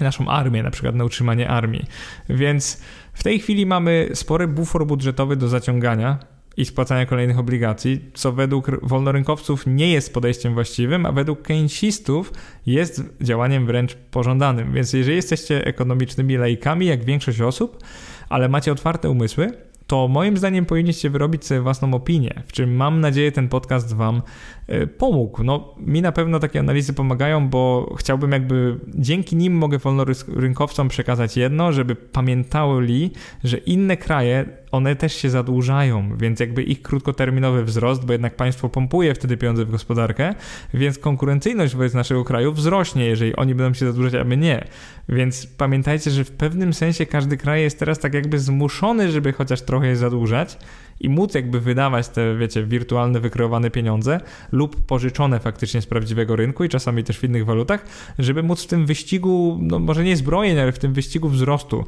naszą 0.00 0.28
armię, 0.28 0.62
na 0.62 0.70
przykład 0.70 0.94
na 0.94 1.04
utrzymanie 1.04 1.48
armii. 1.48 1.84
Więc 2.28 2.82
w 3.16 3.22
tej 3.22 3.38
chwili 3.38 3.66
mamy 3.66 4.10
spory 4.14 4.48
bufor 4.48 4.86
budżetowy 4.86 5.36
do 5.36 5.48
zaciągania 5.48 6.18
i 6.56 6.64
spłacania 6.64 7.06
kolejnych 7.06 7.38
obligacji, 7.38 8.00
co 8.14 8.32
według 8.32 8.70
wolnorynkowców 8.82 9.66
nie 9.66 9.92
jest 9.92 10.14
podejściem 10.14 10.54
właściwym, 10.54 11.06
a 11.06 11.12
według 11.12 11.42
keynesistów 11.42 12.32
jest 12.66 13.02
działaniem 13.20 13.66
wręcz 13.66 13.94
pożądanym. 13.94 14.72
Więc 14.72 14.92
jeżeli 14.92 15.16
jesteście 15.16 15.66
ekonomicznymi 15.66 16.36
laikami, 16.36 16.86
jak 16.86 17.04
większość 17.04 17.40
osób, 17.40 17.84
ale 18.28 18.48
macie 18.48 18.72
otwarte 18.72 19.10
umysły, 19.10 19.52
to 19.86 20.08
moim 20.08 20.36
zdaniem 20.36 20.66
powinniście 20.66 21.10
wyrobić 21.10 21.46
sobie 21.46 21.60
własną 21.60 21.94
opinię, 21.94 22.42
w 22.46 22.52
czym 22.52 22.76
mam 22.76 23.00
nadzieję 23.00 23.32
ten 23.32 23.48
podcast 23.48 23.94
Wam 23.94 24.22
e, 24.66 24.86
pomógł. 24.86 25.44
No, 25.44 25.74
mi 25.78 26.02
na 26.02 26.12
pewno 26.12 26.38
takie 26.38 26.60
analizy 26.60 26.92
pomagają, 26.92 27.48
bo 27.48 27.94
chciałbym 27.98 28.32
jakby 28.32 28.78
dzięki 28.94 29.36
nim 29.36 29.52
mogę 29.54 29.78
wolnorynkowcom 29.78 30.88
przekazać 30.88 31.36
jedno, 31.36 31.72
żeby 31.72 31.96
pamiętali, 31.96 33.10
że 33.44 33.56
inne 33.56 33.96
kraje 33.96 34.44
one 34.72 34.96
też 34.96 35.14
się 35.14 35.30
zadłużają, 35.30 36.16
więc 36.16 36.40
jakby 36.40 36.62
ich 36.62 36.82
krótkoterminowy 36.82 37.64
wzrost, 37.64 38.04
bo 38.04 38.12
jednak 38.12 38.36
państwo 38.36 38.68
pompuje 38.68 39.14
wtedy 39.14 39.36
pieniądze 39.36 39.64
w 39.64 39.70
gospodarkę, 39.70 40.34
więc 40.74 40.98
konkurencyjność 40.98 41.74
wobec 41.74 41.94
naszego 41.94 42.24
kraju 42.24 42.52
wzrośnie, 42.52 43.06
jeżeli 43.06 43.36
oni 43.36 43.54
będą 43.54 43.74
się 43.74 43.86
zadłużać, 43.86 44.14
a 44.14 44.24
my 44.24 44.36
nie. 44.36 44.64
Więc 45.08 45.46
pamiętajcie, 45.46 46.10
że 46.10 46.24
w 46.24 46.30
pewnym 46.30 46.74
sensie 46.74 47.06
każdy 47.06 47.36
kraj 47.36 47.62
jest 47.62 47.78
teraz 47.78 47.98
tak 47.98 48.14
jakby 48.14 48.38
zmuszony, 48.38 49.10
żeby 49.10 49.32
chociaż 49.32 49.62
trochę 49.62 49.86
je 49.86 49.96
zadłużać, 49.96 50.58
i 51.00 51.08
móc 51.08 51.34
jakby 51.34 51.60
wydawać 51.60 52.08
te, 52.08 52.36
wiecie, 52.36 52.64
wirtualne, 52.64 53.20
wykreowane 53.20 53.70
pieniądze 53.70 54.20
lub 54.52 54.86
pożyczone 54.86 55.40
faktycznie 55.40 55.82
z 55.82 55.86
prawdziwego 55.86 56.36
rynku 56.36 56.64
i 56.64 56.68
czasami 56.68 57.04
też 57.04 57.18
w 57.18 57.24
innych 57.24 57.44
walutach, 57.44 57.86
żeby 58.18 58.42
móc 58.42 58.62
w 58.62 58.66
tym 58.66 58.86
wyścigu, 58.86 59.58
no 59.62 59.78
może 59.78 60.04
nie 60.04 60.16
zbrojeń, 60.16 60.58
ale 60.58 60.72
w 60.72 60.78
tym 60.78 60.92
wyścigu 60.92 61.28
wzrostu 61.28 61.84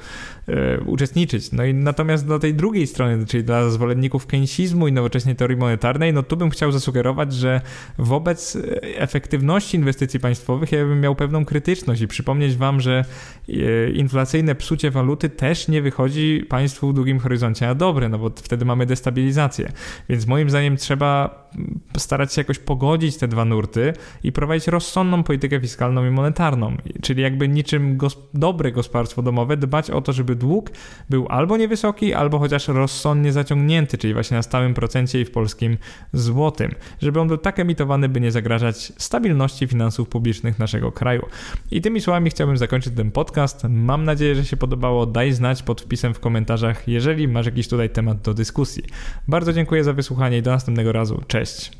e, 0.48 0.80
uczestniczyć. 0.80 1.52
No 1.52 1.64
i 1.64 1.74
natomiast 1.74 2.26
dla 2.26 2.38
tej 2.38 2.54
drugiej 2.54 2.86
strony, 2.86 3.26
czyli 3.26 3.44
dla 3.44 3.70
zwolenników 3.70 4.26
keynesizmu 4.26 4.88
i 4.88 4.92
nowoczesnej 4.92 5.36
teorii 5.36 5.56
monetarnej, 5.56 6.12
no 6.12 6.22
tu 6.22 6.36
bym 6.36 6.50
chciał 6.50 6.72
zasugerować, 6.72 7.32
że 7.34 7.60
wobec 7.98 8.56
e, 8.56 8.60
efektywności 8.98 9.76
inwestycji 9.76 10.20
państwowych 10.20 10.72
ja 10.72 10.78
bym 10.78 11.00
miał 11.00 11.14
pewną 11.14 11.44
krytyczność 11.44 12.00
i 12.00 12.08
przypomnieć 12.08 12.56
wam, 12.56 12.80
że 12.80 13.04
e, 13.48 13.90
inflacyjne 13.90 14.54
psucie 14.54 14.90
waluty 14.90 15.28
też 15.28 15.68
nie 15.68 15.82
wychodzi 15.82 16.46
państwu 16.48 16.88
w 16.88 16.94
długim 16.94 17.18
horyzoncie 17.18 17.66
na 17.66 17.74
dobre, 17.74 18.08
no 18.08 18.18
bo 18.18 18.30
wtedy 18.30 18.64
mamy 18.64 18.86
destabilizację. 18.98 19.72
Więc 20.08 20.26
moim 20.26 20.50
zdaniem 20.50 20.76
trzeba 20.76 21.47
starać 21.96 22.34
się 22.34 22.40
jakoś 22.40 22.58
pogodzić 22.58 23.16
te 23.16 23.28
dwa 23.28 23.44
nurty 23.44 23.92
i 24.22 24.32
prowadzić 24.32 24.68
rozsądną 24.68 25.22
politykę 25.22 25.60
fiskalną 25.60 26.06
i 26.06 26.10
monetarną. 26.10 26.76
Czyli 27.02 27.22
jakby 27.22 27.48
niczym 27.48 27.96
gos 27.96 28.18
dobre 28.34 28.72
gospodarstwo 28.72 29.22
domowe 29.22 29.56
dbać 29.56 29.90
o 29.90 30.00
to, 30.00 30.12
żeby 30.12 30.34
dług 30.36 30.70
był 31.10 31.26
albo 31.28 31.56
niewysoki, 31.56 32.14
albo 32.14 32.38
chociaż 32.38 32.68
rozsądnie 32.68 33.32
zaciągnięty, 33.32 33.98
czyli 33.98 34.14
właśnie 34.14 34.36
na 34.36 34.42
stałym 34.42 34.74
procencie 34.74 35.20
i 35.20 35.24
w 35.24 35.30
polskim 35.30 35.78
złotym. 36.12 36.74
Żeby 37.02 37.20
on 37.20 37.28
był 37.28 37.38
tak 37.38 37.58
emitowany, 37.58 38.08
by 38.08 38.20
nie 38.20 38.30
zagrażać 38.30 38.92
stabilności 38.96 39.66
finansów 39.66 40.08
publicznych 40.08 40.58
naszego 40.58 40.92
kraju. 40.92 41.26
I 41.70 41.80
tymi 41.80 42.00
słowami 42.00 42.30
chciałbym 42.30 42.56
zakończyć 42.56 42.94
ten 42.94 43.10
podcast. 43.10 43.64
Mam 43.68 44.04
nadzieję, 44.04 44.34
że 44.34 44.44
się 44.44 44.56
podobało. 44.56 45.06
Daj 45.06 45.32
znać 45.32 45.62
pod 45.62 45.80
wpisem 45.80 46.14
w 46.14 46.20
komentarzach, 46.20 46.88
jeżeli 46.88 47.28
masz 47.28 47.46
jakiś 47.46 47.68
tutaj 47.68 47.90
temat 47.90 48.20
do 48.20 48.34
dyskusji. 48.34 48.82
Bardzo 49.28 49.52
dziękuję 49.52 49.84
za 49.84 49.92
wysłuchanie 49.92 50.38
i 50.38 50.42
do 50.42 50.50
następnego 50.50 50.92
razu. 50.92 51.22
Cześć. 51.38 51.70